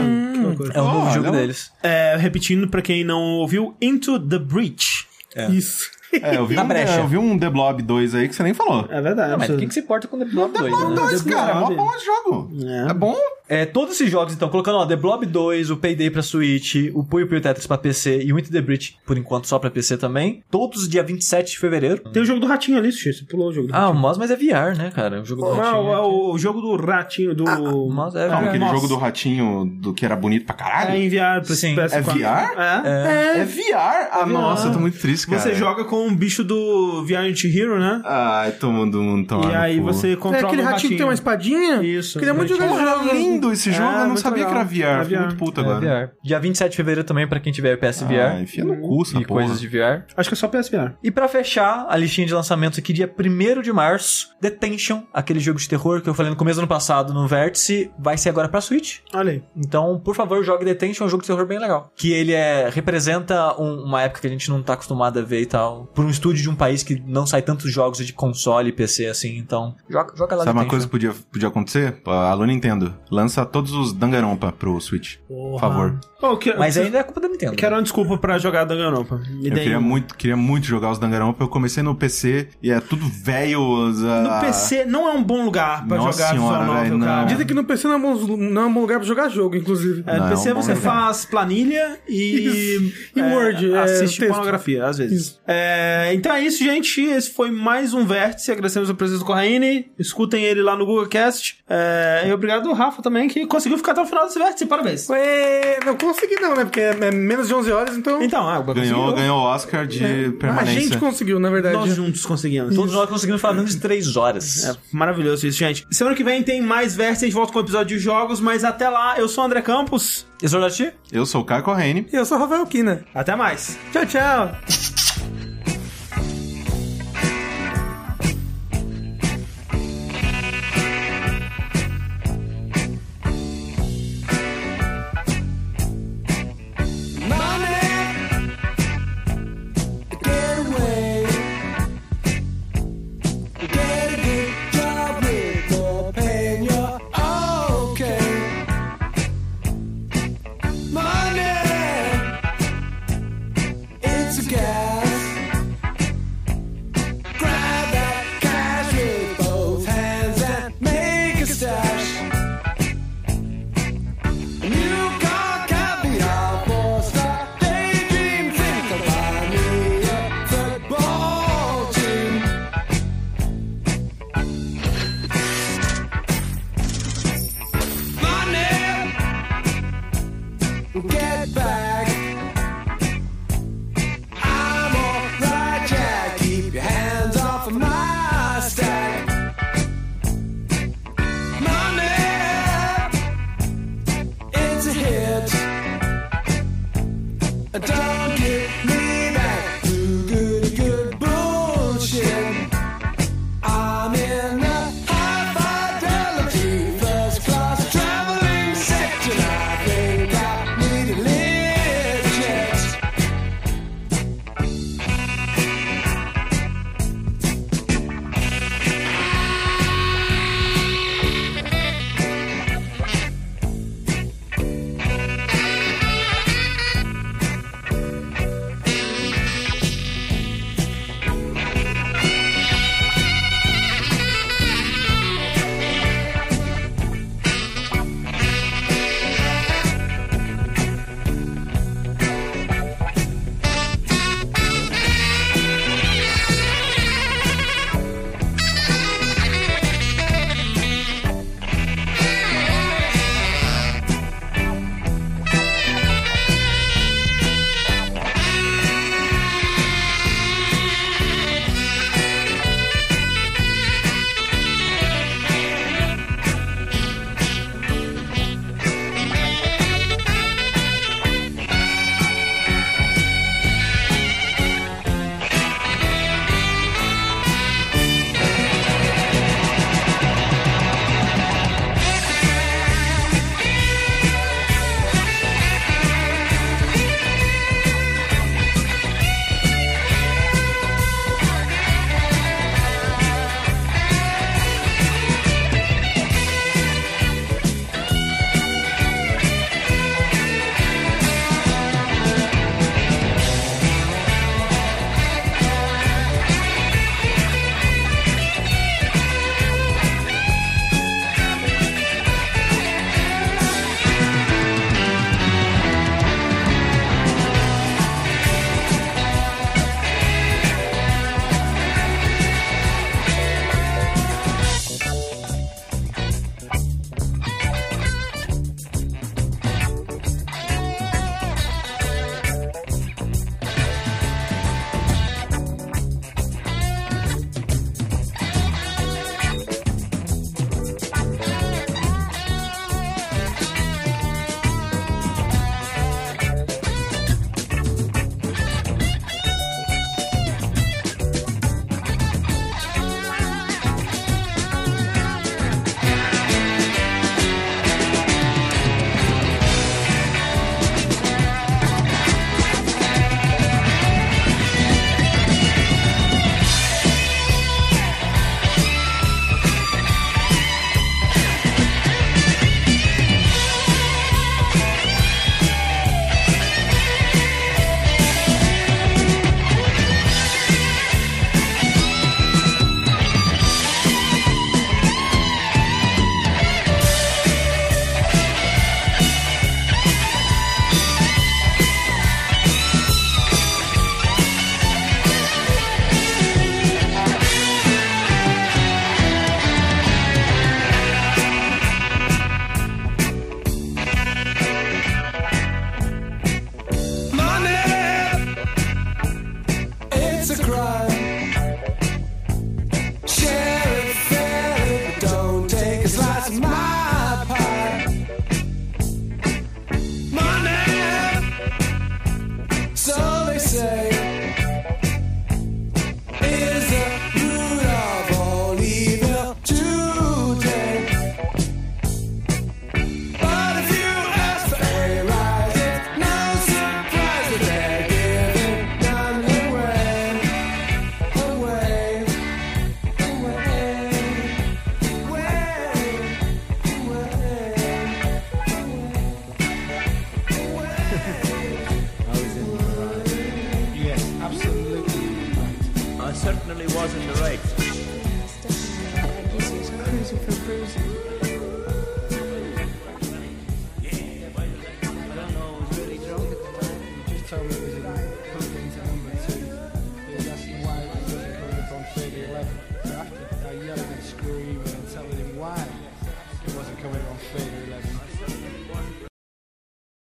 [0.41, 0.73] loucura.
[0.73, 1.13] É o novo Olha.
[1.13, 1.71] jogo deles.
[1.81, 5.05] É, repetindo pra quem não ouviu, Into the Breach.
[5.51, 5.89] Isso.
[6.21, 6.99] É, eu vi, Na um, brecha.
[6.99, 8.85] eu vi um The Blob 2 aí que você nem falou.
[8.89, 9.31] É verdade.
[9.31, 11.17] Não, mas você- quem que se importa com The Blob 2, né?
[11.23, 11.75] The cara, é mó Blob.
[11.75, 12.51] bom esse jogo.
[12.65, 12.91] É.
[12.91, 13.15] É, bom?
[13.49, 17.03] É, todos esses jogos, então, colocando, ó, The Blob 2, o Payday pra Switch, o
[17.03, 19.97] Puyo Puyo Tetris pra PC e o Into the Breach, por enquanto, só pra PC
[19.97, 20.41] também.
[20.49, 21.99] Todos dia 27 de fevereiro.
[22.11, 23.13] Tem o jogo do ratinho ali, Sushi.
[23.13, 24.01] Você pulou o jogo do Ah, o ratinho.
[24.01, 25.21] Moss, mas é VR, né, cara?
[25.21, 25.91] O jogo do Não, ratinho.
[25.93, 27.43] é o, o jogo do ratinho, do...
[27.43, 28.47] o Moss é Não, VR.
[28.47, 28.75] aquele nossa.
[28.75, 31.01] jogo do ratinho do que era bonito pra É caralho.
[31.03, 31.75] enviar pra Sim.
[31.75, 31.93] PS4.
[31.93, 32.59] É VR?
[32.85, 33.39] É.
[33.41, 34.09] É, VR?
[34.11, 35.39] Ah, nossa, eu tô muito triste, cara.
[35.41, 38.01] Você joga com um bicho do Violent Hero, né?
[38.05, 41.13] Ai, todo mundo toma e aí você É controla aquele o ratinho que tem uma
[41.13, 41.81] espadinha?
[41.83, 42.19] Isso.
[42.19, 43.13] Queria muito jogar esse Porra, jogo.
[43.13, 44.65] lindo esse jogo, É, eu não muito sabia legal.
[44.67, 44.99] que era VR.
[45.01, 45.23] É Fiquei VR.
[45.25, 45.79] muito puto É agora.
[46.07, 46.11] VR.
[46.23, 48.33] Dia 27 de fevereiro também pra quem tiver PSVR.
[48.37, 49.25] Ah, enfia no cu e porra.
[49.41, 50.03] coisas de VR.
[50.15, 50.93] Acho que é só PSVR.
[51.03, 55.59] E pra fechar a listinha de lançamentos aqui, dia 1 de março, Detention, aquele jogo
[55.59, 58.47] de terror que eu falei no começo do ano passado no Vértice, vai ser agora
[58.49, 58.99] pra Switch.
[59.13, 59.43] Olha aí.
[59.55, 61.91] Então, por favor, jogue Detention, é um jogo de terror bem legal.
[61.95, 65.41] Que ele é representa um- uma época que a gente não tá acostumado a ver
[65.41, 65.87] e tal.
[65.93, 69.05] Por um estúdio de um país que não sai tantos jogos de console e PC
[69.07, 69.37] assim.
[69.37, 72.01] Então, joga, joga lá Sabe uma coisa que podia, podia acontecer?
[72.05, 75.17] Alô Nintendo, lança todos os Danganronpa pro Switch.
[75.27, 75.99] Por favor.
[76.19, 77.55] Pô, que- Mas ainda é culpa da Nintendo.
[77.55, 79.17] Quero uma desculpa pra jogar Danganronpa.
[79.29, 79.81] Me Eu queria um.
[79.81, 81.43] muito, queria muito jogar os Danganronpa.
[81.43, 83.59] Eu comecei no PC e é tudo velho.
[83.89, 87.25] No PC não é um bom lugar pra Nossa jogar senhora, visual novel, cara.
[87.25, 89.55] Dizem que no PC não é, bom, não é um bom lugar pra jogar jogo,
[89.55, 90.03] inclusive.
[90.07, 90.91] É, no Não, PC é um você lugar.
[90.91, 92.91] faz planilha e.
[93.15, 94.31] E Word, é, assiste texto.
[94.31, 95.39] pornografia, às vezes.
[95.45, 95.72] É,
[96.13, 97.01] então é isso, gente.
[97.01, 98.51] Esse foi mais um vértice.
[98.51, 99.91] Agradecemos a presença do Corraine.
[99.99, 101.57] Escutem ele lá no Google Cast.
[101.69, 104.65] É, e obrigado ao Rafa também, que conseguiu ficar até o final desse vértice.
[104.65, 105.09] Parabéns.
[105.09, 106.63] Ué, não consegui não, né?
[106.65, 108.21] Porque é é menos de 11 horas, então...
[108.21, 110.81] Então, ah, Ganhou, ganhou o Oscar de a permanência.
[110.81, 111.75] gente conseguiu, na verdade.
[111.75, 112.75] Nós juntos conseguimos.
[112.75, 114.65] Todos nós conseguimos falar menos de 3 horas.
[114.65, 115.85] É maravilhoso isso, gente.
[115.91, 117.25] Semana que vem tem mais vértice.
[117.25, 118.39] A gente volta com o episódio de jogos.
[118.39, 120.25] Mas até lá, eu sou o André Campos.
[120.41, 120.91] E Zordati?
[121.11, 122.07] Eu sou o Caio Corrêne.
[122.11, 123.05] Eu sou o Rafael Kina.
[123.13, 123.77] Até mais.
[123.91, 124.51] Tchau, tchau.